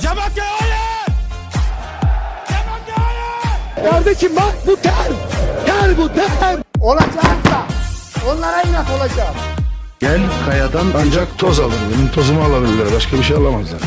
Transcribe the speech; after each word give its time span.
Cemakya 0.00 0.44
hayır! 0.60 1.06
Cemakya 2.48 2.96
hayır! 3.06 3.90
Kardeşim 3.90 4.36
bak 4.36 4.54
bu 4.66 4.76
ter. 4.76 4.94
Ter 5.66 5.98
bu 5.98 6.08
ter. 6.14 6.56
Olacaksa 6.80 7.66
onlara 8.30 8.62
inat 8.62 8.86
olacağım. 8.90 9.34
Gel 10.00 10.20
kayadan 10.46 10.86
ancak 10.96 11.38
toz 11.38 11.60
alır. 11.60 11.74
Benim 11.94 12.08
tozumu 12.12 12.42
alabilirler. 12.44 12.86
Başka 12.96 13.16
bir 13.16 13.22
şey 13.22 13.36
alamazlar. 13.36 13.80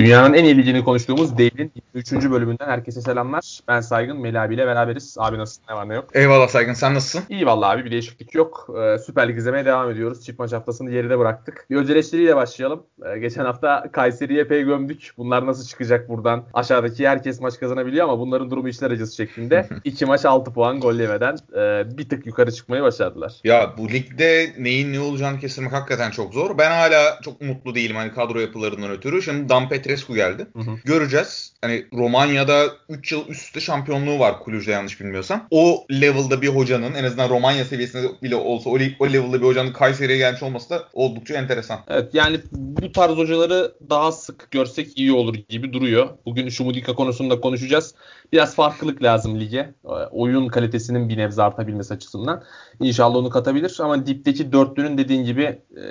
Dünyanın 0.00 0.34
en 0.34 0.44
iyi 0.44 0.56
ligini 0.56 0.84
konuştuğumuz 0.84 1.38
Değil'in 1.38 1.72
3. 1.94 2.12
bölümünden 2.12 2.66
herkese 2.66 3.00
selamlar. 3.00 3.60
Ben 3.68 3.80
Saygın, 3.80 4.20
Melih 4.20 4.42
abiyle 4.42 4.66
beraberiz. 4.66 5.16
Abi 5.18 5.38
nasılsın? 5.38 5.64
Ne 5.68 5.74
var 5.74 5.88
ne 5.88 5.94
yok? 5.94 6.08
Eyvallah 6.14 6.48
Saygın 6.48 6.72
sen 6.72 6.94
nasılsın? 6.94 7.22
İyi 7.28 7.46
vallahi 7.46 7.76
abi 7.76 7.84
bir 7.84 7.90
değişiklik 7.90 8.34
yok. 8.34 8.68
Ee, 8.82 8.98
Süper 8.98 9.28
Lig 9.28 9.38
izlemeye 9.38 9.64
devam 9.64 9.90
ediyoruz. 9.90 10.24
Çift 10.24 10.38
maç 10.38 10.52
haftasını 10.52 10.90
geride 10.90 11.18
bıraktık. 11.18 11.66
Bir 11.70 11.76
öz 11.76 11.90
eleştiriyle 11.90 12.36
başlayalım. 12.36 12.82
Ee, 13.06 13.18
geçen 13.18 13.44
hafta 13.44 13.92
Kayseri'ye 13.92 14.40
epey 14.40 14.62
gömdük. 14.62 15.10
Bunlar 15.18 15.46
nasıl 15.46 15.66
çıkacak 15.66 16.08
buradan? 16.08 16.44
Aşağıdaki 16.54 17.08
herkes 17.08 17.40
maç 17.40 17.60
kazanabiliyor 17.60 18.04
ama 18.04 18.18
bunların 18.18 18.50
durumu 18.50 18.68
işler 18.68 18.90
acısı 18.90 19.16
şeklinde. 19.16 19.68
2 19.84 20.06
maç 20.06 20.24
6 20.24 20.52
puan 20.52 20.80
gol 20.80 20.94
yemeden 20.94 21.36
e, 21.52 21.98
bir 21.98 22.08
tık 22.08 22.26
yukarı 22.26 22.52
çıkmayı 22.52 22.82
başardılar. 22.82 23.32
Ya 23.44 23.74
bu 23.78 23.88
ligde 23.88 24.52
neyin 24.58 24.92
ne 24.92 25.00
olacağını 25.00 25.38
kestirmek 25.38 25.72
hakikaten 25.72 26.10
çok 26.10 26.34
zor. 26.34 26.58
Ben 26.58 26.70
hala 26.70 27.20
çok 27.22 27.40
mutlu 27.40 27.74
değilim 27.74 27.96
hani 27.96 28.12
kadro 28.12 28.38
yapılarından 28.38 28.90
ötürü. 28.90 29.22
Şimdi 29.22 29.48
Dan 29.48 29.68
Petrescu 29.90 30.14
geldi. 30.14 30.46
Hı 30.52 30.58
hı. 30.58 30.70
Göreceğiz. 30.84 31.52
Hani 31.62 31.86
Romanya'da 31.92 32.66
3 32.88 33.12
yıl 33.12 33.28
üst 33.28 33.42
üste 33.42 33.60
şampiyonluğu 33.60 34.18
var 34.18 34.40
Kulüj'de 34.40 34.70
yanlış 34.70 35.00
bilmiyorsam. 35.00 35.46
O 35.50 35.84
level'da 35.90 36.42
bir 36.42 36.48
hocanın 36.48 36.94
en 36.94 37.04
azından 37.04 37.28
Romanya 37.28 37.64
seviyesinde 37.64 38.06
bile 38.22 38.36
olsa 38.36 38.70
o, 38.70 38.78
o 39.00 39.06
level'da 39.06 39.40
bir 39.40 39.46
hocanın 39.46 39.72
Kayseri'ye 39.72 40.18
gelmiş 40.18 40.42
olması 40.42 40.70
da 40.70 40.84
oldukça 40.92 41.34
enteresan. 41.34 41.80
Evet 41.88 42.14
yani 42.14 42.40
bu 42.52 42.92
tarz 42.92 43.16
hocaları 43.16 43.72
daha 43.90 44.12
sık 44.12 44.50
görsek 44.50 44.98
iyi 44.98 45.12
olur 45.12 45.34
gibi 45.34 45.72
duruyor. 45.72 46.08
Bugün 46.26 46.48
Şumudika 46.48 46.94
konusunda 46.94 47.40
konuşacağız. 47.40 47.94
Biraz 48.32 48.54
farklılık 48.54 49.02
lazım 49.02 49.40
lige. 49.40 49.74
Ee, 49.84 49.88
Oyun 50.10 50.48
kalitesinin 50.48 51.08
bir 51.08 51.18
nebze 51.18 51.42
artabilmesi 51.42 51.94
açısından. 51.94 52.42
İnşallah 52.80 53.16
onu 53.16 53.30
katabilir 53.30 53.78
ama 53.80 54.06
dipteki 54.06 54.52
dörtlünün 54.52 54.98
dediğin 54.98 55.24
gibi 55.24 55.58
e, 55.76 55.82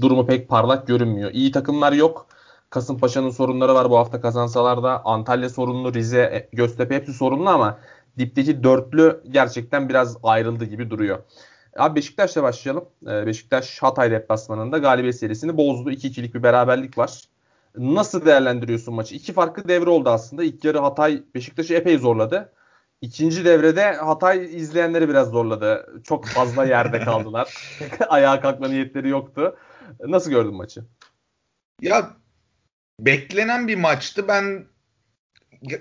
durumu 0.00 0.26
pek 0.26 0.48
parlak 0.48 0.86
görünmüyor. 0.86 1.30
İyi 1.32 1.52
takımlar 1.52 1.92
yok. 1.92 2.37
Kasımpaşa'nın 2.70 3.30
sorunları 3.30 3.74
var 3.74 3.90
bu 3.90 3.98
hafta 3.98 4.20
kazansalar 4.20 4.82
da. 4.82 5.04
Antalya 5.04 5.50
sorunlu, 5.50 5.94
Rize, 5.94 6.20
e, 6.20 6.56
Göztepe 6.56 6.94
hepsi 6.94 7.12
sorunlu 7.12 7.48
ama 7.48 7.78
dipteki 8.18 8.62
dörtlü 8.62 9.22
gerçekten 9.30 9.88
biraz 9.88 10.16
ayrıldı 10.22 10.64
gibi 10.64 10.90
duruyor. 10.90 11.18
Abi 11.78 11.96
Beşiktaş'la 11.96 12.42
başlayalım. 12.42 12.88
Ee, 13.06 13.26
Beşiktaş 13.26 13.82
Hatay 13.82 14.10
deplasmanında 14.10 14.78
galibiyet 14.78 15.16
serisini 15.16 15.56
bozdu. 15.56 15.90
2-2'lik 15.90 16.34
bir 16.34 16.42
beraberlik 16.42 16.98
var. 16.98 17.22
Nasıl 17.76 18.26
değerlendiriyorsun 18.26 18.94
maçı? 18.94 19.14
İki 19.14 19.32
farklı 19.32 19.68
devre 19.68 19.90
oldu 19.90 20.10
aslında. 20.10 20.44
İlk 20.44 20.64
yarı 20.64 20.78
Hatay 20.78 21.22
Beşiktaş'ı 21.34 21.74
epey 21.74 21.98
zorladı. 21.98 22.52
İkinci 23.00 23.44
devrede 23.44 23.92
Hatay 23.92 24.56
izleyenleri 24.56 25.08
biraz 25.08 25.30
zorladı. 25.30 26.00
Çok 26.04 26.26
fazla 26.26 26.64
yerde 26.64 27.00
kaldılar. 27.00 27.78
Ayağa 28.08 28.40
kalkma 28.40 28.68
niyetleri 28.68 29.08
yoktu. 29.08 29.56
Nasıl 30.06 30.30
gördün 30.30 30.54
maçı? 30.54 30.84
Ya 31.80 32.10
beklenen 33.00 33.68
bir 33.68 33.76
maçtı. 33.76 34.28
Ben 34.28 34.66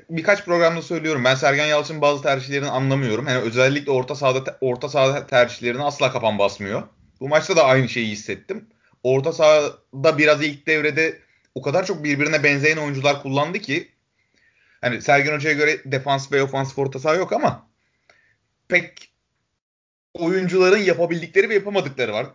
birkaç 0.10 0.46
programda 0.46 0.82
söylüyorum. 0.82 1.24
Ben 1.24 1.36
Sergen 1.36 1.66
Yalçın'ın 1.66 2.02
bazı 2.02 2.24
tercihlerini 2.24 2.70
anlamıyorum. 2.70 3.28
Yani 3.28 3.42
özellikle 3.42 3.92
orta 3.92 4.16
sahada 4.16 4.58
orta 4.62 4.90
sahada 4.90 5.28
tercihlerini 5.28 5.84
asla 5.84 6.12
kafam 6.12 6.40
basmıyor. 6.40 6.84
Bu 7.20 7.28
maçta 7.28 7.56
da 7.56 7.66
aynı 7.66 7.90
şeyi 7.90 8.08
hissettim. 8.08 8.70
Orta 9.04 9.34
sahada 9.34 10.18
biraz 10.18 10.44
ilk 10.44 10.68
devrede 10.68 11.20
o 11.56 11.62
kadar 11.62 11.86
çok 11.86 12.04
birbirine 12.04 12.44
benzeyen 12.44 12.78
oyuncular 12.78 13.22
kullandı 13.22 13.60
ki 13.60 13.92
hani 14.82 15.02
Sergen 15.02 15.36
Hoca'ya 15.36 15.56
göre 15.56 15.82
defans 15.86 16.32
ve 16.32 16.44
ofans 16.44 16.78
orta 16.78 17.00
saha 17.00 17.16
yok 17.16 17.34
ama 17.34 17.68
pek 18.68 19.12
oyuncuların 20.14 20.78
yapabildikleri 20.78 21.50
ve 21.50 21.54
yapamadıkları 21.54 22.14
var 22.14 22.28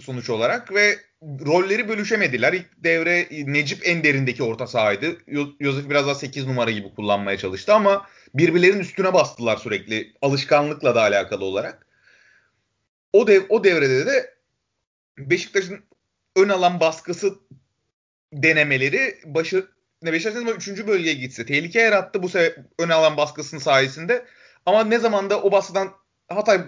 sonuç 0.00 0.30
olarak 0.30 0.74
ve 0.74 0.98
rolleri 1.22 1.88
bölüşemediler. 1.88 2.52
İlk 2.52 2.66
devre 2.76 3.28
Necip 3.30 3.86
en 3.86 4.04
derindeki 4.04 4.42
orta 4.42 4.66
sahaydı. 4.66 5.16
Yosef 5.60 5.90
biraz 5.90 6.06
daha 6.06 6.14
8 6.14 6.46
numara 6.46 6.70
gibi 6.70 6.94
kullanmaya 6.94 7.38
çalıştı 7.38 7.74
ama 7.74 8.06
birbirlerinin 8.34 8.80
üstüne 8.80 9.14
bastılar 9.14 9.56
sürekli 9.56 10.14
alışkanlıkla 10.22 10.94
da 10.94 11.00
alakalı 11.00 11.44
olarak. 11.44 11.86
O 13.12 13.26
dev 13.26 13.42
o 13.48 13.64
devrede 13.64 14.06
de 14.06 14.34
Beşiktaş'ın 15.18 15.84
ön 16.36 16.48
alan 16.48 16.80
baskısı 16.80 17.34
denemeleri 18.32 19.18
başı 19.24 19.66
ne 20.02 20.12
Beşiktaş 20.12 20.34
ne 20.34 20.40
zaman 20.40 20.56
3. 20.56 20.86
bölgeye 20.86 21.14
gitse 21.14 21.46
tehlike 21.46 21.80
yarattı 21.80 22.22
bu 22.22 22.28
ön 22.78 22.88
alan 22.88 23.16
baskısının 23.16 23.60
sayesinde. 23.60 24.26
Ama 24.66 24.84
ne 24.84 24.98
zaman 24.98 25.30
da 25.30 25.42
o 25.42 25.52
baskıdan 25.52 25.92
Hatay 26.28 26.60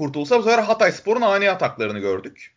kurtulsa 0.00 0.38
bu 0.38 0.42
sefer 0.42 0.58
Hatay 0.62 0.92
Spor'un 0.92 1.20
ani 1.20 1.50
ataklarını 1.50 1.98
gördük. 1.98 2.54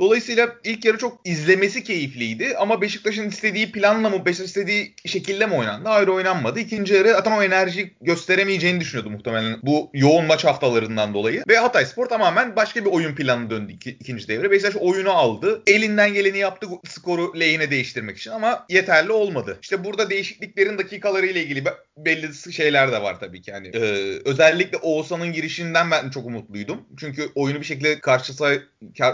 Dolayısıyla 0.00 0.56
ilk 0.64 0.84
yarı 0.84 0.98
çok 0.98 1.20
izlemesi 1.24 1.84
keyifliydi 1.84 2.56
ama 2.58 2.80
Beşiktaş'ın 2.80 3.28
istediği 3.28 3.72
planla 3.72 4.10
mı, 4.10 4.26
Beşiktaş 4.26 4.48
istediği 4.48 4.94
şekilde 5.06 5.46
mi 5.46 5.54
oynandı? 5.54 5.88
Hayır 5.88 6.08
oynanmadı. 6.08 6.60
İkinci 6.60 6.94
yarı 6.94 7.08
zaten 7.08 7.32
o 7.32 7.42
enerji 7.42 7.94
gösteremeyeceğini 8.00 8.80
düşünüyordu 8.80 9.10
muhtemelen 9.10 9.58
bu 9.62 9.90
yoğun 9.94 10.24
maç 10.24 10.44
haftalarından 10.44 11.14
dolayı. 11.14 11.42
Ve 11.48 11.56
Hatay 11.58 11.86
Spor 11.86 12.06
tamamen 12.06 12.56
başka 12.56 12.84
bir 12.84 12.90
oyun 12.90 13.14
planı 13.14 13.50
döndü 13.50 13.72
iki, 13.72 13.90
ikinci 13.90 14.28
devre. 14.28 14.50
Beşiktaş 14.50 14.76
oyunu 14.76 15.10
aldı. 15.10 15.62
Elinden 15.66 16.14
geleni 16.14 16.38
yaptı 16.38 16.66
skoru 16.88 17.40
lehine 17.40 17.70
değiştirmek 17.70 18.16
için 18.18 18.30
ama 18.30 18.66
yeterli 18.68 19.12
olmadı. 19.12 19.58
İşte 19.62 19.84
burada 19.84 20.10
değişikliklerin 20.10 20.78
dakikaları 20.78 21.26
ile 21.26 21.42
ilgili 21.42 21.64
belli 21.96 22.52
şeyler 22.52 22.92
de 22.92 23.02
var 23.02 23.20
tabii 23.20 23.42
ki. 23.42 23.50
Yani, 23.50 23.70
ee, 23.74 24.18
özellikle 24.24 24.78
Oğuzhan'ın 24.78 25.32
girişinden 25.32 25.90
ben 25.90 26.10
çok 26.10 26.26
umutluydum. 26.26 26.80
Çünkü 27.00 27.28
oyunu 27.34 27.60
bir 27.60 27.64
şekilde 27.64 28.00
karşı, 28.00 28.32
say- 28.32 28.62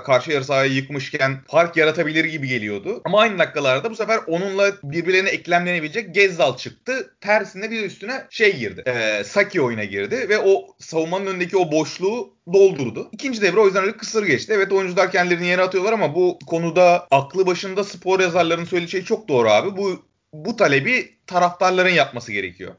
karşı 0.04 0.30
yarı 0.30 0.44
sahaya 0.44 0.71
yıkmışken 0.72 1.38
fark 1.48 1.76
yaratabilir 1.76 2.24
gibi 2.24 2.48
geliyordu. 2.48 3.02
Ama 3.04 3.20
aynı 3.20 3.38
dakikalarda 3.38 3.90
bu 3.90 3.96
sefer 3.96 4.20
onunla 4.26 4.72
birbirlerine 4.82 5.28
eklemlenebilecek 5.28 6.14
Gezzal 6.14 6.56
çıktı. 6.56 7.14
Tersine 7.20 7.70
bir 7.70 7.84
üstüne 7.84 8.26
şey 8.30 8.56
girdi. 8.56 8.82
Ee, 8.86 9.24
Saki 9.24 9.60
oyuna 9.60 9.84
girdi 9.84 10.26
ve 10.28 10.38
o 10.38 10.66
savunmanın 10.78 11.26
önündeki 11.26 11.56
o 11.56 11.72
boşluğu 11.72 12.36
doldurdu. 12.52 13.08
İkinci 13.12 13.42
devre 13.42 13.60
o 13.60 13.66
yüzden 13.66 13.82
öyle 13.82 13.96
kısır 13.96 14.26
geçti. 14.26 14.52
Evet 14.56 14.72
oyuncular 14.72 15.12
kendilerini 15.12 15.46
yere 15.46 15.62
atıyorlar 15.62 15.92
ama 15.92 16.14
bu 16.14 16.38
konuda 16.46 17.06
aklı 17.10 17.46
başında 17.46 17.84
spor 17.84 18.20
yazarlarının 18.20 18.64
söylediği 18.64 18.90
şey 18.90 19.04
çok 19.04 19.28
doğru 19.28 19.50
abi. 19.50 19.76
Bu 19.76 20.04
bu 20.32 20.56
talebi 20.56 21.18
taraftarların 21.26 21.94
yapması 21.94 22.32
gerekiyor. 22.32 22.74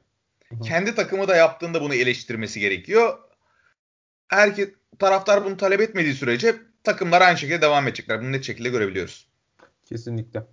Hı. 0.49 0.59
Kendi 0.59 0.95
takımı 0.95 1.27
da 1.27 1.35
yaptığında 1.35 1.81
bunu 1.81 1.95
eleştirmesi 1.95 2.59
gerekiyor. 2.59 3.17
Herkes 4.27 4.69
taraftar 4.99 5.45
bunu 5.45 5.57
talep 5.57 5.81
etmediği 5.81 6.13
sürece 6.13 6.55
takımlar 6.83 7.21
aynı 7.21 7.37
şekilde 7.37 7.61
devam 7.61 7.87
edecekler. 7.87 8.21
Bunu 8.21 8.31
net 8.31 8.43
şekilde 8.43 8.69
görebiliyoruz. 8.69 9.27
Kesinlikle. 9.85 10.43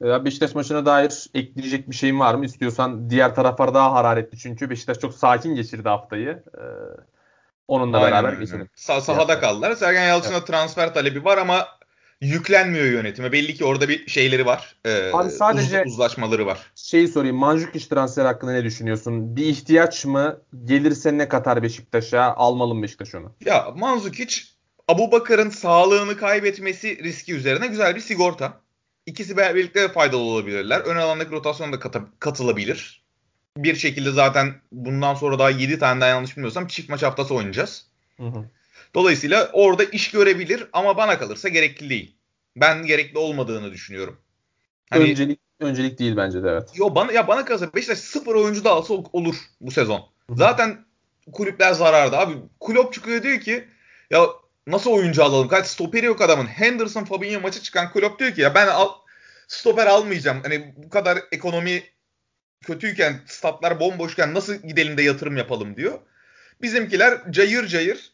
Beşiktaş 0.00 0.54
maçına 0.54 0.86
dair 0.86 1.26
ekleyecek 1.34 1.90
bir 1.90 1.94
şeyin 1.94 2.20
var 2.20 2.34
mı? 2.34 2.44
İstiyorsan 2.44 3.10
diğer 3.10 3.34
taraflar 3.34 3.74
daha 3.74 3.92
hararetli 3.92 4.38
çünkü 4.38 4.70
Beşiktaş 4.70 4.98
çok 4.98 5.14
sakin 5.14 5.54
geçirdi 5.54 5.88
haftayı. 5.88 6.42
Onunla 7.68 7.96
Aynen 7.98 8.10
beraber 8.10 8.28
öyle. 8.28 8.40
geçelim. 8.40 8.68
Sah- 8.76 9.00
sahada 9.00 9.40
kaldılar. 9.40 9.74
Sergen 9.74 10.08
Yalçın'a 10.08 10.36
evet. 10.36 10.46
transfer 10.46 10.94
talebi 10.94 11.24
var 11.24 11.38
ama 11.38 11.66
yüklenmiyor 12.20 12.84
yönetime. 12.84 13.32
Belli 13.32 13.54
ki 13.54 13.64
orada 13.64 13.88
bir 13.88 14.06
şeyleri 14.06 14.46
var. 14.46 14.76
E, 14.84 15.10
Abi 15.12 15.30
sadece 15.30 15.82
uz- 15.82 15.92
uzlaşmaları 15.92 16.46
var. 16.46 16.72
Şeyi 16.74 17.08
sorayım. 17.08 17.36
Manjukic 17.36 17.88
transfer 17.88 18.24
hakkında 18.24 18.52
ne 18.52 18.64
düşünüyorsun? 18.64 19.36
Bir 19.36 19.44
ihtiyaç 19.46 20.04
mı? 20.04 20.40
Gelirse 20.64 21.18
ne 21.18 21.28
katar 21.28 21.62
Beşiktaş'a? 21.62 22.22
Almalı 22.22 22.74
mı 22.74 22.82
Beşiktaş 22.82 23.14
onu? 23.14 23.32
Ya 23.44 23.70
Manzukic 23.76 24.42
Abu 24.90 25.12
Bakar'ın 25.12 25.50
sağlığını 25.50 26.16
kaybetmesi 26.16 27.04
riski 27.04 27.34
üzerine 27.34 27.66
güzel 27.66 27.96
bir 27.96 28.00
sigorta. 28.00 28.60
İkisi 29.06 29.36
birlikte 29.36 29.88
faydalı 29.88 30.20
olabilirler. 30.20 30.80
Ön 30.80 30.96
alandaki 30.96 31.30
rotasyona 31.30 31.72
da 31.72 31.78
kat- 31.78 32.18
katılabilir. 32.18 33.02
Bir 33.56 33.74
şekilde 33.74 34.10
zaten 34.10 34.54
bundan 34.72 35.14
sonra 35.14 35.38
daha 35.38 35.50
7 35.50 35.78
tane 35.78 36.00
daha 36.00 36.08
yanlış 36.08 36.36
bilmiyorsam 36.36 36.66
çift 36.66 36.88
maç 36.88 37.02
haftası 37.02 37.34
oynayacağız. 37.34 37.86
Hı 38.16 38.26
hı. 38.26 38.44
Dolayısıyla 38.94 39.50
orada 39.52 39.84
iş 39.84 40.10
görebilir 40.10 40.66
ama 40.72 40.96
bana 40.96 41.18
kalırsa 41.18 41.48
gerekli 41.48 41.90
değil. 41.90 42.16
Ben 42.56 42.86
gerekli 42.86 43.18
olmadığını 43.18 43.72
düşünüyorum. 43.72 44.20
Hani, 44.90 45.10
öncelik 45.10 45.40
öncelik 45.60 45.98
değil 45.98 46.16
bence 46.16 46.42
de 46.42 46.48
evet. 46.48 46.70
Yo 46.74 46.94
bana 46.94 47.12
ya 47.12 47.28
bana 47.28 47.44
kalırsa 47.44 47.74
Beşiktaş 47.74 47.98
sıfır 47.98 48.34
oyuncu 48.34 48.64
da 48.64 48.70
alsa 48.70 48.94
olur 48.94 49.36
bu 49.60 49.70
sezon. 49.70 49.98
Hı 49.98 50.32
hı. 50.32 50.36
Zaten 50.36 50.84
kulüpler 51.32 51.72
zararda 51.72 52.18
abi. 52.18 52.34
Kulüp 52.60 52.92
çıkıyor 52.92 53.22
diyor 53.22 53.40
ki 53.40 53.64
ya 54.10 54.26
nasıl 54.66 54.90
oyuncu 54.90 55.24
alalım? 55.24 55.48
Kaç 55.48 55.66
stoperi 55.66 56.06
yok 56.06 56.20
adamın. 56.20 56.46
Henderson 56.46 57.04
Fabinho 57.04 57.40
maçı 57.40 57.62
çıkan 57.62 57.92
Klopp 57.92 58.18
diyor 58.18 58.34
ki 58.34 58.40
ya 58.40 58.54
ben 58.54 58.66
al, 58.66 58.88
stoper 59.48 59.86
almayacağım. 59.86 60.40
Hani 60.42 60.74
bu 60.76 60.90
kadar 60.90 61.18
ekonomi 61.32 61.82
kötüyken, 62.60 63.20
statlar 63.26 63.80
bomboşken 63.80 64.34
nasıl 64.34 64.54
gidelim 64.54 64.96
de 64.96 65.02
yatırım 65.02 65.36
yapalım 65.36 65.76
diyor. 65.76 65.98
Bizimkiler 66.62 67.32
cayır 67.32 67.66
cayır 67.66 68.12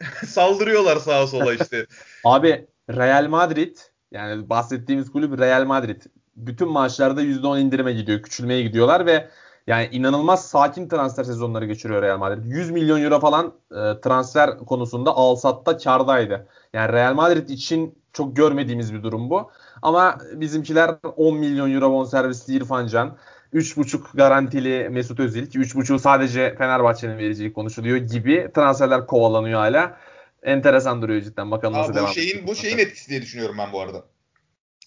saldırıyorlar 0.26 0.96
sağa 0.96 1.26
sola 1.26 1.54
işte. 1.54 1.86
Abi 2.24 2.66
Real 2.90 3.28
Madrid 3.28 3.76
yani 4.12 4.48
bahsettiğimiz 4.48 5.10
kulüp 5.12 5.38
Real 5.40 5.64
Madrid. 5.64 6.02
bütün 6.36 6.68
maaşlarda 6.68 7.22
%10 7.22 7.60
indirime 7.60 7.92
gidiyor. 7.92 8.22
Küçülmeye 8.22 8.62
gidiyorlar 8.62 9.06
ve 9.06 9.28
yani 9.66 9.88
inanılmaz 9.92 10.48
sakin 10.48 10.88
transfer 10.88 11.24
sezonları 11.24 11.66
geçiriyor 11.66 12.02
Real 12.02 12.18
Madrid. 12.18 12.44
100 12.44 12.70
milyon 12.70 13.02
euro 13.02 13.20
falan 13.20 13.46
e, 13.70 14.00
transfer 14.00 14.58
konusunda 14.58 15.10
alsatta 15.10 15.76
kardaydı. 15.78 16.46
Yani 16.72 16.92
Real 16.92 17.14
Madrid 17.14 17.48
için 17.48 17.98
çok 18.12 18.36
görmediğimiz 18.36 18.94
bir 18.94 19.02
durum 19.02 19.30
bu. 19.30 19.50
Ama 19.82 20.18
bizimkiler 20.32 20.94
10 21.16 21.36
milyon 21.36 21.74
euro 21.74 21.92
bonservisli 21.92 22.54
İrfan 22.54 22.86
Can, 22.86 23.16
3,5 23.54 24.16
garantili 24.16 24.88
Mesut 24.88 25.20
Özil 25.20 25.46
ki 25.46 25.58
3,5 25.58 25.98
sadece 25.98 26.54
Fenerbahçe'nin 26.58 27.18
vereceği 27.18 27.52
konuşuluyor 27.52 27.96
gibi 27.96 28.50
transferler 28.54 29.06
kovalanıyor 29.06 29.60
hala. 29.60 29.98
Enteresan 30.42 31.02
duruyor 31.02 31.22
cidden. 31.22 31.50
Bakalım 31.50 31.74
nasıl 31.74 31.90
Abi 31.90 31.96
devam 31.96 32.08
bu 32.08 32.14
şeyin 32.14 32.28
edecek. 32.28 32.48
bu 32.48 32.54
şeyin 32.54 32.78
etkisi 32.78 33.08
diye 33.10 33.22
düşünüyorum 33.22 33.56
ben 33.58 33.72
bu 33.72 33.80
arada. 33.80 34.04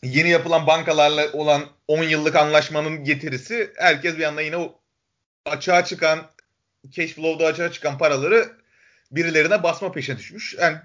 Yeni 0.03 0.29
yapılan 0.29 0.67
bankalarla 0.67 1.31
olan 1.33 1.65
10 1.87 2.03
yıllık 2.03 2.35
anlaşmanın 2.35 3.03
getirisi 3.03 3.73
herkes 3.75 4.17
bir 4.17 4.23
anda 4.23 4.41
yine 4.41 4.57
o 4.57 4.79
açığa 5.45 5.85
çıkan 5.85 6.19
cash 6.89 7.11
flow'da 7.11 7.45
açığa 7.45 7.71
çıkan 7.71 7.97
paraları 7.97 8.49
birilerine 9.11 9.63
basma 9.63 9.91
peşine 9.91 10.17
düşmüş. 10.17 10.55
Yani 10.59 10.77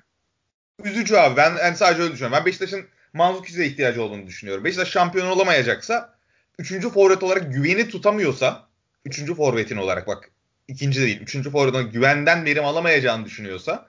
üzücü 0.85 1.17
abi. 1.17 1.37
Ben 1.37 1.56
yani 1.56 1.76
sadece 1.76 2.03
öyle 2.03 2.12
düşünüyorum. 2.12 2.38
Ben 2.38 2.47
Beşiktaş'ın 2.47 2.87
Manzukis'e 3.12 3.67
ihtiyacı 3.67 4.03
olduğunu 4.03 4.26
düşünüyorum. 4.26 4.64
Beşiktaş 4.64 4.88
şampiyon 4.88 5.26
olamayacaksa 5.26 6.14
üçüncü 6.59 6.91
forvet 6.91 7.23
olarak 7.23 7.53
güveni 7.53 7.88
tutamıyorsa 7.88 8.69
üçüncü 9.05 9.35
forvetin 9.35 9.76
olarak 9.76 10.06
bak 10.06 10.31
ikinci 10.69 11.03
değil. 11.03 11.20
Üçüncü 11.20 11.50
forvetin 11.50 11.91
güvenden 11.91 12.44
verim 12.44 12.64
alamayacağını 12.64 13.25
düşünüyorsa 13.25 13.88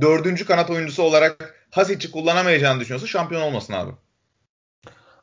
dördüncü 0.00 0.46
kanat 0.46 0.70
oyuncusu 0.70 1.02
olarak 1.02 1.54
Hasic'i 1.70 2.10
kullanamayacağını 2.10 2.80
düşünüyorsa 2.80 3.06
şampiyon 3.06 3.42
olmasın 3.42 3.72
abi. 3.72 3.92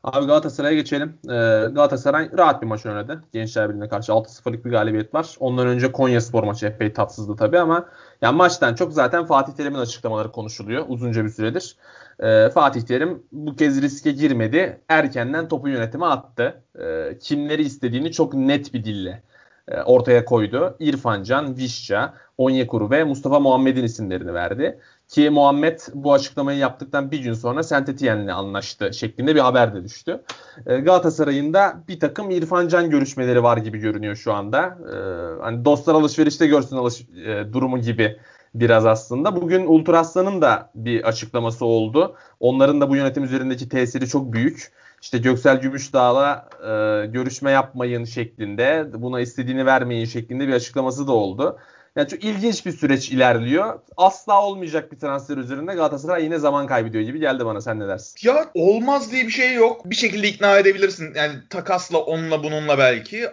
Abi 0.04 0.26
Galatasaray'a 0.26 0.74
geçelim. 0.74 1.18
Ee, 1.24 1.28
Galatasaray 1.74 2.30
rahat 2.38 2.62
bir 2.62 2.66
maç 2.66 2.86
oynadı. 2.86 3.24
Gençler 3.32 3.68
Birliği'ne 3.68 3.88
karşı 3.88 4.12
6-0'lık 4.12 4.64
bir 4.64 4.70
galibiyet 4.70 5.14
var. 5.14 5.36
Ondan 5.40 5.66
önce 5.66 5.92
Konya 5.92 6.20
Spor 6.20 6.44
maçı 6.44 6.66
epey 6.66 6.92
tatsızdı 6.92 7.36
tabii 7.36 7.58
ama 7.58 7.88
yani 8.22 8.36
maçtan 8.36 8.74
çok 8.74 8.92
zaten 8.92 9.24
Fatih 9.24 9.52
Terim'in 9.52 9.78
açıklamaları 9.78 10.32
konuşuluyor 10.32 10.84
uzunca 10.88 11.24
bir 11.24 11.28
süredir. 11.28 11.76
Ee, 12.20 12.50
Fatih 12.50 12.82
Terim 12.82 13.22
bu 13.32 13.56
kez 13.56 13.82
riske 13.82 14.12
girmedi. 14.12 14.80
Erkenden 14.88 15.48
topu 15.48 15.68
yönetime 15.68 16.06
attı. 16.06 16.62
Ee, 16.78 17.18
kimleri 17.20 17.62
istediğini 17.62 18.12
çok 18.12 18.34
net 18.34 18.74
bir 18.74 18.84
dille 18.84 19.22
e, 19.68 19.82
ortaya 19.82 20.24
koydu. 20.24 20.76
İrfan 20.78 21.22
Can, 21.22 21.56
Vişça, 21.56 22.14
Onyekuru 22.38 22.90
ve 22.90 23.04
Mustafa 23.04 23.40
Muhammed'in 23.40 23.84
isimlerini 23.84 24.34
verdi. 24.34 24.78
Ki 25.08 25.30
Muhammed 25.30 25.80
bu 25.94 26.12
açıklamayı 26.12 26.58
yaptıktan 26.58 27.10
bir 27.10 27.18
gün 27.18 27.32
sonra 27.32 27.62
Saint 27.62 27.88
Etienne'le 27.88 28.32
anlaştı 28.32 28.94
şeklinde 28.94 29.34
bir 29.34 29.40
haber 29.40 29.74
de 29.74 29.84
düştü. 29.84 30.22
E, 30.66 30.76
Galatasaray'ın 30.76 31.54
da 31.54 31.84
bir 31.88 32.00
takım 32.00 32.30
İrfan 32.30 32.68
Can 32.68 32.90
görüşmeleri 32.90 33.42
var 33.42 33.56
gibi 33.56 33.78
görünüyor 33.78 34.16
şu 34.16 34.32
anda. 34.32 34.78
E, 34.92 34.96
hani 35.42 35.64
dostlar 35.64 35.94
alışverişte 35.94 36.46
görsün 36.46 36.76
alış 36.76 37.00
e, 37.00 37.52
durumu 37.52 37.78
gibi 37.78 38.18
biraz 38.54 38.86
aslında. 38.86 39.36
Bugün 39.36 39.66
Ultraslan'ın 39.66 40.42
da 40.42 40.70
bir 40.74 41.04
açıklaması 41.04 41.64
oldu. 41.64 42.16
Onların 42.40 42.80
da 42.80 42.90
bu 42.90 42.96
yönetim 42.96 43.24
üzerindeki 43.24 43.68
tesiri 43.68 44.08
çok 44.08 44.32
büyük. 44.32 44.72
İşte 45.02 45.18
Göksel 45.18 45.60
Gümüşdağ'la 45.60 46.48
e, 46.60 47.06
görüşme 47.06 47.50
yapmayın 47.50 48.04
şeklinde, 48.04 48.90
buna 48.94 49.20
istediğini 49.20 49.66
vermeyin 49.66 50.04
şeklinde 50.04 50.48
bir 50.48 50.52
açıklaması 50.52 51.06
da 51.06 51.12
oldu. 51.12 51.58
Yani 51.96 52.08
çok 52.08 52.24
ilginç 52.24 52.66
bir 52.66 52.72
süreç 52.72 53.10
ilerliyor. 53.10 53.80
Asla 53.96 54.42
olmayacak 54.42 54.92
bir 54.92 54.98
transfer 54.98 55.36
üzerinde 55.36 55.74
Galatasaray 55.74 56.24
yine 56.24 56.38
zaman 56.38 56.66
kaybediyor 56.66 57.04
gibi 57.04 57.20
geldi 57.20 57.46
bana. 57.46 57.60
Sen 57.60 57.80
ne 57.80 57.88
dersin? 57.88 58.28
Ya 58.28 58.50
olmaz 58.54 59.12
diye 59.12 59.26
bir 59.26 59.30
şey 59.30 59.54
yok. 59.54 59.90
Bir 59.90 59.94
şekilde 59.94 60.28
ikna 60.28 60.58
edebilirsin. 60.58 61.14
Yani 61.14 61.32
takasla 61.50 61.98
onunla 61.98 62.44
bununla 62.44 62.78
belki. 62.78 63.28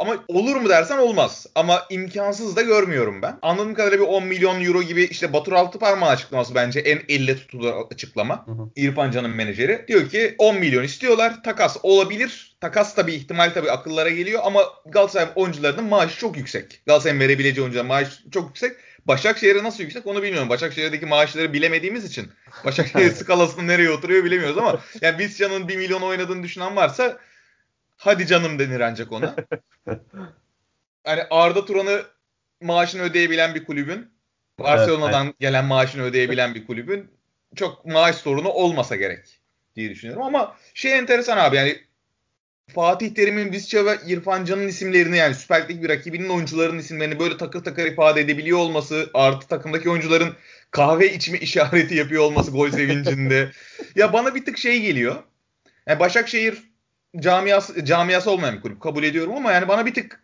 Ama 0.00 0.16
olur 0.28 0.56
mu 0.56 0.68
dersen 0.68 0.98
olmaz. 0.98 1.46
Ama 1.54 1.82
imkansız 1.90 2.56
da 2.56 2.62
görmüyorum 2.62 3.22
ben. 3.22 3.38
Anladığım 3.42 3.74
kadarıyla 3.74 4.06
bir 4.06 4.12
10 4.12 4.24
milyon 4.24 4.64
euro 4.64 4.82
gibi 4.82 5.04
işte 5.04 5.32
Batur 5.32 5.52
Altıparmağı 5.52 6.10
açıklaması 6.10 6.54
bence 6.54 6.80
en 6.80 6.98
elle 7.08 7.36
tutulur 7.36 7.72
açıklama. 7.90 8.46
Hı 8.46 8.52
hı. 8.52 8.70
İrfan 8.76 9.10
Can'ın 9.10 9.30
menajeri. 9.30 9.84
Diyor 9.88 10.08
ki 10.08 10.34
10 10.38 10.56
milyon 10.56 10.82
istiyorlar. 10.82 11.42
Takas 11.42 11.76
olabilir. 11.82 12.55
Takas 12.60 12.94
tabii 12.94 13.14
ihtimal 13.14 13.50
tabii 13.54 13.70
akıllara 13.70 14.10
geliyor 14.10 14.40
ama 14.44 14.62
Galatasaray 14.86 15.32
oyuncularının 15.34 15.84
maaşı 15.84 16.18
çok 16.18 16.36
yüksek. 16.36 16.80
Galatasaray'ın 16.86 17.20
verebileceği 17.20 17.62
oyuncuların 17.62 17.88
maaşı 17.88 18.30
çok 18.30 18.48
yüksek. 18.48 18.76
Başakşehir'e 19.06 19.62
nasıl 19.62 19.82
yüksek 19.82 20.06
onu 20.06 20.22
bilmiyorum. 20.22 20.48
Başakşehir'deki 20.48 21.06
maaşları 21.06 21.52
bilemediğimiz 21.52 22.04
için 22.04 22.32
Başakşehir 22.64 23.10
skalasının 23.14 23.68
nereye 23.68 23.90
oturuyor 23.90 24.24
bilemiyoruz 24.24 24.58
ama 24.58 24.80
yani 25.00 25.18
Visca'nın 25.18 25.68
1 25.68 25.76
milyon 25.76 26.02
oynadığını 26.02 26.42
düşünen 26.42 26.76
varsa 26.76 27.18
hadi 27.96 28.26
canım 28.26 28.58
denir 28.58 28.80
ancak 28.80 29.12
ona. 29.12 29.36
Hani 31.04 31.22
Arda 31.30 31.64
Turan'ı 31.64 32.02
maaşını 32.60 33.02
ödeyebilen 33.02 33.54
bir 33.54 33.64
kulübün 33.64 34.10
Barcelona'dan 34.58 35.26
evet, 35.26 35.40
gelen 35.40 35.64
maaşını 35.64 36.02
ödeyebilen 36.02 36.54
bir 36.54 36.66
kulübün 36.66 37.10
çok 37.54 37.84
maaş 37.84 38.16
sorunu 38.16 38.48
olmasa 38.48 38.96
gerek 38.96 39.40
diye 39.76 39.90
düşünüyorum 39.90 40.22
ama 40.22 40.56
şey 40.74 40.98
enteresan 40.98 41.38
abi 41.38 41.56
yani 41.56 41.85
Fatih 42.74 43.14
Terim'in, 43.14 43.52
Visca 43.52 43.86
ve 43.86 43.98
İrfan 44.06 44.44
Can'ın 44.44 44.68
isimlerini 44.68 45.16
yani 45.16 45.34
Süper 45.34 45.68
Lig 45.68 45.82
bir 45.82 45.88
rakibinin 45.88 46.28
oyuncularının 46.28 46.78
isimlerini 46.78 47.18
böyle 47.18 47.36
takır 47.36 47.64
takır 47.64 47.86
ifade 47.86 48.20
edebiliyor 48.20 48.58
olması, 48.58 49.10
artı 49.14 49.48
takımdaki 49.48 49.90
oyuncuların 49.90 50.34
kahve 50.70 51.14
içme 51.14 51.38
işareti 51.40 51.94
yapıyor 51.94 52.22
olması 52.22 52.50
gol 52.50 52.70
sevincinde. 52.70 53.50
ya 53.94 54.12
bana 54.12 54.34
bir 54.34 54.44
tık 54.44 54.58
şey 54.58 54.80
geliyor. 54.80 55.22
Yani 55.86 56.00
Başakşehir 56.00 56.62
camiası, 57.18 57.84
camiası 57.84 58.30
olmayan 58.30 58.56
bir 58.56 58.62
kulüp 58.62 58.80
kabul 58.80 59.02
ediyorum 59.02 59.36
ama 59.36 59.52
yani 59.52 59.68
bana 59.68 59.86
bir 59.86 59.94
tık 59.94 60.22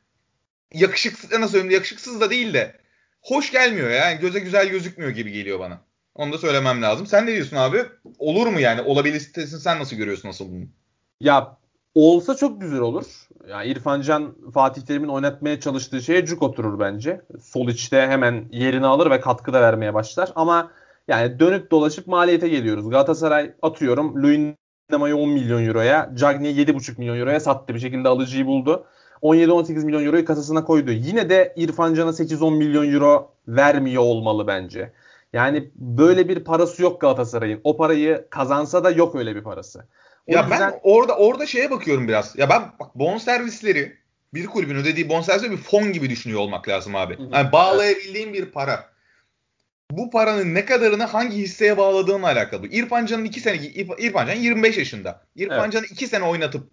yakışıksız, 0.74 1.32
nasıl 1.32 1.48
söyleyeyim 1.48 1.74
yakışıksız 1.74 2.20
da 2.20 2.30
değil 2.30 2.54
de 2.54 2.76
hoş 3.20 3.52
gelmiyor 3.52 3.90
ya. 3.90 3.96
yani 3.96 4.20
göze 4.20 4.38
güzel 4.38 4.68
gözükmüyor 4.68 5.10
gibi 5.10 5.32
geliyor 5.32 5.58
bana. 5.58 5.80
Onu 6.14 6.32
da 6.32 6.38
söylemem 6.38 6.82
lazım. 6.82 7.06
Sen 7.06 7.26
ne 7.26 7.32
diyorsun 7.34 7.56
abi? 7.56 7.82
Olur 8.18 8.46
mu 8.46 8.60
yani? 8.60 8.80
Olabilitesini 8.80 9.60
sen 9.60 9.78
nasıl 9.78 9.96
görüyorsun 9.96 10.28
nasıl 10.28 10.52
bunu? 10.52 10.64
Ya 11.20 11.61
Olsa 11.94 12.36
çok 12.36 12.60
güzel 12.60 12.80
olur. 12.80 13.04
Yani 13.48 13.66
İrfan 13.66 14.00
Can 14.00 14.34
Fatih 14.54 14.82
Terim'in 14.82 15.08
oynatmaya 15.08 15.60
çalıştığı 15.60 16.02
şeye 16.02 16.26
cuk 16.26 16.42
oturur 16.42 16.80
bence. 16.80 17.20
Sol 17.40 17.68
içte 17.68 18.06
hemen 18.06 18.44
yerini 18.52 18.86
alır 18.86 19.10
ve 19.10 19.20
katkı 19.20 19.52
da 19.52 19.60
vermeye 19.60 19.94
başlar. 19.94 20.32
Ama 20.34 20.70
yani 21.08 21.40
dönüp 21.40 21.70
dolaşıp 21.70 22.06
maliyete 22.06 22.48
geliyoruz. 22.48 22.90
Galatasaray 22.90 23.54
atıyorum 23.62 24.22
Luyendama'yı 24.22 25.16
10 25.16 25.28
milyon 25.28 25.66
euroya, 25.66 26.10
Cagney'i 26.14 26.66
7,5 26.66 26.98
milyon 26.98 27.18
euroya 27.18 27.40
sattı. 27.40 27.74
Bir 27.74 27.80
şekilde 27.80 28.08
alıcıyı 28.08 28.46
buldu. 28.46 28.86
17-18 29.22 29.84
milyon 29.84 30.04
euroyu 30.04 30.24
kasasına 30.24 30.64
koydu. 30.64 30.90
Yine 30.90 31.30
de 31.30 31.52
İrfan 31.56 31.94
Can'a 31.94 32.10
8-10 32.10 32.56
milyon 32.56 32.92
euro 32.92 33.32
vermiyor 33.48 34.02
olmalı 34.02 34.46
bence. 34.46 34.92
Yani 35.32 35.70
böyle 35.76 36.28
bir 36.28 36.44
parası 36.44 36.82
yok 36.82 37.00
Galatasaray'ın. 37.00 37.60
O 37.64 37.76
parayı 37.76 38.26
kazansa 38.30 38.84
da 38.84 38.90
yok 38.90 39.14
öyle 39.14 39.36
bir 39.36 39.42
parası. 39.42 39.84
O 40.26 40.32
ya 40.32 40.40
yüzden... 40.40 40.60
ben 40.60 40.80
orada 40.82 41.16
orada 41.16 41.46
şeye 41.46 41.70
bakıyorum 41.70 42.08
biraz. 42.08 42.38
Ya 42.38 42.50
ben 42.50 42.62
bak 42.80 42.94
bon 42.94 43.18
servisleri 43.18 43.96
bir 44.34 44.46
kulübün 44.46 44.76
ödediği 44.76 45.08
bon 45.08 45.20
servisleri 45.20 45.52
bir 45.52 45.56
fon 45.56 45.92
gibi 45.92 46.10
düşünüyor 46.10 46.40
olmak 46.40 46.68
lazım 46.68 46.96
abi. 46.96 47.18
Yani 47.32 47.52
bağlayabildiğin 47.52 48.32
bir 48.34 48.44
para. 48.44 48.92
Bu 49.90 50.10
paranın 50.10 50.54
ne 50.54 50.64
kadarını 50.64 51.04
hangi 51.04 51.36
hisseye 51.36 51.76
bağladığınla 51.76 52.26
alakalı. 52.26 52.66
İrfan 52.66 53.06
Can'ın 53.06 53.24
2 53.24 53.40
sene 53.40 53.56
İrfan 53.98 54.26
Can 54.26 54.36
25 54.36 54.78
yaşında. 54.78 55.24
İrfan 55.36 55.60
evet. 55.60 55.72
Can'ı 55.72 55.86
2 55.86 56.06
sene 56.06 56.24
oynatıp 56.24 56.70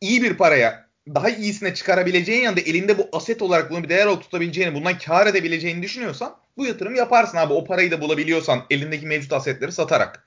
iyi 0.00 0.22
bir 0.22 0.34
paraya 0.34 0.88
daha 1.14 1.28
iyisine 1.28 1.74
çıkarabileceğin 1.74 2.42
yanında 2.42 2.60
elinde 2.60 2.98
bu 2.98 3.08
aset 3.12 3.42
olarak 3.42 3.70
bunu 3.70 3.82
bir 3.82 3.88
değer 3.88 4.06
olarak 4.06 4.22
tutabileceğini, 4.22 4.74
bundan 4.74 4.98
kar 4.98 5.26
edebileceğini 5.26 5.82
düşünüyorsan 5.82 6.36
bu 6.56 6.66
yatırım 6.66 6.94
yaparsın 6.94 7.36
abi. 7.36 7.52
O 7.52 7.64
parayı 7.64 7.90
da 7.90 8.00
bulabiliyorsan 8.00 8.64
elindeki 8.70 9.06
mevcut 9.06 9.32
asetleri 9.32 9.72
satarak. 9.72 10.24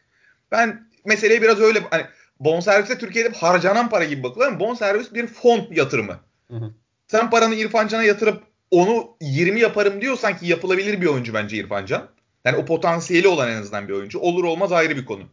Ben 0.51 0.90
meseleye 1.06 1.42
biraz 1.42 1.60
öyle 1.60 1.80
hani 1.90 2.04
bonservise 2.46 2.98
Türkiye'de 2.98 3.30
harcanan 3.30 3.90
para 3.90 4.04
gibi 4.04 4.24
bakılıyor 4.24 4.52
ama 4.52 4.60
bonservis 4.60 5.14
bir 5.14 5.28
fon 5.28 5.68
yatırımı. 5.72 6.20
Hı 6.52 6.58
hı. 6.58 6.72
Sen 7.08 7.30
paranı 7.30 7.56
İrfan 7.56 7.88
Can'a 7.88 8.04
yatırıp 8.04 8.44
onu 8.72 9.18
20 9.22 9.60
yaparım 9.60 10.02
diyorsan 10.02 10.38
ki 10.38 10.48
yapılabilir 10.48 11.02
bir 11.02 11.06
oyuncu 11.06 11.34
bence 11.34 11.58
İrfan 11.58 11.86
Can. 11.86 12.08
Yani 12.46 12.58
o 12.58 12.66
potansiyeli 12.66 13.28
olan 13.28 13.52
en 13.52 13.62
azından 13.62 13.88
bir 13.88 13.94
oyuncu. 13.94 14.20
Olur 14.20 14.44
olmaz 14.44 14.72
ayrı 14.72 14.96
bir 14.96 15.06
konu. 15.06 15.24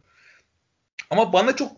Ama 1.09 1.33
bana 1.33 1.55
çok 1.55 1.71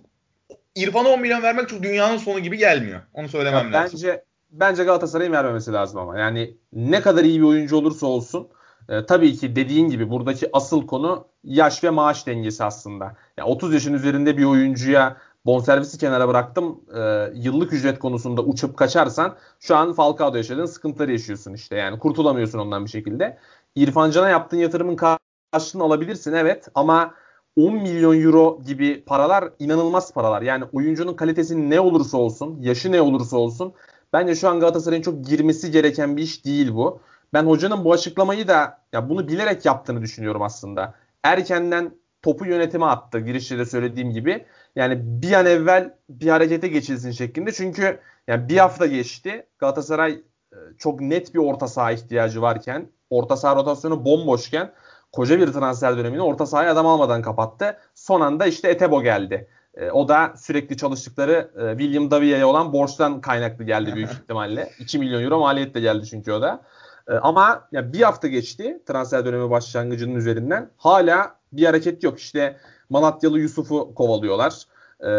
İrfan'a 0.75 1.09
10 1.09 1.21
milyon 1.21 1.43
vermek 1.43 1.69
çok 1.69 1.83
dünyanın 1.83 2.17
sonu 2.17 2.39
gibi 2.39 2.57
gelmiyor. 2.57 3.01
Onu 3.13 3.29
söylemem 3.29 3.71
ya 3.71 3.81
lazım. 3.81 3.99
Bence 4.03 4.23
bence 4.51 4.83
Galatasaray'ın 4.83 5.31
vermemesi 5.31 5.73
lazım 5.73 5.99
ama. 5.99 6.19
Yani 6.19 6.57
ne 6.73 7.01
kadar 7.01 7.23
iyi 7.23 7.39
bir 7.39 7.45
oyuncu 7.45 7.75
olursa 7.75 8.07
olsun 8.07 8.47
e, 8.91 9.05
tabii 9.05 9.33
ki 9.35 9.55
dediğin 9.55 9.89
gibi 9.89 10.09
buradaki 10.09 10.49
asıl 10.53 10.87
konu 10.87 11.25
yaş 11.43 11.83
ve 11.83 11.89
maaş 11.89 12.27
dengesi 12.27 12.63
aslında. 12.63 13.15
Yani 13.37 13.49
30 13.49 13.73
yaşın 13.73 13.93
üzerinde 13.93 14.37
bir 14.37 14.45
oyuncuya 14.45 15.17
bonservisi 15.45 15.97
kenara 15.97 16.27
bıraktım. 16.27 16.81
E, 16.95 17.31
yıllık 17.35 17.73
ücret 17.73 17.99
konusunda 17.99 18.41
uçup 18.41 18.77
kaçarsan 18.77 19.35
şu 19.59 19.75
an 19.75 19.93
Falcao'da 19.93 20.37
yaşadığın 20.37 20.65
sıkıntıları 20.65 21.11
yaşıyorsun 21.11 21.53
işte. 21.53 21.75
Yani 21.75 21.99
kurtulamıyorsun 21.99 22.59
ondan 22.59 22.85
bir 22.85 22.89
şekilde. 22.89 23.37
İrfan 23.75 24.11
Can'a 24.11 24.29
yaptığın 24.29 24.57
yatırımın 24.57 24.95
karşılığını 24.95 25.83
alabilirsin 25.83 26.33
evet 26.33 26.67
ama 26.75 27.13
10 27.55 27.73
milyon 27.73 28.21
euro 28.21 28.61
gibi 28.65 29.03
paralar 29.05 29.49
inanılmaz 29.59 30.13
paralar. 30.13 30.41
Yani 30.41 30.63
oyuncunun 30.73 31.13
kalitesi 31.13 31.69
ne 31.69 31.79
olursa 31.79 32.17
olsun, 32.17 32.57
yaşı 32.61 32.91
ne 32.91 33.01
olursa 33.01 33.37
olsun 33.37 33.73
bence 34.13 34.35
şu 34.35 34.49
an 34.49 34.59
Galatasaray'ın 34.59 35.03
çok 35.03 35.25
girmesi 35.25 35.71
gereken 35.71 36.17
bir 36.17 36.23
iş 36.23 36.45
değil 36.45 36.73
bu. 36.73 37.01
Ben 37.33 37.43
hocanın 37.43 37.85
bu 37.85 37.93
açıklamayı 37.93 38.47
da 38.47 38.81
ya 38.93 39.09
bunu 39.09 39.27
bilerek 39.27 39.65
yaptığını 39.65 40.01
düşünüyorum 40.01 40.41
aslında. 40.41 40.93
Erkenden 41.23 41.93
topu 42.21 42.45
yönetime 42.45 42.85
attı 42.85 43.19
girişte 43.19 43.57
de 43.57 43.65
söylediğim 43.65 44.11
gibi. 44.11 44.45
Yani 44.75 44.99
bir 45.03 45.33
an 45.33 45.45
evvel 45.45 45.93
bir 46.09 46.27
harekete 46.27 46.67
geçilsin 46.67 47.11
şeklinde. 47.11 47.51
Çünkü 47.51 47.99
yani 48.27 48.49
bir 48.49 48.57
hafta 48.57 48.85
geçti. 48.85 49.47
Galatasaray 49.59 50.11
e, 50.53 50.57
çok 50.77 51.01
net 51.01 51.33
bir 51.33 51.39
orta 51.39 51.67
saha 51.67 51.91
ihtiyacı 51.91 52.41
varken, 52.41 52.87
orta 53.09 53.37
saha 53.37 53.55
rotasyonu 53.55 54.05
bomboşken 54.05 54.71
koca 55.11 55.39
bir 55.39 55.47
transfer 55.47 55.97
dönemini 55.97 56.21
orta 56.21 56.45
sahaya 56.45 56.71
adam 56.71 56.85
almadan 56.85 57.21
kapattı. 57.21 57.77
Son 57.95 58.21
anda 58.21 58.45
işte 58.45 58.69
Etebo 58.69 59.01
geldi. 59.01 59.47
E, 59.75 59.91
o 59.91 60.07
da 60.07 60.33
sürekli 60.37 60.77
çalıştıkları 60.77 61.51
e, 61.57 61.79
William 61.79 62.11
Davia'ya 62.11 62.47
olan 62.47 62.73
borçtan 62.73 63.21
kaynaklı 63.21 63.63
geldi 63.63 63.95
büyük 63.95 64.11
ihtimalle. 64.23 64.71
2 64.79 64.99
milyon 64.99 65.23
euro 65.23 65.39
maliyetle 65.39 65.79
geldi 65.79 66.05
çünkü 66.05 66.31
o 66.31 66.41
da. 66.41 66.61
E, 67.07 67.13
ama 67.13 67.67
ya 67.71 67.93
bir 67.93 68.01
hafta 68.01 68.27
geçti 68.27 68.83
transfer 68.87 69.25
dönemi 69.25 69.49
başlangıcının 69.49 70.15
üzerinden. 70.15 70.69
Hala 70.77 71.35
bir 71.53 71.65
hareket 71.65 72.03
yok. 72.03 72.19
İşte 72.19 72.57
Malatyalı 72.89 73.39
Yusuf'u 73.39 73.93
kovalıyorlar. 73.95 74.65
E, 75.07 75.11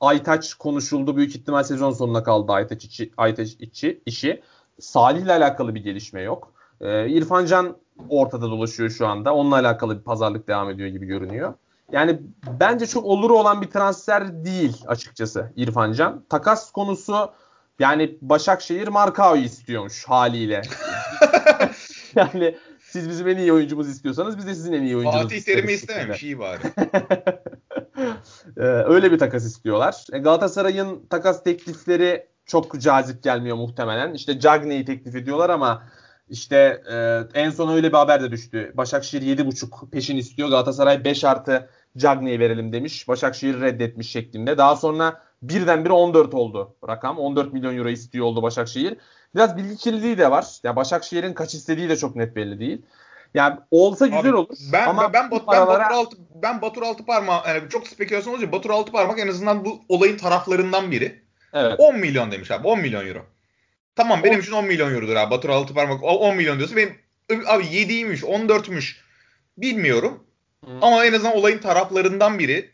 Aytaç 0.00 0.54
konuşuldu. 0.54 1.16
Büyük 1.16 1.36
ihtimal 1.36 1.62
sezon 1.62 1.90
sonuna 1.90 2.22
kaldı 2.22 2.52
Aytaç 2.52 2.84
içi, 2.84 3.12
Aytaç 3.16 3.48
içi, 3.48 4.02
işi. 4.06 4.42
Salih'le 4.80 5.28
alakalı 5.28 5.74
bir 5.74 5.84
gelişme 5.84 6.22
yok. 6.22 6.52
E, 6.80 7.08
İrfan 7.08 7.46
Can 7.46 7.76
ortada 8.08 8.50
dolaşıyor 8.50 8.90
şu 8.90 9.06
anda. 9.06 9.34
Onunla 9.34 9.54
alakalı 9.54 9.98
bir 9.98 10.04
pazarlık 10.04 10.48
devam 10.48 10.70
ediyor 10.70 10.88
gibi 10.88 11.06
görünüyor. 11.06 11.54
Yani 11.92 12.20
bence 12.60 12.86
çok 12.86 13.04
oluru 13.04 13.38
olan 13.38 13.62
bir 13.62 13.70
transfer 13.70 14.44
değil 14.44 14.84
açıkçası 14.86 15.52
İrfan 15.56 15.92
Can. 15.92 16.24
Takas 16.28 16.72
konusu 16.72 17.30
yani 17.78 18.18
Başakşehir 18.20 18.88
Markao'yu 18.88 19.42
istiyormuş 19.42 20.04
haliyle. 20.04 20.62
yani 22.14 22.56
siz 22.80 23.08
bizim 23.08 23.28
en 23.28 23.36
iyi 23.36 23.52
oyuncumuz 23.52 23.88
istiyorsanız 23.88 24.38
biz 24.38 24.46
de 24.46 24.54
sizin 24.54 24.72
en 24.72 24.82
iyi 24.82 24.96
oyuncunuz 24.96 25.22
Fatih 25.22 25.42
Terim'i 25.42 25.72
istememiş 25.72 26.22
iyi 26.22 26.38
bari. 26.38 26.60
ee, 28.56 28.62
öyle 28.62 29.12
bir 29.12 29.18
takas 29.18 29.44
istiyorlar. 29.44 30.06
E, 30.12 30.18
Galatasaray'ın 30.18 31.06
takas 31.10 31.44
teklifleri 31.44 32.26
çok 32.46 32.80
cazip 32.80 33.22
gelmiyor 33.22 33.56
muhtemelen. 33.56 34.14
İşte 34.14 34.40
Cagney'i 34.40 34.84
teklif 34.84 35.16
ediyorlar 35.16 35.50
ama 35.50 35.82
işte 36.28 36.82
e, 36.90 37.20
en 37.40 37.50
son 37.50 37.76
öyle 37.76 37.88
bir 37.88 37.96
haber 37.96 38.22
de 38.22 38.30
düştü. 38.30 38.72
Başakşehir 38.74 39.38
7.5 39.38 39.90
peşin 39.90 40.16
istiyor. 40.16 40.48
Galatasaray 40.48 41.04
5 41.04 41.24
artı 41.24 41.68
Cagney'i 41.96 42.40
verelim 42.40 42.72
demiş. 42.72 43.08
Başakşehir 43.08 43.60
reddetmiş 43.60 44.10
şeklinde. 44.10 44.58
Daha 44.58 44.76
sonra 44.76 45.22
birdenbire 45.48 45.92
14 45.92 46.34
oldu 46.34 46.76
rakam. 46.88 47.18
14 47.18 47.52
milyon 47.52 47.76
euro 47.76 47.88
istiyor 47.88 48.26
oldu 48.26 48.42
Başakşehir. 48.42 48.96
Biraz 49.34 49.56
bilgi 49.56 49.76
kirliliği 49.76 50.18
de 50.18 50.30
var. 50.30 50.46
Ya 50.62 50.76
Başakşehir'in 50.76 51.34
kaç 51.34 51.54
istediği 51.54 51.88
de 51.88 51.96
çok 51.96 52.16
net 52.16 52.36
belli 52.36 52.60
değil. 52.60 52.82
Yani 53.34 53.56
olsa 53.70 54.06
güzel 54.06 54.20
Abi, 54.30 54.34
olur. 54.34 54.56
Ben 54.72 54.88
ama 54.88 55.12
ben, 55.12 55.30
Bat- 55.30 55.46
paralara- 55.46 55.80
ben 55.80 55.90
Batur 55.90 55.94
altı 55.94 56.16
ben 56.42 56.62
Batur 56.62 56.82
altı 56.82 57.04
parmağı 57.04 57.48
yani 57.48 57.68
çok 57.68 57.88
spekülasyon 57.88 58.32
olunca 58.32 58.52
Batur 58.52 58.70
altı 58.70 58.92
parmak 58.92 59.18
en 59.18 59.28
azından 59.28 59.64
bu 59.64 59.80
olayın 59.88 60.16
taraflarından 60.16 60.90
biri. 60.90 61.22
Evet. 61.52 61.74
10 61.78 61.98
milyon 61.98 62.32
demiş 62.32 62.50
abi 62.50 62.68
10 62.68 62.80
milyon 62.80 63.06
euro. 63.06 63.26
Tamam 63.96 64.20
benim 64.24 64.40
için 64.40 64.52
10 64.52 64.64
milyon 64.64 64.94
eurodur 64.94 65.16
abi. 65.16 65.30
Batur 65.30 65.48
altı 65.48 65.74
parmak 65.74 66.02
o 66.02 66.08
10 66.08 66.36
milyon 66.36 66.58
diyorsa 66.58 66.76
benim 66.76 66.94
abi 67.46 67.64
7'ymiş 67.64 68.20
14'müş 68.20 68.96
bilmiyorum. 69.58 70.26
Hı. 70.64 70.70
Ama 70.82 71.04
en 71.04 71.12
azından 71.12 71.36
olayın 71.36 71.58
taraflarından 71.58 72.38
biri 72.38 72.70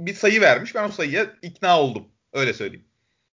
bir 0.00 0.14
sayı 0.14 0.40
vermiş. 0.40 0.74
Ben 0.74 0.88
o 0.88 0.92
sayıya 0.92 1.26
ikna 1.42 1.80
oldum. 1.80 2.04
Öyle 2.32 2.52
söyleyeyim. 2.54 2.84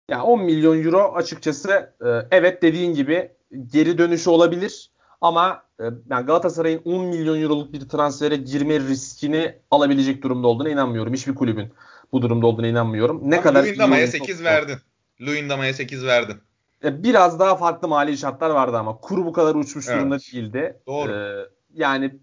Ya 0.09 0.23
10 0.23 0.41
milyon 0.43 0.83
euro 0.83 1.13
açıkçası 1.15 1.93
e, 2.05 2.07
evet 2.31 2.61
dediğin 2.61 2.93
gibi 2.93 3.31
geri 3.67 3.97
dönüşü 3.97 4.29
olabilir 4.29 4.91
ama 5.21 5.63
e, 5.79 5.83
yani 6.09 6.25
Galatasaray'ın 6.25 6.81
10 6.85 7.05
milyon 7.05 7.41
euroluk 7.41 7.73
bir 7.73 7.89
transfere 7.89 8.35
girme 8.35 8.79
riskini 8.79 9.55
alabilecek 9.71 10.23
durumda 10.23 10.47
olduğuna 10.47 10.69
inanmıyorum. 10.69 11.13
Hiçbir 11.13 11.35
kulübün 11.35 11.73
bu 12.11 12.21
durumda 12.21 12.47
olduğuna 12.47 12.67
inanmıyorum. 12.67 13.21
Ne 13.31 13.35
Abi 13.35 13.43
kadar 13.43 13.63
Luyendama'ya 13.63 14.01
oyuncu 14.01 14.17
8 14.17 14.35
olsa- 14.35 14.43
verdin. 14.49 14.77
Luyendama'ya 15.21 15.73
8 15.73 16.05
verdin. 16.05 16.37
E, 16.83 17.03
Biraz 17.03 17.39
daha 17.39 17.55
farklı 17.55 17.87
mali 17.87 18.17
şartlar 18.17 18.49
vardı 18.49 18.77
ama 18.77 18.97
kuru 18.97 19.25
bu 19.25 19.33
kadar 19.33 19.55
uçmuş 19.55 19.87
Evet. 19.87 19.97
durumda 19.99 20.17
değildi. 20.19 20.77
Doğru. 20.87 21.11
E, 21.11 21.45
yani 21.73 22.15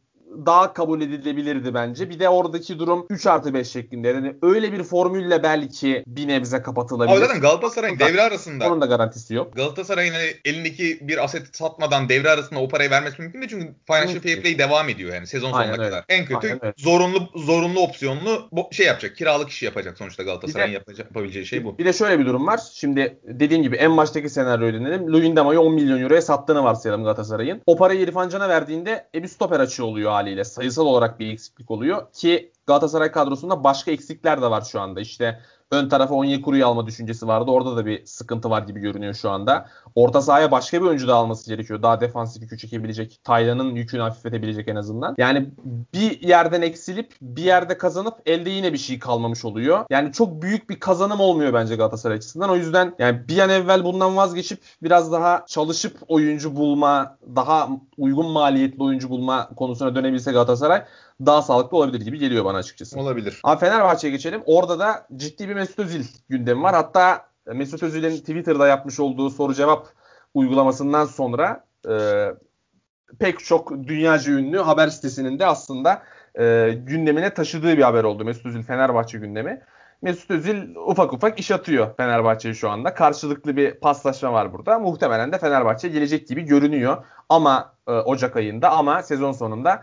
daha 0.46 0.72
kabul 0.72 1.00
edilebilirdi 1.00 1.74
bence. 1.74 2.10
Bir 2.10 2.18
de 2.20 2.28
oradaki 2.28 2.78
durum 2.78 3.06
3 3.10 3.26
artı 3.26 3.54
5 3.54 3.68
şeklinde. 3.68 4.08
Yani 4.08 4.36
öyle 4.42 4.72
bir 4.72 4.82
formülle 4.82 5.42
belki 5.42 6.04
bir 6.06 6.28
nebze 6.28 6.62
kapatılabilir. 6.62 7.16
Abi 7.16 7.26
zaten 7.26 7.40
Galatasaray'ın 7.40 7.98
devre 7.98 8.22
arasında 8.22 8.68
Onun 8.68 8.80
da 8.80 8.86
garantisi 8.86 9.34
yok. 9.34 9.56
Galatasaray'ın 9.56 10.14
elindeki 10.44 10.98
bir 11.00 11.24
aset 11.24 11.56
satmadan 11.56 12.08
devre 12.08 12.30
arasında 12.30 12.60
o 12.60 12.68
parayı 12.68 12.90
vermesi 12.90 13.22
mümkün 13.22 13.40
değil 13.40 13.50
çünkü 13.50 13.74
financial 13.86 14.20
fair 14.20 14.42
play 14.42 14.58
devam 14.58 14.88
ediyor 14.88 15.14
yani 15.14 15.26
sezon 15.26 15.52
Aynen 15.52 15.72
sonuna 15.72 15.84
öyle. 15.86 15.90
kadar. 15.90 16.04
En 16.08 16.24
kötü 16.24 16.46
Aynen 16.46 16.64
öyle. 16.64 16.74
zorunlu 16.76 17.28
zorunlu 17.34 17.80
opsiyonlu 17.80 18.48
şey 18.70 18.86
yapacak. 18.86 19.16
Kiralık 19.16 19.48
işi 19.48 19.64
yapacak 19.64 19.98
sonuçta 19.98 20.22
Galatasaray'ın 20.22 20.72
yapacak, 20.72 21.06
yapabileceği 21.06 21.46
şey 21.46 21.64
bu. 21.64 21.78
Bir 21.78 21.84
de 21.84 21.92
şöyle 21.92 22.18
bir 22.18 22.26
durum 22.26 22.46
var. 22.46 22.60
Şimdi 22.74 23.18
dediğim 23.22 23.62
gibi 23.62 23.76
en 23.76 23.96
baştaki 23.96 24.30
senaryoyu 24.30 24.74
dinledim. 24.74 25.12
Luyendama'yı 25.12 25.60
10 25.60 25.74
milyon 25.74 26.02
euroya 26.02 26.22
sattığını 26.22 26.64
varsayalım 26.64 27.04
Galatasaray'ın. 27.04 27.62
O 27.66 27.76
parayı 27.76 28.00
İrfan 28.00 28.28
Can'a 28.28 28.48
verdiğinde 28.48 29.08
e, 29.14 29.22
bir 29.22 29.28
stoper 29.28 29.60
açığı 29.60 29.84
oluyor 29.84 30.12
haliyle. 30.18 30.44
Sayısal 30.44 30.86
olarak 30.86 31.20
bir 31.20 31.32
eksiklik 31.32 31.70
oluyor 31.70 32.12
ki 32.12 32.52
Galatasaray 32.66 33.12
kadrosunda 33.12 33.64
başka 33.64 33.90
eksikler 33.90 34.42
de 34.42 34.50
var 34.50 34.62
şu 34.62 34.80
anda. 34.80 35.00
İşte 35.00 35.40
ön 35.70 35.88
tarafa 35.88 36.14
Onyekuru'yu 36.14 36.66
alma 36.66 36.86
düşüncesi 36.86 37.26
vardı. 37.26 37.50
Orada 37.50 37.76
da 37.76 37.86
bir 37.86 38.06
sıkıntı 38.06 38.50
var 38.50 38.62
gibi 38.62 38.80
görünüyor 38.80 39.14
şu 39.14 39.30
anda. 39.30 39.68
Orta 39.94 40.22
sahaya 40.22 40.50
başka 40.50 40.82
bir 40.82 40.86
oyuncu 40.86 41.08
da 41.08 41.14
alması 41.14 41.50
gerekiyor. 41.50 41.82
Daha 41.82 42.00
defansif 42.00 42.42
yükü 42.42 42.58
çekebilecek. 42.58 43.20
Taylan'ın 43.24 43.74
yükünü 43.74 44.00
hafifletebilecek 44.00 44.68
en 44.68 44.76
azından. 44.76 45.14
Yani 45.18 45.50
bir 45.94 46.20
yerden 46.20 46.62
eksilip 46.62 47.14
bir 47.22 47.42
yerde 47.42 47.78
kazanıp 47.78 48.14
elde 48.26 48.50
yine 48.50 48.72
bir 48.72 48.78
şey 48.78 48.98
kalmamış 48.98 49.44
oluyor. 49.44 49.84
Yani 49.90 50.12
çok 50.12 50.42
büyük 50.42 50.70
bir 50.70 50.80
kazanım 50.80 51.20
olmuyor 51.20 51.54
bence 51.54 51.76
Galatasaray 51.76 52.16
açısından. 52.16 52.50
O 52.50 52.56
yüzden 52.56 52.94
yani 52.98 53.28
bir 53.28 53.38
an 53.38 53.50
evvel 53.50 53.84
bundan 53.84 54.16
vazgeçip 54.16 54.60
biraz 54.82 55.12
daha 55.12 55.44
çalışıp 55.46 55.98
oyuncu 56.08 56.56
bulma, 56.56 57.16
daha 57.36 57.68
uygun 57.98 58.30
maliyetli 58.30 58.82
oyuncu 58.82 59.10
bulma 59.10 59.48
konusuna 59.56 59.94
dönebilse 59.94 60.32
Galatasaray 60.32 60.84
daha 61.26 61.42
sağlıklı 61.42 61.76
olabilir 61.76 62.00
gibi 62.00 62.18
geliyor 62.18 62.44
bana 62.44 62.58
açıkçası. 62.58 63.00
Olabilir. 63.00 63.40
Ama 63.44 63.56
Fenerbahçe'ye 63.56 64.10
geçelim. 64.10 64.42
Orada 64.46 64.78
da 64.78 65.06
ciddi 65.16 65.48
bir 65.48 65.54
Mesut 65.54 65.78
Özil 65.78 66.04
gündemi 66.28 66.62
var. 66.62 66.74
Hatta 66.74 67.28
Mesut 67.46 67.82
Özil'in 67.82 68.16
Twitter'da 68.16 68.66
yapmış 68.66 69.00
olduğu 69.00 69.30
soru 69.30 69.54
cevap 69.54 69.88
uygulamasından 70.34 71.04
sonra 71.04 71.64
e, 71.88 72.26
pek 73.18 73.44
çok 73.44 73.70
dünyaca 73.70 74.32
ünlü 74.32 74.58
haber 74.58 74.88
sitesinin 74.88 75.38
de 75.38 75.46
aslında 75.46 76.02
e, 76.38 76.74
gündemine 76.86 77.34
taşıdığı 77.34 77.76
bir 77.76 77.82
haber 77.82 78.04
oldu. 78.04 78.24
Mesut 78.24 78.46
Özil 78.46 78.62
Fenerbahçe 78.62 79.18
gündemi. 79.18 79.62
Mesut 80.02 80.30
Özil 80.30 80.74
ufak 80.76 81.12
ufak 81.12 81.40
iş 81.40 81.50
atıyor 81.50 81.96
Fenerbahçe'ye 81.96 82.54
şu 82.54 82.70
anda. 82.70 82.94
Karşılıklı 82.94 83.56
bir 83.56 83.74
paslaşma 83.74 84.32
var 84.32 84.52
burada. 84.52 84.78
Muhtemelen 84.78 85.32
de 85.32 85.38
Fenerbahçe 85.38 85.88
gelecek 85.88 86.28
gibi 86.28 86.42
görünüyor. 86.42 87.04
Ama 87.28 87.74
e, 87.88 87.92
Ocak 87.92 88.36
ayında 88.36 88.70
ama 88.70 89.02
sezon 89.02 89.32
sonunda 89.32 89.82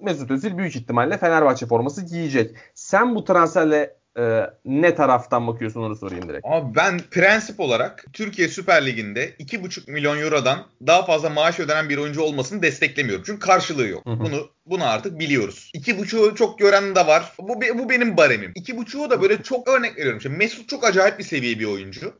Mesut 0.00 0.30
Özil 0.30 0.58
büyük 0.58 0.76
ihtimalle 0.76 1.18
Fenerbahçe 1.18 1.66
forması 1.66 2.06
giyecek. 2.06 2.56
Sen 2.74 3.14
bu 3.14 3.24
transferle 3.24 3.96
e, 4.18 4.50
ne 4.64 4.94
taraftan 4.94 5.46
bakıyorsun 5.46 5.82
onu 5.82 5.96
sorayım 5.96 6.28
direkt. 6.28 6.46
Ama 6.46 6.74
ben 6.74 7.00
prensip 7.10 7.60
olarak 7.60 8.04
Türkiye 8.12 8.48
Süper 8.48 8.86
Ligi'nde 8.86 9.30
2,5 9.30 9.90
milyon 9.90 10.18
eurodan 10.18 10.66
daha 10.86 11.04
fazla 11.04 11.30
maaş 11.30 11.60
ödenen 11.60 11.88
bir 11.88 11.96
oyuncu 11.96 12.22
olmasını 12.22 12.62
desteklemiyorum. 12.62 13.24
Çünkü 13.26 13.40
karşılığı 13.40 13.88
yok. 13.88 14.06
Hı 14.06 14.10
hı. 14.10 14.20
Bunu 14.20 14.50
bunu 14.66 14.84
artık 14.84 15.18
biliyoruz. 15.18 15.70
2,5'u 15.74 16.34
çok 16.34 16.58
gören 16.58 16.94
de 16.94 17.06
var. 17.06 17.32
Bu, 17.38 17.60
bu 17.78 17.90
benim 17.90 18.16
baremim. 18.16 18.52
2,5'u 18.52 19.10
da 19.10 19.22
böyle 19.22 19.42
çok 19.42 19.68
örnek 19.68 19.96
veriyorum. 19.96 20.20
Şimdi 20.20 20.36
Mesut 20.36 20.68
çok 20.68 20.84
acayip 20.84 21.18
bir 21.18 21.24
seviye 21.24 21.58
bir 21.58 21.64
oyuncu. 21.64 22.12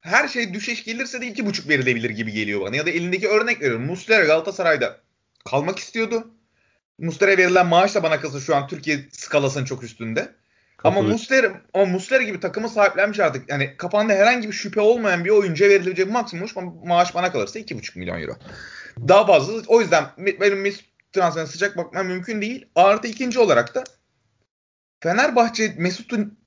Her 0.00 0.28
şey 0.28 0.54
düşeş 0.54 0.84
gelirse 0.84 1.20
de 1.20 1.26
2,5 1.26 1.68
verilebilir 1.68 2.10
gibi 2.10 2.32
geliyor 2.32 2.60
bana. 2.60 2.76
Ya 2.76 2.86
da 2.86 2.90
elindeki 2.90 3.28
örnek 3.28 3.60
veriyorum. 3.60 3.86
Muslera 3.86 4.24
Galatasaray'da 4.24 4.96
kalmak 5.44 5.78
istiyordu. 5.78 6.30
Muslera'ya 6.98 7.38
verilen 7.38 7.66
maaş 7.66 7.94
da 7.94 8.02
bana 8.02 8.20
kalırsa 8.20 8.40
şu 8.40 8.56
an 8.56 8.68
Türkiye 8.68 9.08
skalasının 9.12 9.64
çok 9.64 9.82
üstünde. 9.82 10.20
Ama 10.84 10.94
Katılıyorum. 10.94 11.12
Muslera, 11.12 11.60
ama 11.74 11.84
Muslera 11.84 12.22
gibi 12.22 12.40
takımı 12.40 12.68
sahiplenmiş 12.68 13.20
artık. 13.20 13.50
Yani 13.50 13.74
kafanda 13.76 14.12
herhangi 14.12 14.48
bir 14.48 14.52
şüphe 14.52 14.80
olmayan 14.80 15.24
bir 15.24 15.30
oyuncuya 15.30 15.70
verilecek 15.70 16.10
maksimum 16.10 16.46
ma- 16.46 16.88
maaş 16.88 17.14
bana 17.14 17.32
kalırsa 17.32 17.58
2,5 17.58 17.98
milyon 17.98 18.20
euro. 18.20 18.36
Daha 19.08 19.26
fazla. 19.26 19.62
O 19.66 19.80
yüzden 19.80 20.04
benim 20.18 20.60
Mesut 20.60 20.84
transferine 21.12 21.48
sıcak 21.48 21.76
bakmam 21.76 22.06
mümkün 22.06 22.40
değil. 22.40 22.66
Artı 22.74 23.08
ikinci 23.08 23.38
olarak 23.38 23.74
da 23.74 23.84
Fenerbahçe 25.00 25.74
Mesut'un 25.78 26.38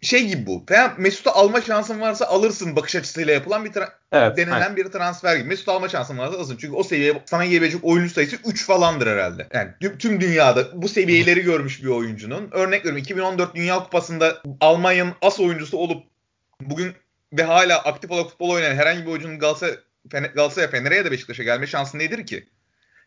şey 0.00 0.26
gibi 0.26 0.46
bu. 0.46 0.64
Mesut'u 0.98 1.30
alma 1.30 1.60
şansın 1.60 2.00
varsa 2.00 2.26
alırsın 2.26 2.76
bakış 2.76 2.96
açısıyla 2.96 3.32
yapılan 3.32 3.64
bir 3.64 3.72
Evet. 4.12 4.36
denenen 4.36 4.52
aynen. 4.60 4.76
bir 4.76 4.84
transfer 4.84 5.36
gibi. 5.36 5.48
Mesut 5.48 5.68
alma 5.68 5.88
şansın 5.88 6.18
varsa 6.18 6.36
alırsın. 6.36 6.56
Çünkü 6.60 6.74
o 6.74 6.82
seviyeye 6.82 7.22
sana 7.26 7.44
yiyebilecek 7.44 7.84
oyuncu 7.84 8.14
sayısı 8.14 8.36
3 8.46 8.66
falandır 8.66 9.06
herhalde. 9.06 9.48
Yani 9.54 9.70
tüm- 9.98 10.20
dünyada 10.20 10.82
bu 10.82 10.88
seviyeleri 10.88 11.42
görmüş 11.42 11.82
bir 11.82 11.88
oyuncunun. 11.88 12.48
Örnek 12.52 12.80
veriyorum 12.80 12.98
2014 12.98 13.54
Dünya 13.54 13.78
Kupası'nda 13.78 14.42
Almanya'nın 14.60 15.14
as 15.22 15.40
oyuncusu 15.40 15.78
olup 15.78 16.04
bugün 16.60 16.92
ve 17.32 17.42
hala 17.42 17.78
aktif 17.78 18.10
olarak 18.10 18.30
futbol 18.30 18.50
oynayan 18.50 18.74
herhangi 18.74 19.02
bir 19.06 19.10
oyuncunun 19.10 19.38
Galatasaray, 19.38 19.76
Galatasaray 20.10 20.70
Fener'e 20.70 20.96
ya 20.96 21.04
da 21.04 21.10
Beşiktaş'a 21.10 21.42
gelme 21.42 21.66
şansı 21.66 21.98
nedir 21.98 22.26
ki? 22.26 22.48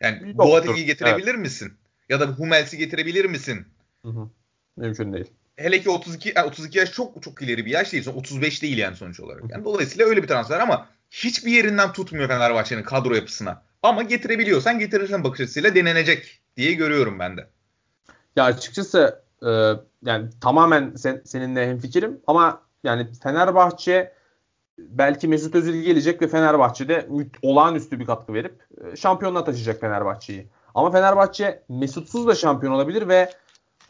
Yani. 0.00 0.38
Boateng'i 0.38 0.84
getirebilir 0.84 1.34
misin? 1.34 1.72
Ya 2.08 2.20
da 2.20 2.26
Hummels'i 2.26 2.78
getirebilir 2.78 3.24
misin? 3.24 3.66
Hı 4.04 4.08
hı. 4.08 4.30
Mümkün 4.76 5.12
değil. 5.12 5.30
Hele 5.60 5.80
ki 5.80 5.90
32 5.90 6.32
yani 6.36 6.46
32 6.46 6.78
yaş 6.78 6.92
çok 6.92 7.22
çok 7.22 7.42
ileri 7.42 7.66
bir 7.66 7.70
yaş 7.70 7.92
değil. 7.92 8.04
Son 8.04 8.14
35 8.14 8.62
değil 8.62 8.78
yani 8.78 8.96
sonuç 8.96 9.20
olarak. 9.20 9.42
Yani 9.50 9.64
dolayısıyla 9.64 10.06
öyle 10.06 10.22
bir 10.22 10.28
transfer 10.28 10.60
ama 10.60 10.86
hiçbir 11.10 11.52
yerinden 11.52 11.92
tutmuyor 11.92 12.28
Fenerbahçe'nin 12.28 12.82
kadro 12.82 13.14
yapısına. 13.14 13.62
Ama 13.82 14.02
getirebiliyorsan 14.02 14.78
getirirsen 14.78 15.24
bakış 15.24 15.40
açısıyla 15.40 15.74
denenecek 15.74 16.40
diye 16.56 16.72
görüyorum 16.72 17.18
ben 17.18 17.36
de. 17.36 17.46
Ya 18.36 18.44
açıkçası 18.44 19.22
e, 19.42 19.50
yani 20.04 20.30
tamamen 20.40 20.94
sen, 20.96 21.22
seninle 21.24 21.66
hemfikirim 21.66 22.20
ama 22.26 22.62
yani 22.84 23.06
Fenerbahçe 23.22 24.12
belki 24.78 25.28
Mesut 25.28 25.54
Özil 25.54 25.82
gelecek 25.82 26.22
ve 26.22 26.28
Fenerbahçe'de 26.28 27.08
olağanüstü 27.42 28.00
bir 28.00 28.06
katkı 28.06 28.34
verip 28.34 28.62
e, 28.84 28.96
şampiyonluğa 28.96 29.44
taşıyacak 29.44 29.80
Fenerbahçe'yi. 29.80 30.48
Ama 30.74 30.90
Fenerbahçe 30.90 31.62
Mesut'suz 31.68 32.26
da 32.26 32.34
şampiyon 32.34 32.72
olabilir 32.72 33.08
ve 33.08 33.30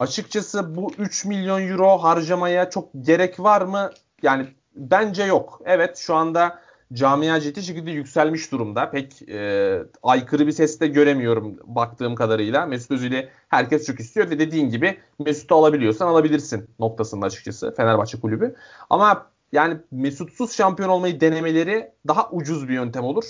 açıkçası 0.01 0.75
bu 0.75 0.91
3 0.97 1.25
milyon 1.25 1.67
euro 1.67 1.97
harcamaya 1.97 2.69
çok 2.69 2.89
gerek 3.01 3.39
var 3.39 3.61
mı? 3.61 3.89
Yani 4.21 4.47
bence 4.75 5.23
yok. 5.23 5.61
Evet 5.65 5.97
şu 5.97 6.15
anda 6.15 6.59
camia 6.93 7.39
ciddi 7.39 7.63
şekilde 7.63 7.91
yükselmiş 7.91 8.51
durumda. 8.51 8.91
Pek 8.91 9.29
e, 9.29 9.79
aykırı 10.03 10.47
bir 10.47 10.51
ses 10.51 10.79
de 10.79 10.87
göremiyorum 10.87 11.57
baktığım 11.63 12.15
kadarıyla. 12.15 12.65
Mesut 12.65 12.91
Özil'i 12.91 13.29
herkes 13.49 13.85
çok 13.85 13.99
istiyor 13.99 14.29
ve 14.29 14.39
dediğin 14.39 14.69
gibi 14.69 14.97
Mesut'u 15.19 15.55
alabiliyorsan 15.55 16.07
alabilirsin 16.07 16.69
noktasında 16.79 17.25
açıkçası 17.25 17.73
Fenerbahçe 17.75 18.19
kulübü. 18.19 18.55
Ama 18.89 19.27
yani 19.51 19.77
Mesut'suz 19.91 20.53
şampiyon 20.53 20.89
olmayı 20.89 21.21
denemeleri 21.21 21.91
daha 22.07 22.29
ucuz 22.29 22.69
bir 22.69 22.73
yöntem 22.73 23.03
olur 23.03 23.25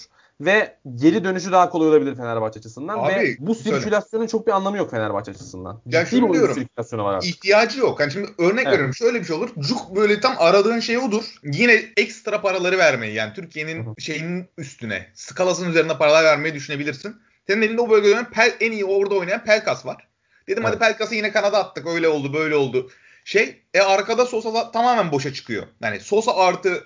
ve 0.45 0.77
geri 0.95 1.23
dönüşü 1.23 1.51
daha 1.51 1.69
kolay 1.69 1.87
olabilir 1.87 2.15
Fenerbahçe 2.15 2.59
açısından 2.59 2.99
Abi, 2.99 3.13
ve 3.13 3.35
bu 3.39 3.55
sirkülasyonun 3.55 4.27
çok 4.27 4.47
bir 4.47 4.51
anlamı 4.51 4.77
yok 4.77 4.91
Fenerbahçe 4.91 5.31
açısından. 5.31 5.81
Ya 5.85 6.05
Ciddi 6.05 6.15
şunu 6.15 6.33
diyorum. 6.33 6.55
sirkülasyonu 6.55 7.03
var. 7.03 7.13
artık. 7.13 7.29
İhtiyacı 7.29 7.79
yok. 7.79 7.99
Yani 7.99 8.11
şimdi 8.11 8.27
örnek 8.37 8.65
Evet. 8.65 8.67
veriyorum 8.67 8.93
şöyle 8.93 9.19
bir 9.19 9.25
şey 9.25 9.35
olur. 9.35 9.49
Cuk 9.59 9.95
böyle 9.95 10.19
tam 10.19 10.35
aradığın 10.37 10.79
şey 10.79 10.97
odur. 10.97 11.23
Yine 11.43 11.81
ekstra 11.97 12.41
paraları 12.41 12.77
vermeyi 12.77 13.13
yani 13.13 13.33
Türkiye'nin 13.33 13.95
şeyinin 13.99 14.49
üstüne 14.57 15.07
skalasının 15.13 15.69
üzerinde 15.69 15.97
paralar 15.97 16.23
vermeyi 16.23 16.53
düşünebilirsin. 16.53 17.15
Senin 17.47 17.61
elinde 17.61 17.81
o 17.81 17.89
bölgede 17.89 18.09
oynayan 18.09 18.31
Pel, 18.31 18.53
en 18.59 18.71
iyi 18.71 18.85
orada 18.85 19.15
oynayan 19.15 19.43
Pelkas 19.43 19.85
var. 19.85 20.07
Dedim 20.47 20.63
hadi 20.63 20.71
Evet. 20.71 20.81
Pelkas'ı 20.81 21.15
yine 21.15 21.31
kanada 21.31 21.59
attık 21.59 21.87
öyle 21.87 22.07
oldu 22.07 22.33
böyle 22.33 22.55
oldu. 22.55 22.89
Şey 23.25 23.61
e 23.73 23.79
arkada 23.79 24.25
Sosa 24.25 24.53
da 24.53 24.71
tamamen 24.71 25.11
boşa 25.11 25.33
çıkıyor. 25.33 25.67
Yani 25.81 25.99
Sosa 25.99 26.35
artı 26.35 26.83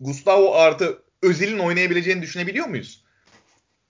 Gustavo 0.00 0.54
artı 0.54 1.02
Özil'in 1.26 1.58
oynayabileceğini 1.58 2.22
düşünebiliyor 2.22 2.66
muyuz? 2.66 3.05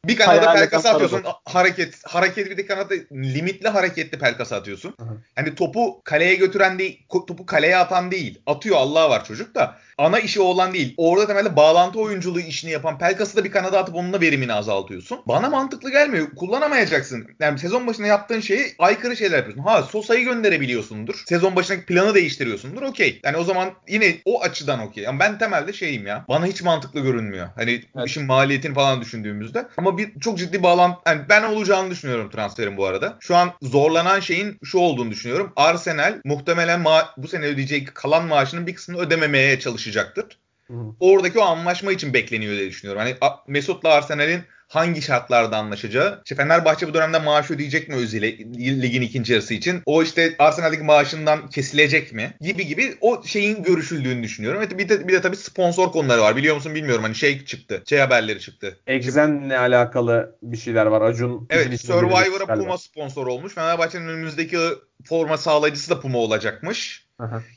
Bir 0.08 0.16
kanada 0.16 0.52
Pelkas'ı 0.52 0.90
atıyorsun. 0.90 1.22
paradır. 1.22 1.40
Hareket, 1.44 1.94
hareket 2.06 2.50
bir 2.50 2.56
de 2.56 2.66
kanada 2.66 2.94
limitli 3.12 3.68
hareketli 3.68 4.18
Pelkas'ı 4.18 4.56
atıyorsun. 4.56 4.94
Hı 5.00 5.04
hı. 5.04 5.18
Hani 5.36 5.54
topu 5.54 6.00
kaleye 6.04 6.34
götüren 6.34 6.78
değil, 6.78 7.02
topu 7.10 7.46
kaleye 7.46 7.76
atan 7.76 8.10
değil. 8.10 8.40
Atıyor 8.46 8.76
Allah 8.76 9.10
var 9.10 9.24
çocuk 9.24 9.54
da. 9.54 9.78
Ana 9.98 10.18
işi 10.20 10.40
olan 10.40 10.74
değil. 10.74 10.94
Orada 10.96 11.26
temelde 11.26 11.56
bağlantı 11.56 12.00
oyunculuğu 12.00 12.40
işini 12.40 12.70
yapan 12.70 12.98
Pelkas'ı 12.98 13.36
da 13.36 13.44
bir 13.44 13.50
kanada 13.50 13.78
atıp 13.78 13.94
onunla 13.94 14.20
verimini 14.20 14.52
azaltıyorsun. 14.52 15.18
Bana 15.26 15.48
mantıklı 15.50 15.90
gelmiyor. 15.90 16.26
Kullanamayacaksın. 16.36 17.28
Yani 17.40 17.58
sezon 17.58 17.86
başında 17.86 18.06
yaptığın 18.06 18.40
şeyi 18.40 18.74
aykırı 18.78 19.16
şeyler 19.16 19.36
yapıyorsun. 19.36 19.62
Ha 19.64 19.82
Sosa'yı 19.82 20.24
gönderebiliyorsundur. 20.24 21.22
Sezon 21.26 21.56
başındaki 21.56 21.86
planı 21.86 22.14
değiştiriyorsundur. 22.14 22.82
Okey. 22.82 23.20
Yani 23.24 23.36
o 23.36 23.44
zaman 23.44 23.70
yine 23.88 24.14
o 24.24 24.42
açıdan 24.42 24.80
okey. 24.80 25.08
Ama 25.08 25.20
ben 25.20 25.38
temelde 25.38 25.72
şeyim 25.72 26.06
ya. 26.06 26.24
Bana 26.28 26.46
hiç 26.46 26.62
mantıklı 26.62 27.00
görünmüyor. 27.00 27.48
Hani 27.56 27.82
Evet. 27.96 28.06
işin 28.08 28.26
maliyetini 28.26 28.74
falan 28.74 29.00
düşündüğümüzde. 29.00 29.66
Ama 29.76 29.95
bir 29.98 30.20
çok 30.20 30.38
ciddi 30.38 30.62
bağlantı. 30.62 31.00
Yani 31.06 31.22
ben 31.28 31.42
olacağını 31.42 31.90
düşünüyorum 31.90 32.30
transferin 32.30 32.76
bu 32.76 32.86
arada. 32.86 33.16
Şu 33.20 33.36
an 33.36 33.52
zorlanan 33.62 34.20
şeyin 34.20 34.58
şu 34.64 34.78
olduğunu 34.78 35.10
düşünüyorum. 35.10 35.52
Arsenal 35.56 36.20
muhtemelen 36.24 36.80
ma- 36.80 37.06
bu 37.16 37.28
sene 37.28 37.46
ödeyeceği 37.46 37.84
kalan 37.84 38.24
maaşının 38.26 38.66
bir 38.66 38.74
kısmını 38.74 39.00
ödememeye 39.00 39.60
çalışacaktır. 39.60 40.38
Hı 40.66 40.74
hı. 40.74 40.94
Oradaki 41.00 41.38
o 41.38 41.42
anlaşma 41.42 41.92
için 41.92 42.14
bekleniyor 42.14 42.52
diye 42.52 42.68
düşünüyorum. 42.68 43.02
Hani 43.02 43.16
Mesut'la 43.46 43.88
Arsenal'in 43.88 44.40
hangi 44.68 45.02
şartlarda 45.02 45.56
anlaşacağı. 45.56 46.20
İşte 46.24 46.34
Fenerbahçe 46.34 46.88
bu 46.88 46.94
dönemde 46.94 47.18
maaş 47.18 47.50
ödeyecek 47.50 47.88
mi 47.88 47.94
Özil'e 47.94 48.38
ligin 48.82 49.02
ikinci 49.02 49.32
yarısı 49.32 49.54
için? 49.54 49.82
O 49.86 50.02
işte 50.02 50.34
Arsenal'deki 50.38 50.82
maaşından 50.82 51.48
kesilecek 51.48 52.12
mi? 52.12 52.34
Gibi 52.40 52.66
gibi 52.66 52.94
o 53.00 53.22
şeyin 53.24 53.62
görüşüldüğünü 53.62 54.22
düşünüyorum. 54.22 54.60
Evet, 54.60 54.78
bir 54.78 54.88
de, 54.88 55.08
bir 55.08 55.12
de 55.12 55.20
tabii 55.20 55.36
sponsor 55.36 55.92
konuları 55.92 56.20
var. 56.20 56.36
Biliyor 56.36 56.54
musun 56.54 56.74
bilmiyorum. 56.74 57.02
Hani 57.02 57.14
şey 57.14 57.44
çıktı. 57.44 57.82
Şey 57.86 57.98
haberleri 57.98 58.40
çıktı. 58.40 58.76
Exen'le 58.86 59.50
alakalı 59.50 60.36
bir 60.42 60.56
şeyler 60.56 60.86
var. 60.86 61.00
Acun 61.00 61.46
Evet 61.50 61.80
Survivor'a. 61.80 62.56
Puma 62.56 62.78
sponsor 62.78 63.26
olmuş. 63.26 63.54
Fenerbahçe'nin 63.54 64.08
önümüzdeki 64.08 64.58
forma 65.04 65.38
sağlayıcısı 65.38 65.90
da 65.90 66.00
Puma 66.00 66.18
olacakmış. 66.18 67.05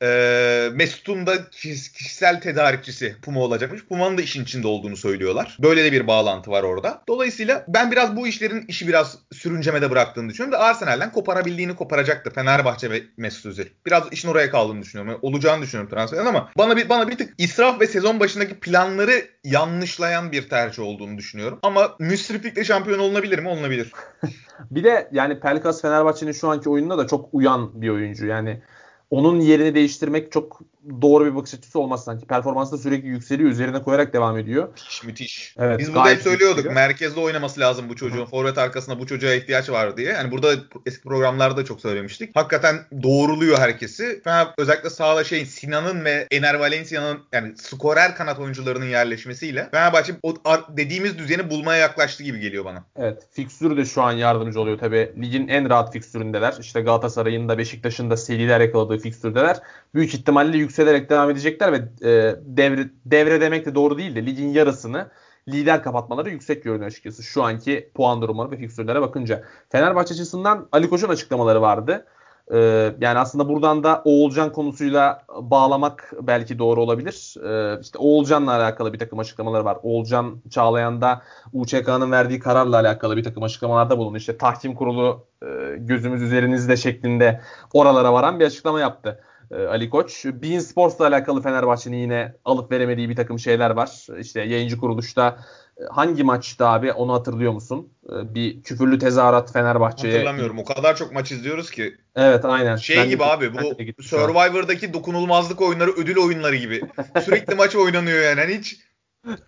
Ee, 0.02 0.70
Mesut'un 0.74 1.28
da 1.28 1.50
kişisel 1.50 2.42
tedarikçisi 2.42 3.16
Puma 3.22 3.40
olacakmış. 3.40 3.86
Puma'nın 3.86 4.18
da 4.18 4.22
işin 4.22 4.44
içinde 4.44 4.68
olduğunu 4.68 4.98
söylüyorlar. 4.98 5.58
Böyle 5.64 5.84
de 5.84 5.92
bir 5.92 6.08
bağlantı 6.08 6.52
var 6.52 6.64
orada. 6.64 7.02
Dolayısıyla 7.08 7.66
ben 7.68 7.92
biraz 7.92 8.16
bu 8.16 8.28
işlerin 8.28 8.66
işi 8.68 8.88
biraz 8.88 9.18
sürüncemede 9.32 9.92
bıraktığını 9.92 10.30
düşünüyorum. 10.30 10.60
Da 10.60 10.64
Arsenal'den 10.64 11.12
koparabildiğini 11.12 11.76
koparacaktır 11.76 12.32
Fenerbahçe 12.32 12.92
ve 12.92 13.02
Mesut 13.18 13.46
Özil. 13.46 13.66
Biraz 13.86 14.04
işin 14.12 14.30
oraya 14.30 14.52
kaldığını 14.52 14.82
düşünüyorum. 14.82 15.12
Yani 15.12 15.20
olacağını 15.22 15.62
düşünüyorum 15.62 15.96
transferin 15.96 16.26
ama 16.26 16.50
bana 16.58 16.78
bir 16.78 16.90
bana 16.90 17.08
bir 17.08 17.18
tık 17.18 17.34
israf 17.38 17.82
ve 17.82 17.88
sezon 17.88 18.20
başındaki 18.20 18.60
planları 18.60 19.26
yanlışlayan 19.44 20.32
bir 20.32 20.50
tercih 20.50 20.84
olduğunu 20.84 21.18
düşünüyorum. 21.18 21.60
Ama 21.64 21.96
müsriflikle 22.00 22.64
şampiyon 22.64 23.00
olunabilir 23.00 23.40
mi? 23.40 23.50
Olunabilir. 23.50 23.92
Bir 24.72 24.84
de 24.84 25.10
yani 25.12 25.40
Pelkas 25.40 25.82
Fenerbahçe'nin 25.82 26.32
şu 26.32 26.50
anki 26.50 26.70
oyununa 26.70 26.98
da 26.98 27.08
çok 27.08 27.30
uyan 27.34 27.82
bir 27.82 27.90
oyuncu. 27.90 28.26
Yani 28.26 28.62
onun 29.10 29.40
yerini 29.40 29.76
değiştirmek 29.76 30.32
çok 30.32 30.62
doğru 31.02 31.26
bir 31.26 31.36
bakış 31.36 31.54
açısı 31.54 31.80
olmaz 31.80 32.04
sanki. 32.04 32.26
Performansı 32.28 32.72
da 32.72 32.78
sürekli 32.78 33.08
yükseliyor. 33.08 33.50
Üzerine 33.50 33.82
koyarak 33.82 34.14
devam 34.14 34.38
ediyor. 34.38 34.68
Müthiş 34.70 35.04
müthiş. 35.04 35.56
Evet, 35.60 35.80
Biz 35.80 35.88
burada 35.88 36.00
hep 36.00 36.06
gayet 36.06 36.22
söylüyorduk 36.22 36.58
yükseliyor. 36.58 36.76
merkezde 36.76 37.20
oynaması 37.20 37.60
lazım 37.60 37.90
bu 37.90 37.96
çocuğun. 37.96 38.26
Forvet 38.26 38.58
arkasında 38.58 39.00
bu 39.00 39.08
çocuğa 39.08 39.34
ihtiyaç 39.34 39.70
var 39.70 39.98
diye. 39.98 40.12
Yani 40.12 40.32
burada 40.32 40.54
eski 40.86 41.04
programlarda 41.04 41.66
çok 41.66 41.82
söylemiştik. 41.82 42.36
Hakikaten 42.36 42.76
doğruluyor 43.04 43.58
herkesi. 43.58 44.22
Fener 44.24 44.48
özellikle 44.58 44.90
sağda 44.90 45.24
şey 45.24 45.46
Sinan'ın 45.46 46.06
ve 46.06 46.28
Ener 46.32 46.54
Valencia'nın 46.54 47.20
yani 47.34 47.58
skorer 47.58 48.16
kanat 48.16 48.40
oyuncularının 48.40 48.86
yerleşmesiyle 48.86 49.70
Fenerbahçe 49.72 50.14
o 50.24 50.36
dediğimiz 50.78 51.18
düzeni 51.18 51.50
bulmaya 51.50 51.80
yaklaştı 51.80 52.24
gibi 52.24 52.40
geliyor 52.40 52.66
bana. 52.66 52.84
Evet. 52.98 53.28
Fikstürü 53.32 53.78
de 53.78 53.86
şu 53.86 54.02
an 54.02 54.12
yardımcı 54.12 54.62
oluyor 54.62 54.78
tabii. 54.78 55.14
Ligin 55.22 55.48
en 55.48 55.70
rahat 55.70 55.94
fikstüründeler. 55.94 56.54
İşte 56.60 56.82
Galatasaray'ın 56.82 57.50
da 57.50 57.58
Beşiktaş'ın 57.58 58.10
da 58.10 58.18
seriler 58.18 58.60
yakaladığı 58.60 58.98
fikstürdeler. 59.00 59.58
Büyük 59.94 60.14
ihtimalle 60.14 60.58
yükselerek 60.70 61.10
devam 61.10 61.30
edecekler 61.30 61.74
ve 61.74 61.78
e, 62.10 62.36
devre, 62.46 62.90
devre 63.06 63.42
demek 63.42 63.66
de 63.66 63.76
doğru 63.76 63.98
değil 63.98 64.16
de 64.16 64.26
ligin 64.26 64.50
yarısını 64.50 65.08
lider 65.48 65.84
kapatmaları 65.84 66.30
yüksek 66.30 66.64
görünüyor 66.64 66.88
açıkçası. 66.88 67.24
Şu 67.24 67.44
anki 67.44 67.92
puan 67.96 68.22
durumları 68.22 68.52
ve 68.52 68.58
fikstürlere 68.58 69.02
bakınca. 69.02 69.44
Fenerbahçe 69.70 70.14
açısından 70.14 70.68
Ali 70.72 70.90
Koç'un 70.90 71.10
açıklamaları 71.10 71.62
vardı. 71.62 72.06
Ee, 72.54 72.96
yani 73.02 73.20
aslında 73.20 73.50
buradan 73.50 73.84
da 73.84 74.02
Oğulcan 74.06 74.52
konusuyla 74.52 75.24
bağlamak 75.42 76.14
belki 76.22 76.60
doğru 76.60 76.82
olabilir. 76.82 77.36
Ee, 77.46 77.80
işte 77.82 78.00
Oğulcan'la 78.00 78.56
alakalı 78.56 78.94
bir 78.94 79.00
takım 79.00 79.20
açıklamaları 79.20 79.66
var. 79.66 79.78
Oğulcan 79.84 80.42
Çağlayan'da 80.50 81.22
UÇK'nın 81.54 82.12
verdiği 82.12 82.40
kararla 82.40 82.80
alakalı 82.80 83.18
bir 83.18 83.24
takım 83.24 83.44
açıklamalarda 83.44 83.98
bulundu. 83.98 84.18
İşte 84.18 84.38
tahkim 84.38 84.76
kurulu 84.76 85.28
e, 85.44 85.48
gözümüz 85.78 86.22
üzerinizde 86.22 86.78
şeklinde 86.78 87.42
oralara 87.74 88.14
varan 88.14 88.40
bir 88.40 88.46
açıklama 88.46 88.80
yaptı. 88.80 89.20
E, 89.52 89.56
Ali 89.66 89.90
Koç. 89.90 90.26
Bein 90.26 90.60
Sports'la 90.60 91.08
alakalı 91.08 91.42
Fenerbahçe'nin 91.42 91.98
yine 91.98 92.34
alıp 92.46 92.72
veremediği 92.72 93.10
bir 93.10 93.16
takım 93.16 93.40
şeyler 93.40 93.70
var. 93.70 94.08
İşte 94.20 94.42
yayıncı 94.42 94.78
kuruluşta 94.78 95.40
e, 95.78 95.84
hangi 95.92 96.24
maçta 96.24 96.68
abi 96.70 96.92
onu 96.92 97.14
hatırlıyor 97.14 97.52
musun? 97.54 97.94
E, 98.10 98.36
Bir 98.36 98.64
küfürlü 98.64 99.00
tezahürat 99.00 99.54
Fenerbahçe'ye. 99.54 100.14
Hatırlamıyorum. 100.14 100.60
O 100.60 100.64
kadar 100.64 100.96
çok 100.96 101.14
maç 101.14 101.32
izliyoruz 101.32 101.72
ki. 101.72 101.98
Evet 102.16 102.46
aynen. 102.46 102.76
Şey 102.76 102.98
Ben 102.98 103.06
de- 103.06 103.10
gibi 103.10 103.24
abi 103.24 103.54
de 103.54 103.58
bu 103.98 104.04
şu 104.04 104.20
an. 104.20 104.22
Survivor'daki 104.28 104.94
dokunulmazlık 104.94 105.62
oyunları 105.62 105.92
ödül 105.92 106.18
oyunları 106.18 106.56
gibi. 106.56 106.82
Sürekli 107.26 107.56
maç 107.56 107.76
oynanıyor 107.76 108.24
yani. 108.24 108.42
Hani 108.42 108.58
hiç 108.58 108.80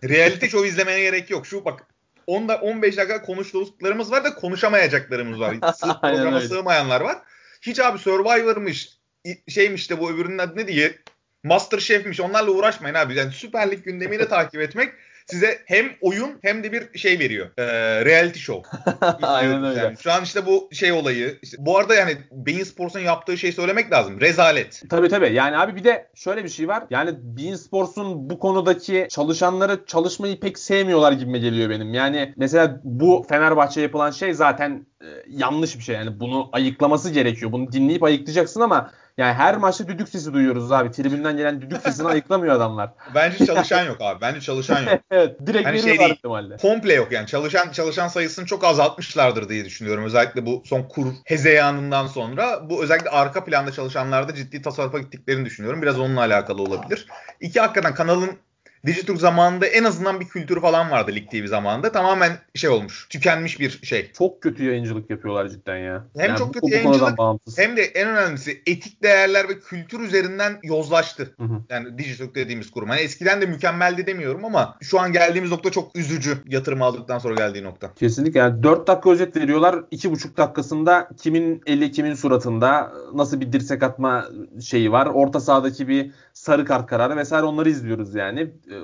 realite 0.03 0.49
show 0.49 0.67
izlemeye 0.67 1.01
gerek 1.01 1.29
yok. 1.29 1.45
Şu 1.45 1.65
bak 1.65 1.87
10 2.27 2.47
da 2.47 2.55
15 2.55 2.97
dakika 2.97 3.21
konuştuklarımız 3.21 4.11
var 4.11 4.23
da 4.23 4.35
konuşamayacaklarımız 4.35 5.39
var. 5.39 5.55
Aynen 6.01 6.17
programa 6.17 6.41
sığmayanlar 6.41 7.01
var. 7.01 7.17
Hiç 7.61 7.79
abi 7.79 7.97
Survivor'mış 7.99 8.89
şeymiş 9.47 9.89
de 9.89 9.99
bu 9.99 10.12
öbürünün 10.12 10.38
adı 10.38 10.57
ne 10.57 10.67
diye 10.67 10.95
Master 11.43 11.79
Chef'miş 11.79 12.19
onlarla 12.19 12.51
uğraşmayın 12.51 12.95
abi. 12.95 13.15
Yani 13.15 13.31
Süper 13.31 13.71
Lig 13.71 13.84
gündemini 13.84 14.27
takip 14.29 14.62
etmek 14.62 14.93
size 15.25 15.60
hem 15.65 15.86
oyun 16.01 16.39
hem 16.41 16.63
de 16.63 16.71
bir 16.71 16.99
şey 16.99 17.19
veriyor. 17.19 17.49
Ee, 17.57 17.65
reality 18.05 18.39
show. 18.39 18.77
Aynen 19.21 19.63
öyle. 19.63 19.79
Yani 19.79 19.97
şu 19.97 20.12
an 20.12 20.23
işte 20.23 20.45
bu 20.45 20.69
şey 20.71 20.91
olayı. 20.91 21.39
işte 21.41 21.57
bu 21.60 21.77
arada 21.77 21.95
yani 21.95 22.17
Bein 22.31 22.63
Sports'un 22.63 22.99
yaptığı 22.99 23.38
şeyi 23.38 23.53
söylemek 23.53 23.91
lazım. 23.91 24.21
Rezalet. 24.21 24.84
Tabii 24.89 25.10
tabii. 25.10 25.34
Yani 25.34 25.57
abi 25.57 25.75
bir 25.75 25.84
de 25.84 26.07
şöyle 26.15 26.43
bir 26.43 26.49
şey 26.49 26.67
var. 26.67 26.84
Yani 26.89 27.12
Bein 27.21 27.55
Sports'un 27.55 28.29
bu 28.29 28.39
konudaki 28.39 29.07
çalışanları 29.10 29.86
çalışmayı 29.86 30.39
pek 30.39 30.60
sevmiyorlar 30.60 31.12
gibime 31.12 31.39
geliyor 31.39 31.69
benim. 31.69 31.93
Yani 31.93 32.34
mesela 32.38 32.81
bu 32.84 33.25
Fenerbahçe 33.29 33.81
yapılan 33.81 34.12
şey 34.12 34.34
zaten 34.34 34.86
e, 35.01 35.23
yanlış 35.27 35.77
bir 35.77 35.83
şey. 35.83 35.95
Yani 35.95 36.19
bunu 36.19 36.49
ayıklaması 36.53 37.09
gerekiyor. 37.09 37.51
Bunu 37.51 37.71
dinleyip 37.71 38.03
ayıklayacaksın 38.03 38.61
ama 38.61 38.91
yani 39.17 39.33
her 39.33 39.57
maçta 39.57 39.87
düdük 39.87 40.09
sesi 40.09 40.33
duyuyoruz 40.33 40.71
abi. 40.71 40.91
Tribünden 40.91 41.37
gelen 41.37 41.61
düdük 41.61 41.81
sesini 41.83 42.07
ayıklamıyor 42.07 42.55
adamlar. 42.55 42.89
Bence 43.15 43.45
çalışan 43.45 43.83
yok 43.83 43.97
abi. 43.99 44.21
Bence 44.21 44.41
çalışan 44.41 44.81
yok. 44.83 44.99
evet. 45.11 45.37
Direkt 45.45 45.67
Hani 45.67 45.81
şey 45.81 45.99
değil. 45.99 46.09
ihtimalle. 46.09 46.57
Komple 46.57 46.93
yok 46.93 47.11
yani. 47.11 47.27
Çalışan 47.27 47.71
çalışan 47.71 48.07
sayısını 48.07 48.45
çok 48.45 48.63
azaltmışlardır 48.63 49.49
diye 49.49 49.65
düşünüyorum. 49.65 50.03
Özellikle 50.03 50.45
bu 50.45 50.63
son 50.65 50.83
kur 50.83 51.07
hezeyanından 51.25 52.07
sonra 52.07 52.69
bu 52.69 52.83
özellikle 52.83 53.09
arka 53.09 53.45
planda 53.45 53.71
çalışanlarda 53.71 54.35
ciddi 54.35 54.61
tasarrufa 54.61 54.99
gittiklerini 54.99 55.45
düşünüyorum. 55.45 55.81
Biraz 55.81 55.99
onunla 55.99 56.19
alakalı 56.19 56.61
olabilir. 56.61 57.07
İki 57.39 57.59
hakikaten 57.59 57.93
kanalın 57.93 58.37
Digiturk 58.86 59.20
zamanında 59.20 59.67
en 59.67 59.84
azından 59.84 60.20
bir 60.20 60.26
kültürü 60.26 60.62
falan 60.62 60.91
vardı 60.91 61.12
Lig 61.15 61.32
TV 61.32 61.48
zamanında. 61.48 61.91
Tamamen 61.91 62.32
şey 62.56 62.70
olmuş. 62.70 63.08
Tükenmiş 63.10 63.60
bir 63.60 63.80
şey. 63.84 64.12
Çok 64.12 64.41
kötü 64.41 64.65
yayıncılık 64.65 65.10
yapıyorlar 65.10 65.50
cidden 65.50 65.78
ya. 65.78 66.06
Hem 66.17 66.36
çok 66.36 66.48
bu- 66.50 66.52
kötü 66.52 66.74
yayıncılık. 66.74 67.20
Hem 67.58 67.78
de 67.78 67.82
en 67.82 68.08
önemlisi 68.08 68.62
etik 68.65 69.04
değerler 69.04 69.50
ve 69.50 69.60
kültür 69.60 70.00
üzerinden 70.00 70.60
yozlaştı. 70.63 71.34
Hı 71.38 71.44
hı. 71.44 71.62
Yani 71.70 71.98
Digiturk 71.98 72.36
dediğimiz 72.36 72.72
kurum. 72.72 72.89
Hani 72.89 73.02
eskiden 73.02 73.41
de 73.41 73.46
mükemmeldi 73.46 74.08
demiyorum 74.08 74.46
ama 74.46 74.78
şu 74.82 75.00
an 75.00 75.12
geldiğimiz 75.12 75.52
nokta 75.52 75.72
çok 75.72 75.96
üzücü. 75.96 76.38
Yatırım 76.48 76.82
aldıktan 76.82 77.20
sonra 77.20 77.36
geldiği 77.36 77.63
nokta. 77.63 77.94
Kesinlikle 77.94 78.39
yani 78.39 78.63
4 78.63 78.88
dakika 78.88 79.12
özet 79.12 79.36
veriyorlar. 79.36 79.76
2,5 79.91 80.38
dakikasında 80.38 81.10
kimin 81.17 81.62
eli 81.65 81.91
kimin 81.91 82.13
suratında 82.13 82.91
nasıl 83.13 83.41
bir 83.41 83.52
dirsek 83.54 83.84
atma 83.84 84.26
şeyi 84.62 84.91
var. 84.91 85.06
Orta 85.06 85.39
sahadaki 85.39 85.88
bir 85.88 86.12
sarı 86.34 86.65
kart 86.65 86.88
kararı 86.88 87.17
vesaire 87.17 87.46
onları 87.46 87.70
izliyoruz 87.70 88.15
yani. 88.15 88.52
Ee, 88.71 88.75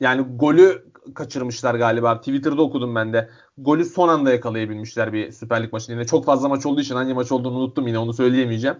Yani 0.00 0.26
golü 0.36 0.84
kaçırmışlar 1.14 1.74
galiba. 1.74 2.18
Twitter'da 2.18 2.62
okudum 2.62 2.94
ben 2.94 3.12
de. 3.12 3.28
Golü 3.58 3.84
son 3.84 4.08
anda 4.08 4.30
yakalayabilmişler 4.30 5.12
bir 5.12 5.32
Süper 5.32 5.62
Lig 5.62 5.72
maçında. 5.72 5.92
Yine 5.92 6.06
çok 6.06 6.24
fazla 6.24 6.48
maç 6.48 6.66
olduğu 6.66 6.80
için 6.80 6.94
hangi 6.94 7.14
maç 7.14 7.32
olduğunu 7.32 7.58
unuttum 7.58 7.86
yine 7.86 7.98
onu 7.98 8.12
söyleyemeyeceğim. 8.12 8.76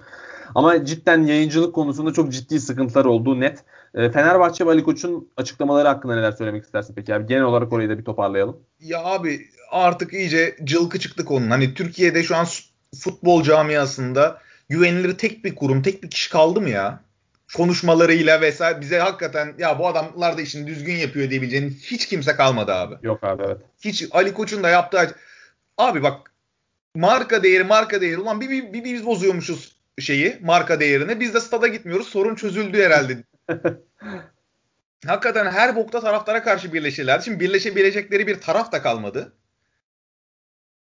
Ama 0.55 0.85
cidden 0.85 1.23
yayıncılık 1.23 1.75
konusunda 1.75 2.13
çok 2.13 2.33
ciddi 2.33 2.61
sıkıntılar 2.61 3.05
olduğu 3.05 3.41
net. 3.41 3.65
Ee, 3.95 4.11
Fenerbahçe 4.11 4.67
ve 4.67 4.71
Ali 4.71 4.85
Koç'un 4.85 5.29
açıklamaları 5.37 5.89
hakkında 5.89 6.15
neler 6.15 6.33
söylemek 6.33 6.65
istersin 6.65 6.95
peki 6.95 7.15
abi? 7.15 7.27
Genel 7.27 7.43
olarak 7.43 7.73
orayı 7.73 7.89
da 7.89 7.99
bir 7.99 8.05
toparlayalım. 8.05 8.57
Ya 8.81 9.05
abi 9.05 9.41
artık 9.71 10.13
iyice 10.13 10.57
cılkı 10.65 10.99
çıktı 10.99 11.25
konunun. 11.25 11.51
Hani 11.51 11.75
Türkiye'de 11.75 12.23
şu 12.23 12.37
an 12.37 12.47
futbol 12.99 13.43
camiasında 13.43 14.39
güvenilir 14.69 15.19
tek 15.19 15.45
bir 15.45 15.55
kurum, 15.55 15.83
tek 15.83 16.03
bir 16.03 16.11
kişi 16.11 16.31
kaldı 16.31 16.61
mı 16.61 16.71
ya? 16.71 17.06
Konuşmalarıyla 17.55 18.41
vesaire 18.41 18.81
bize 18.81 18.99
hakikaten 18.99 19.55
ya 19.59 19.79
bu 19.79 19.89
adamlar 19.89 20.39
da 20.39 20.43
işini 20.43 20.67
düzgün 20.67 20.95
yapıyor 20.95 21.31
diyebileceğin 21.31 21.71
hiç 21.71 22.07
kimse 22.07 22.37
kalmadı 22.37 22.73
abi. 22.73 22.95
Yok 23.03 23.25
abi 23.25 23.43
evet. 23.47 23.57
Hiç 23.81 24.07
Ali 24.11 24.35
Koç'un 24.35 24.63
da 24.63 24.69
yaptığı 24.69 25.17
abi 25.79 26.03
bak 26.03 26.33
marka 26.95 27.43
değeri 27.43 27.65
marka 27.65 28.01
değeri 28.01 28.19
ulan 28.19 28.41
bir, 28.41 28.51
bir, 28.51 28.73
bir 28.73 28.85
biz 28.85 29.07
bozuyormuşuz 29.07 29.77
şeyi 29.99 30.39
marka 30.43 30.81
değerini 30.81 31.21
biz 31.21 31.35
de 31.35 31.41
stada 31.41 31.67
gitmiyoruz 31.67 32.09
sorun 32.09 32.35
çözüldü 32.35 32.83
herhalde. 32.83 33.25
Hakikaten 35.07 35.51
her 35.51 35.77
bokta 35.77 36.01
taraftara 36.01 36.43
karşı 36.43 36.73
birleşirler. 36.73 37.21
Şimdi 37.21 37.41
birleşebilecekleri 37.41 38.27
bir 38.27 38.41
taraf 38.41 38.73
da 38.73 38.83
kalmadı. 38.83 39.33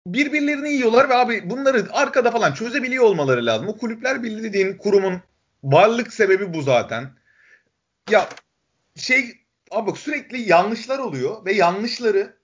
Birbirlerini 0.07 0.73
yiyorlar 0.73 1.09
ve 1.09 1.15
abi 1.15 1.51
bunları 1.51 1.87
arkada 1.93 2.31
falan 2.31 2.53
çözebiliyor 2.53 3.05
olmaları 3.05 3.47
lazım. 3.47 3.69
O 3.69 3.79
kulüpler 3.79 4.23
birliği 4.23 4.43
dediğin 4.43 4.77
kurumun 4.77 5.21
varlık 5.65 6.13
sebebi 6.13 6.55
bu 6.55 6.63
zaten. 6.63 7.11
Ya 8.11 8.29
şey 8.97 9.33
abi 9.71 9.93
sürekli 9.93 10.41
yanlışlar 10.41 10.99
oluyor 10.99 11.45
ve 11.45 11.53
yanlışları 11.53 12.37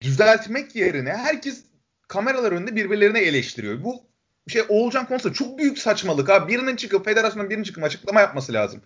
düzeltmek 0.00 0.76
yerine 0.76 1.12
herkes 1.12 1.64
kameralar 2.08 2.52
önünde 2.52 2.76
birbirlerini 2.76 3.18
eleştiriyor. 3.18 3.84
Bu 3.84 4.02
şey 4.48 4.62
Oğulcan 4.68 5.06
konusunda 5.06 5.34
çok 5.34 5.58
büyük 5.58 5.78
saçmalık 5.78 6.30
abi. 6.30 6.52
Birinin 6.52 6.76
çıkıp 6.76 7.04
federasyonun 7.04 7.50
birinin 7.50 7.64
çıkıp 7.64 7.84
açıklama 7.84 8.20
yapması 8.20 8.52
lazım. 8.52 8.82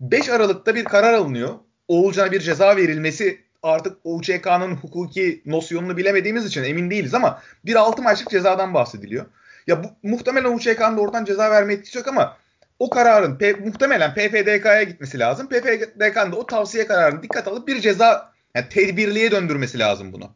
5 0.00 0.28
Aralık'ta 0.28 0.74
bir 0.74 0.84
karar 0.84 1.14
alınıyor. 1.14 1.54
Oğulcan'a 1.88 2.32
bir 2.32 2.40
ceza 2.40 2.76
verilmesi 2.76 3.40
artık 3.62 3.96
UÇK'nın 4.04 4.76
hukuki 4.76 5.42
nosyonunu 5.46 5.96
bilemediğimiz 5.96 6.46
için 6.46 6.64
emin 6.64 6.90
değiliz 6.90 7.14
ama 7.14 7.42
bir 7.64 7.74
6 7.74 8.02
maçlık 8.02 8.30
cezadan 8.30 8.74
bahsediliyor. 8.74 9.26
Ya 9.66 9.84
bu, 9.84 9.88
muhtemelen 10.02 10.52
UÇK'nın 10.52 10.96
da 10.96 11.00
oradan 11.00 11.24
ceza 11.24 11.50
verme 11.50 11.72
etkisi 11.72 11.98
yok 11.98 12.08
ama 12.08 12.36
o 12.78 12.90
kararın 12.90 13.38
P, 13.38 13.52
muhtemelen 13.52 14.14
PFDK'ya 14.14 14.82
gitmesi 14.82 15.18
lazım. 15.18 15.48
PFDK'nın 15.48 16.32
da 16.32 16.36
o 16.36 16.46
tavsiye 16.46 16.86
kararını 16.86 17.22
dikkat 17.22 17.48
alıp 17.48 17.68
bir 17.68 17.80
ceza 17.80 18.32
yani 18.54 18.68
tedbirliğe 18.68 19.30
döndürmesi 19.30 19.78
lazım 19.78 20.12
bunu. 20.12 20.34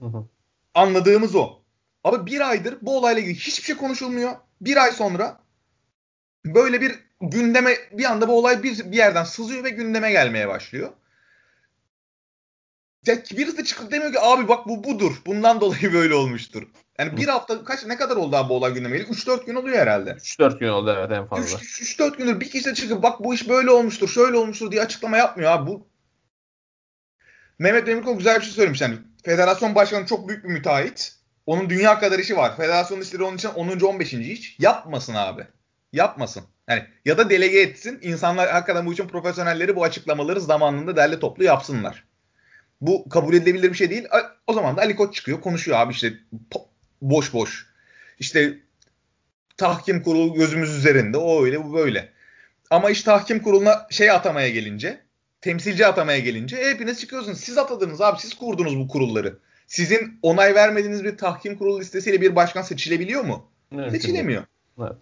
Hı 0.00 0.06
hı. 0.06 0.24
Anladığımız 0.74 1.34
o. 1.34 1.58
Ama 2.04 2.26
bir 2.26 2.48
aydır 2.48 2.78
bu 2.82 2.98
olayla 2.98 3.22
ilgili 3.22 3.34
hiçbir 3.34 3.64
şey 3.64 3.76
konuşulmuyor. 3.76 4.32
Bir 4.60 4.76
ay 4.76 4.92
sonra 4.92 5.40
böyle 6.46 6.80
bir 6.80 6.94
gündeme 7.20 7.74
bir 7.92 8.04
anda 8.04 8.28
bu 8.28 8.38
olay 8.38 8.62
bir, 8.62 8.92
bir 8.92 8.96
yerden 8.96 9.24
sızıyor 9.24 9.64
ve 9.64 9.70
gündeme 9.70 10.10
gelmeye 10.10 10.48
başlıyor. 10.48 10.92
Ya 13.06 13.16
birisi 13.16 13.58
de 13.58 13.64
çıkıp 13.64 13.92
demiyor 13.92 14.12
ki 14.12 14.20
abi 14.20 14.48
bak 14.48 14.66
bu 14.68 14.84
budur. 14.84 15.22
Bundan 15.26 15.60
dolayı 15.60 15.92
böyle 15.92 16.14
olmuştur. 16.14 16.62
Yani 16.98 17.16
bir 17.16 17.28
hafta 17.28 17.64
kaç 17.64 17.86
ne 17.86 17.96
kadar 17.96 18.16
oldu 18.16 18.36
abi 18.36 18.48
bu 18.48 18.54
olay 18.54 18.74
gündeme 18.74 18.98
geliyor? 18.98 19.14
3-4 19.14 19.46
gün 19.46 19.54
oluyor 19.54 19.78
herhalde. 19.78 20.10
3-4 20.10 20.58
gün 20.58 20.68
oldu 20.68 20.96
evet 20.98 21.12
en 21.12 21.26
fazla. 21.26 21.58
3-4 21.58 22.16
gündür 22.16 22.40
bir 22.40 22.50
kişi 22.50 22.64
de 22.64 22.74
çıkıp 22.74 23.02
bak 23.02 23.24
bu 23.24 23.34
iş 23.34 23.48
böyle 23.48 23.70
olmuştur, 23.70 24.08
şöyle 24.08 24.36
olmuştur 24.36 24.70
diye 24.70 24.82
açıklama 24.82 25.16
yapmıyor 25.16 25.50
abi. 25.50 25.70
Bu 25.70 25.88
Mehmet 27.58 27.86
Demirkol 27.86 28.16
güzel 28.16 28.36
bir 28.36 28.44
şey 28.44 28.52
söylemiş. 28.52 28.80
Yani 28.80 28.98
federasyon 29.24 29.74
başkanı 29.74 30.06
çok 30.06 30.28
büyük 30.28 30.44
bir 30.44 30.48
müteahhit. 30.48 31.12
Onun 31.46 31.70
dünya 31.70 31.98
kadar 31.98 32.18
işi 32.18 32.36
var. 32.36 32.56
Federasyon 32.56 33.00
işleri 33.00 33.22
onun 33.22 33.36
için 33.36 33.48
10. 33.48 33.80
15. 33.80 34.12
iş. 34.12 34.56
Yapmasın 34.58 35.14
abi. 35.14 35.46
Yapmasın. 35.92 36.44
Yani 36.68 36.84
ya 37.04 37.18
da 37.18 37.30
delege 37.30 37.60
etsin. 37.60 37.98
İnsanlar 38.02 38.50
hakikaten 38.50 38.86
bu 38.86 38.92
için 38.92 39.08
profesyonelleri 39.08 39.76
bu 39.76 39.84
açıklamaları 39.84 40.40
zamanında 40.40 40.96
derli 40.96 41.20
toplu 41.20 41.44
yapsınlar. 41.44 42.07
Bu 42.80 43.08
kabul 43.08 43.34
edilebilir 43.34 43.72
bir 43.72 43.76
şey 43.76 43.90
değil. 43.90 44.04
O 44.46 44.52
zaman 44.52 44.76
da 44.76 44.80
Ali 44.80 44.96
Koç 44.96 45.14
çıkıyor 45.14 45.40
konuşuyor 45.40 45.78
abi 45.78 45.92
işte 45.92 46.12
boş 47.02 47.32
boş. 47.32 47.66
İşte 48.18 48.58
tahkim 49.56 50.02
kurulu 50.02 50.34
gözümüz 50.34 50.76
üzerinde 50.76 51.16
o 51.16 51.44
öyle 51.44 51.64
bu 51.64 51.74
böyle. 51.74 52.12
Ama 52.70 52.90
iş 52.90 53.02
tahkim 53.02 53.42
kuruluna 53.42 53.86
şey 53.90 54.10
atamaya 54.10 54.48
gelince 54.48 55.00
temsilci 55.40 55.86
atamaya 55.86 56.18
gelince 56.18 56.56
e, 56.56 56.70
hepiniz 56.70 57.00
çıkıyorsunuz. 57.00 57.40
Siz 57.40 57.58
atadınız 57.58 58.00
abi 58.00 58.20
siz 58.20 58.34
kurdunuz 58.34 58.78
bu 58.78 58.88
kurulları. 58.88 59.38
Sizin 59.66 60.18
onay 60.22 60.54
vermediğiniz 60.54 61.04
bir 61.04 61.16
tahkim 61.16 61.58
kurulu 61.58 61.80
listesiyle 61.80 62.20
bir 62.20 62.36
başkan 62.36 62.62
seçilebiliyor 62.62 63.24
mu? 63.24 63.50
Evet, 63.74 63.92
Seçilemiyor. 63.92 64.44
Evet. 64.80 64.92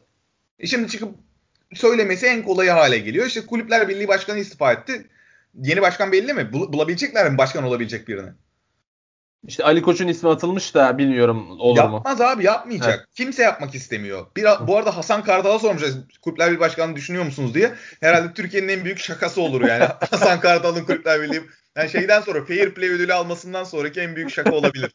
E 0.58 0.66
şimdi 0.66 0.88
çıkıp 0.88 1.14
söylemesi 1.74 2.26
en 2.26 2.42
kolayı 2.42 2.70
hale 2.70 2.98
geliyor. 2.98 3.26
İşte 3.26 3.46
Kulüpler 3.46 3.88
Birliği 3.88 4.08
Başkanı 4.08 4.38
istifa 4.38 4.72
etti. 4.72 5.06
Yeni 5.62 5.82
başkan 5.82 6.12
belli 6.12 6.32
mi? 6.32 6.52
Bul- 6.52 6.72
bulabilecekler 6.72 7.30
mi 7.30 7.38
başkan 7.38 7.64
olabilecek 7.64 8.08
birini? 8.08 8.30
İşte 9.46 9.64
Ali 9.64 9.82
Koç'un 9.82 10.08
ismi 10.08 10.28
atılmış 10.28 10.74
da 10.74 10.98
bilmiyorum 10.98 11.60
olur 11.60 11.84
mu? 11.84 11.94
Yapmaz 11.94 12.20
abi 12.20 12.44
yapmayacak. 12.44 13.08
Kimse 13.14 13.42
yapmak 13.42 13.74
istemiyor. 13.74 14.26
Bir, 14.36 14.46
bu 14.60 14.76
arada 14.76 14.96
Hasan 14.96 15.24
Kartal'a 15.24 15.58
sormuşlar 15.58 15.90
Kulüpler 16.22 16.48
Birliği 16.48 16.60
Başkanı 16.60 16.96
düşünüyor 16.96 17.24
musunuz 17.24 17.54
diye. 17.54 17.72
Herhalde 18.00 18.34
Türkiye'nin 18.34 18.68
en 18.68 18.84
büyük 18.84 18.98
şakası 18.98 19.40
olur 19.42 19.60
yani. 19.60 19.84
Hasan 20.10 20.40
Kartal'ın 20.40 20.84
Kulüpler 20.84 21.22
Birliği 21.22 21.42
yani 21.76 21.90
şeyden 21.90 22.20
sonra 22.20 22.44
Fair 22.44 22.74
Play 22.74 22.88
ödülü 22.88 23.12
almasından 23.12 23.64
sonraki 23.64 24.00
en 24.00 24.16
büyük 24.16 24.30
şaka 24.30 24.54
olabilir. 24.54 24.90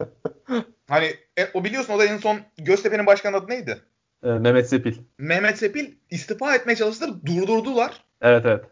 hani 0.88 1.14
e, 1.38 1.48
o 1.54 1.64
biliyorsun 1.64 1.92
o 1.92 1.98
da 1.98 2.04
en 2.04 2.18
son 2.18 2.40
Göztepe'nin 2.58 3.06
başkan 3.06 3.32
adı 3.32 3.50
neydi? 3.50 3.78
Ee, 4.24 4.28
Mehmet 4.28 4.68
Sepil. 4.68 4.96
Mehmet 5.18 5.58
Sepil 5.58 5.92
istifa 6.10 6.54
etmeye 6.54 6.76
çalıştılar. 6.76 7.10
Durdurdular. 7.26 8.04
Evet 8.20 8.46
evet. 8.46 8.64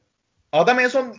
Adam 0.52 0.78
en 0.78 0.88
son 0.88 1.16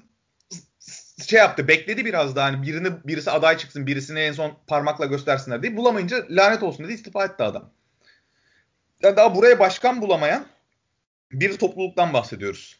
şey 1.26 1.40
yaptı 1.40 1.68
bekledi 1.68 2.06
biraz 2.06 2.36
daha 2.36 2.46
hani 2.46 2.62
birini 2.62 2.88
birisi 3.06 3.32
aday 3.32 3.58
çıksın 3.58 3.88
birisini 3.88 4.20
en 4.20 4.32
son 4.32 4.52
parmakla 4.68 5.06
göstersinler 5.06 5.64
diye 5.64 5.78
bulamayınca 5.78 6.26
lanet 6.30 6.64
olsun 6.64 6.86
dedi 6.86 6.94
istifa 6.94 7.26
etti 7.26 7.44
adam. 7.44 7.70
Yani 9.04 9.18
daha 9.18 9.36
buraya 9.36 9.60
başkan 9.60 10.02
bulamayan 10.02 10.46
bir 11.32 11.58
topluluktan 11.58 12.14
bahsediyoruz. 12.14 12.80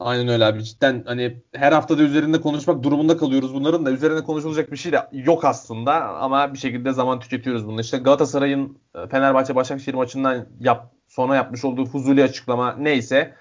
Aynen 0.00 0.28
öyle 0.28 0.44
abi. 0.44 0.64
Cidden 0.64 1.02
hani 1.06 1.42
her 1.54 1.72
haftada 1.72 2.02
üzerinde 2.02 2.40
konuşmak 2.40 2.82
durumunda 2.82 3.16
kalıyoruz 3.16 3.54
bunların 3.54 3.86
da. 3.86 3.90
Üzerine 3.90 4.24
konuşulacak 4.24 4.72
bir 4.72 4.76
şey 4.76 4.92
de 4.92 5.08
yok 5.12 5.44
aslında 5.44 5.94
ama 6.04 6.54
bir 6.54 6.58
şekilde 6.58 6.92
zaman 6.92 7.20
tüketiyoruz 7.20 7.66
bunu. 7.66 7.80
İşte 7.80 7.98
Galatasaray'ın 7.98 8.78
e, 8.94 9.08
Fenerbahçe 9.08 9.54
Başakşehir 9.54 9.94
maçından 9.94 10.46
yap, 10.60 10.92
sonra 11.08 11.36
yapmış 11.36 11.64
olduğu 11.64 11.86
fuzuli 11.86 12.22
açıklama 12.22 12.76
neyse 12.78 13.34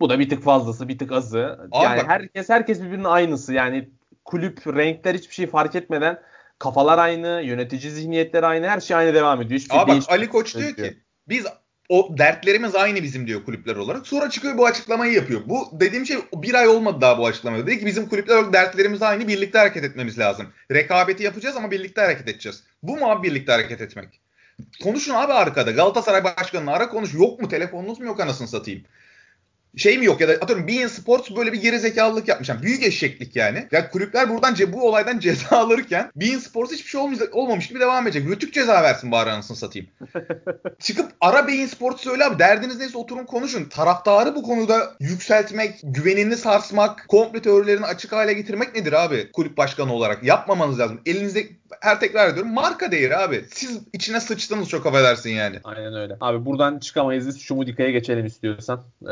Bu 0.00 0.08
da 0.08 0.18
bir 0.18 0.28
tık 0.28 0.42
fazlası, 0.42 0.88
bir 0.88 0.98
tık 0.98 1.12
azı. 1.12 1.58
Abi 1.70 1.84
yani 1.84 1.98
bak- 1.98 2.08
herkes 2.08 2.48
herkes 2.48 2.80
birbirinin 2.80 3.04
aynısı. 3.04 3.54
Yani 3.54 3.88
kulüp, 4.24 4.66
renkler 4.66 5.14
hiçbir 5.14 5.34
şey 5.34 5.46
fark 5.46 5.74
etmeden 5.74 6.20
kafalar 6.58 6.98
aynı, 6.98 7.42
yönetici 7.44 7.92
zihniyetleri 7.92 8.46
aynı, 8.46 8.68
her 8.68 8.80
şey 8.80 8.96
aynı 8.96 9.14
devam 9.14 9.42
ediyor. 9.42 9.60
Hiçbir 9.60 9.70
şey 9.70 9.80
Aa 9.80 9.88
bak. 9.88 10.02
Ali 10.08 10.28
Koç 10.28 10.56
diyor 10.56 10.74
ki 10.74 10.96
biz 11.28 11.46
o 11.88 12.18
dertlerimiz 12.18 12.74
aynı 12.74 13.02
bizim 13.02 13.26
diyor 13.26 13.44
kulüpler 13.44 13.76
olarak. 13.76 14.06
Sonra 14.06 14.30
çıkıyor 14.30 14.58
bu 14.58 14.66
açıklamayı 14.66 15.12
yapıyor. 15.12 15.40
Bu 15.46 15.68
dediğim 15.72 16.06
şey 16.06 16.16
bir 16.34 16.54
ay 16.54 16.68
olmadı 16.68 17.00
daha 17.00 17.18
bu 17.18 17.26
açıklamada. 17.26 17.66
Dedi 17.66 17.78
ki 17.78 17.86
bizim 17.86 18.08
kulüpler 18.08 18.36
olarak 18.36 18.52
dertlerimiz 18.52 19.02
aynı 19.02 19.28
birlikte 19.28 19.58
hareket 19.58 19.84
etmemiz 19.84 20.18
lazım. 20.18 20.46
Rekabeti 20.72 21.22
yapacağız 21.22 21.56
ama 21.56 21.70
birlikte 21.70 22.00
hareket 22.00 22.28
edeceğiz. 22.28 22.62
Bu 22.82 22.96
mu 22.96 23.10
abi 23.10 23.28
birlikte 23.28 23.52
hareket 23.52 23.80
etmek? 23.80 24.20
Konuşun 24.82 25.14
abi 25.14 25.32
arkada. 25.32 25.70
Galatasaray 25.70 26.24
başkanını 26.24 26.72
ara 26.72 26.88
konuş. 26.88 27.14
Yok 27.14 27.40
mu 27.40 27.48
telefonunuz 27.48 28.00
mu 28.00 28.06
yok 28.06 28.20
anasını 28.20 28.48
satayım. 28.48 28.82
Şey 29.78 29.98
mi 29.98 30.06
yok 30.06 30.20
ya 30.20 30.28
da 30.28 30.32
atıyorum 30.32 30.68
Bein 30.68 30.86
Sports 30.86 31.30
böyle 31.36 31.52
bir 31.52 31.62
geri 31.62 31.78
zekalılık 31.78 32.28
yapmış. 32.28 32.48
Yani 32.48 32.62
büyük 32.62 32.82
eşeklik 32.82 33.36
yani. 33.36 33.66
Ya 33.72 33.90
kulüpler 33.90 34.30
buradan 34.30 34.54
ce- 34.54 34.72
bu 34.72 34.88
olaydan 34.88 35.18
ceza 35.20 35.56
alırken 35.56 36.10
Bein 36.16 36.38
Sports 36.38 36.72
hiçbir 36.72 36.90
şey 36.90 37.00
olmayacak, 37.00 37.34
olmamış 37.36 37.68
gibi 37.68 37.80
devam 37.80 38.06
edecek. 38.06 38.28
Rütük 38.28 38.54
ceza 38.54 38.82
versin 38.82 39.12
bari 39.12 39.30
anasını 39.30 39.56
satayım. 39.56 39.88
Çıkıp 40.78 41.12
ara 41.20 41.48
Bein 41.48 41.66
Sports 41.66 42.02
söyle 42.02 42.24
abi. 42.24 42.38
Derdiniz 42.38 42.78
neyse 42.78 42.98
oturun 42.98 43.24
konuşun. 43.24 43.64
Taraftarı 43.64 44.34
bu 44.34 44.42
konuda 44.42 44.94
yükseltmek, 45.00 45.80
güvenini 45.82 46.36
sarsmak, 46.36 47.04
komple 47.08 47.42
teorilerini 47.42 47.86
açık 47.86 48.12
hale 48.12 48.32
getirmek 48.32 48.74
nedir 48.74 48.92
abi 48.92 49.32
kulüp 49.32 49.56
başkanı 49.56 49.92
olarak? 49.92 50.24
Yapmamanız 50.24 50.78
lazım. 50.78 51.00
Elinizde 51.06 51.46
her 51.80 52.00
tekrar 52.00 52.28
ediyorum 52.28 52.52
marka 52.52 52.92
değeri 52.92 53.16
abi. 53.16 53.44
Siz 53.50 53.80
içine 53.92 54.20
sıçtınız 54.20 54.68
çok 54.68 54.86
affedersin 54.86 55.30
yani. 55.30 55.56
Aynen 55.64 55.94
öyle. 55.94 56.16
Abi 56.20 56.46
buradan 56.46 56.78
çıkamayız 56.78 57.26
biz 57.26 57.40
Şumudika'ya 57.40 57.90
geçelim 57.90 58.26
istiyorsan. 58.26 58.82
Ee, 59.02 59.08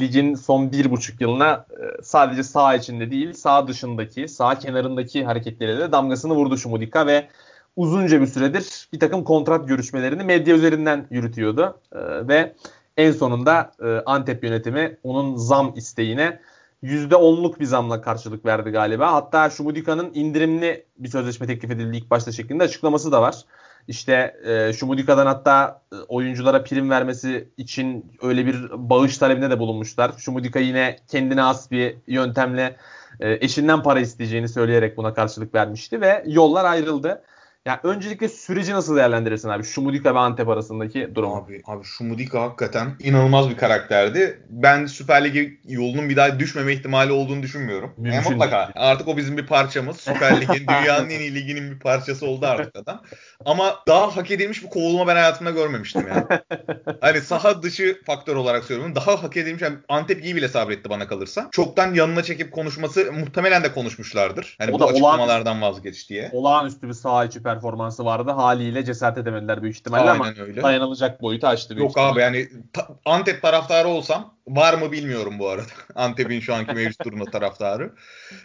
ligin 0.00 0.34
son 0.34 0.72
bir 0.72 0.90
buçuk 0.90 1.20
yılına 1.20 1.66
e, 1.70 2.02
sadece 2.02 2.42
sağ 2.42 2.74
içinde 2.74 3.10
değil 3.10 3.32
sağ 3.32 3.68
dışındaki, 3.68 4.28
sağ 4.28 4.58
kenarındaki 4.58 5.24
hareketleriyle 5.24 5.78
de 5.78 5.92
damgasını 5.92 6.34
vurdu 6.34 6.56
Şumudika 6.56 7.06
ve 7.06 7.28
uzunca 7.76 8.20
bir 8.20 8.26
süredir 8.26 8.88
bir 8.92 9.00
takım 9.00 9.24
kontrat 9.24 9.68
görüşmelerini 9.68 10.24
medya 10.24 10.56
üzerinden 10.56 11.06
yürütüyordu. 11.10 11.78
Ee, 11.92 11.98
ve 12.28 12.54
en 12.96 13.12
sonunda 13.12 13.72
e, 13.82 14.02
Antep 14.06 14.44
yönetimi 14.44 14.96
onun 15.02 15.36
zam 15.36 15.72
isteğine 15.76 16.40
%10'luk 16.82 17.60
bir 17.60 17.64
zamla 17.64 18.00
karşılık 18.00 18.44
verdi 18.44 18.70
galiba. 18.70 19.12
Hatta 19.12 19.50
Şumudika'nın 19.50 20.10
indirimli 20.14 20.86
bir 20.98 21.08
sözleşme 21.08 21.46
teklif 21.46 21.70
edildi 21.70 21.96
ilk 21.96 22.10
başta 22.10 22.32
şeklinde 22.32 22.62
açıklaması 22.62 23.12
da 23.12 23.22
var. 23.22 23.44
İşte 23.88 24.36
e, 24.44 24.72
Şumudika'dan 24.72 25.26
hatta 25.26 25.82
e, 25.92 25.96
oyunculara 25.96 26.64
prim 26.64 26.90
vermesi 26.90 27.48
için 27.56 28.12
öyle 28.22 28.46
bir 28.46 28.70
bağış 28.72 29.18
talebinde 29.18 29.50
de 29.50 29.58
bulunmuşlar. 29.58 30.12
Şumudika 30.18 30.58
yine 30.58 30.96
kendine 31.08 31.40
has 31.40 31.70
bir 31.70 31.96
yöntemle 32.06 32.76
e, 33.20 33.32
eşinden 33.44 33.82
para 33.82 34.00
isteyeceğini 34.00 34.48
söyleyerek 34.48 34.96
buna 34.96 35.14
karşılık 35.14 35.54
vermişti 35.54 36.00
ve 36.00 36.24
yollar 36.26 36.64
ayrıldı. 36.64 37.22
Yani 37.66 37.78
öncelikle 37.82 38.28
süreci 38.28 38.72
nasıl 38.72 38.96
değerlendirirsin 38.96 39.48
abi? 39.48 39.64
Şumudika 39.64 40.14
ve 40.14 40.18
Antep 40.18 40.48
arasındaki 40.48 41.14
durumu. 41.14 41.36
Abi, 41.36 41.62
abi 41.66 41.84
Şumudika 41.84 42.42
hakikaten 42.42 42.96
inanılmaz 43.00 43.50
bir 43.50 43.56
karakterdi. 43.56 44.42
Ben 44.50 44.86
Süper 44.86 45.24
Lig'e 45.24 45.50
yolunun 45.64 46.08
bir 46.08 46.16
daha 46.16 46.38
düşmeme 46.40 46.72
ihtimali 46.72 47.12
olduğunu 47.12 47.42
düşünmüyorum. 47.42 47.92
Mümkün 47.96 48.12
Yani 48.16 48.28
mutlaka. 48.30 48.56
değil. 48.62 48.72
Artık 48.74 49.08
o 49.08 49.16
bizim 49.16 49.36
bir 49.36 49.46
parçamız. 49.46 49.96
Süper 50.00 50.40
Lig'in, 50.40 50.66
dünyanın 50.68 51.10
en 51.10 51.20
iyi 51.20 51.34
liginin 51.34 51.70
bir 51.74 51.78
parçası 51.78 52.26
oldu 52.26 52.46
artık 52.46 52.76
adam. 52.76 53.02
Ama 53.44 53.74
daha 53.88 54.16
hak 54.16 54.30
edilmiş 54.30 54.62
bir 54.62 54.68
kovulma 54.70 55.06
ben 55.06 55.14
hayatımda 55.14 55.50
görmemiştim 55.50 56.04
yani. 56.08 56.24
hani 57.00 57.20
saha 57.20 57.62
dışı 57.62 58.00
faktör 58.06 58.36
olarak 58.36 58.64
söylüyorum. 58.64 58.94
Daha 58.94 59.22
hak 59.22 59.36
edilmiş. 59.36 59.62
Yani 59.62 59.76
Antep 59.88 60.24
iyi 60.24 60.36
bile 60.36 60.48
sabretti 60.48 60.90
bana 60.90 61.08
kalırsa. 61.08 61.48
Çoktan 61.52 61.94
yanına 61.94 62.22
çekip 62.22 62.52
konuşması 62.52 63.12
muhtemelen 63.12 63.64
de 63.64 63.72
konuşmuşlardır. 63.72 64.56
Hani 64.58 64.70
O 64.70 64.74
bu 64.74 64.78
da 64.80 64.84
olağan- 64.84 64.92
açıklamalardan 64.92 65.62
vazgeç 65.62 66.08
diye. 66.10 66.30
Olağanüstü 66.32 66.88
bir 66.88 66.92
saha 66.92 67.24
içi 67.24 67.42
performansı 67.60 68.04
vardı. 68.04 68.30
Haliyle 68.30 68.84
cesaret 68.84 69.18
edemediler 69.18 69.62
büyük 69.62 69.76
ihtimalle 69.76 70.10
ama 70.10 70.24
Aynen 70.24 70.40
öyle. 70.40 70.62
dayanılacak 70.62 71.22
boyutu 71.22 71.46
aştı 71.46 71.76
büyük 71.76 71.82
Yok 71.82 71.90
ihtimalle. 71.90 72.12
abi 72.12 72.20
yani 72.20 72.48
ta- 72.72 72.88
Antep 73.04 73.42
taraftarı 73.42 73.88
olsam 73.88 74.34
var 74.48 74.74
mı 74.74 74.92
bilmiyorum 74.92 75.38
bu 75.38 75.48
arada. 75.48 75.66
Antep'in 75.94 76.40
şu 76.40 76.54
anki 76.54 76.74
mevcut 76.74 77.04
durumda 77.04 77.24
taraftarı. 77.24 77.92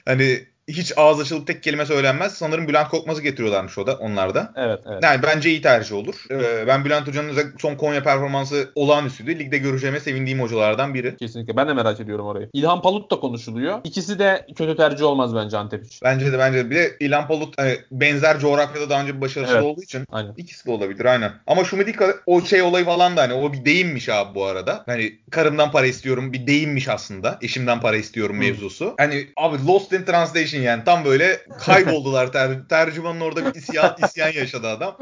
Hani 0.06 0.45
hiç 0.67 0.93
ağız 0.97 1.19
açılıp 1.19 1.47
tek 1.47 1.63
kelime 1.63 1.86
söylenmez. 1.86 2.34
Sanırım 2.34 2.67
Bülent 2.67 2.89
Korkmaz'ı 2.89 3.21
getiriyorlarmış 3.21 3.78
o 3.78 3.88
da 3.88 3.93
onlar 3.93 4.36
da. 4.36 4.54
Evet, 4.56 4.80
evet. 4.86 5.04
Yani 5.04 5.23
bence 5.23 5.49
iyi 5.49 5.62
tercih 5.62 5.95
olur. 5.95 6.15
Ee, 6.32 6.67
ben 6.67 6.86
Bülent 6.86 7.08
Hoca'nın 7.08 7.54
son 7.60 7.75
Konya 7.75 8.04
performansı 8.04 8.71
olağanüstüydü. 8.75 9.39
Ligde 9.39 9.58
göreceğime 9.58 9.99
sevindiğim 9.99 10.41
hocalardan 10.41 10.93
biri. 10.93 11.17
Kesinlikle. 11.17 11.58
Ben 11.58 11.67
de 11.67 11.73
merak 11.73 11.99
ediyorum 11.99 12.25
orayı. 12.25 12.49
İlhan 12.54 12.82
Palut 12.82 13.12
da 13.12 13.19
konuşuluyor. 13.19 13.80
İkisi 13.84 14.19
de 14.19 14.45
kötü 14.56 14.75
tercih 14.75 15.06
olmaz 15.06 15.36
bence 15.36 15.58
Antep 15.58 15.86
için. 15.86 15.99
Bence 16.04 16.32
de 16.34 16.39
bence 16.39 16.58
de. 16.58 16.69
Bir 16.69 16.75
de 16.75 16.95
İlhan 16.99 17.28
Palut 17.28 17.58
hani 17.58 17.78
benzer 17.91 18.39
coğrafyada 18.39 18.89
daha 18.89 19.01
önce 19.01 19.15
bir 19.15 19.21
başarısız 19.21 19.56
Evet. 19.56 19.65
olduğu 19.65 19.82
için 19.82 20.06
Aynen. 20.12 20.34
İkisi 20.38 20.65
de 20.65 20.71
olabilir 20.71 21.06
aynen. 21.06 21.32
Ama 21.47 21.63
Şumidika 21.63 22.15
o 22.25 22.41
şey 22.41 22.62
olayı 22.62 22.86
falan 22.86 23.17
da 23.17 23.21
hani 23.21 23.34
o 23.34 23.54
bir 23.54 23.65
deyimmiş 23.65 24.10
abi 24.10 24.36
bu 24.36 24.45
arada. 24.45 24.84
Hani 24.86 25.15
karımdan 25.32 25.71
para 25.71 25.86
istiyorum 25.86 26.34
bir 26.34 26.47
deyimmiş 26.47 26.88
aslında. 26.88 27.38
Eşimden 27.41 27.82
para 27.82 27.95
istiyorum 27.97 28.38
mevzusu. 28.38 28.93
Hani 28.97 29.28
abi 29.38 29.67
Lost 29.67 29.93
in 29.93 30.04
Translation 30.04 30.55
yani 30.62 30.84
tam 30.84 31.06
böyle 31.06 31.39
kayboldular. 31.60 32.32
Ter, 32.32 32.68
tercümanın 32.70 33.20
orada 33.20 33.46
bir 33.46 33.56
isyan, 33.60 33.96
isyan 34.06 34.32
yaşadı 34.32 34.68
adam. 34.68 34.98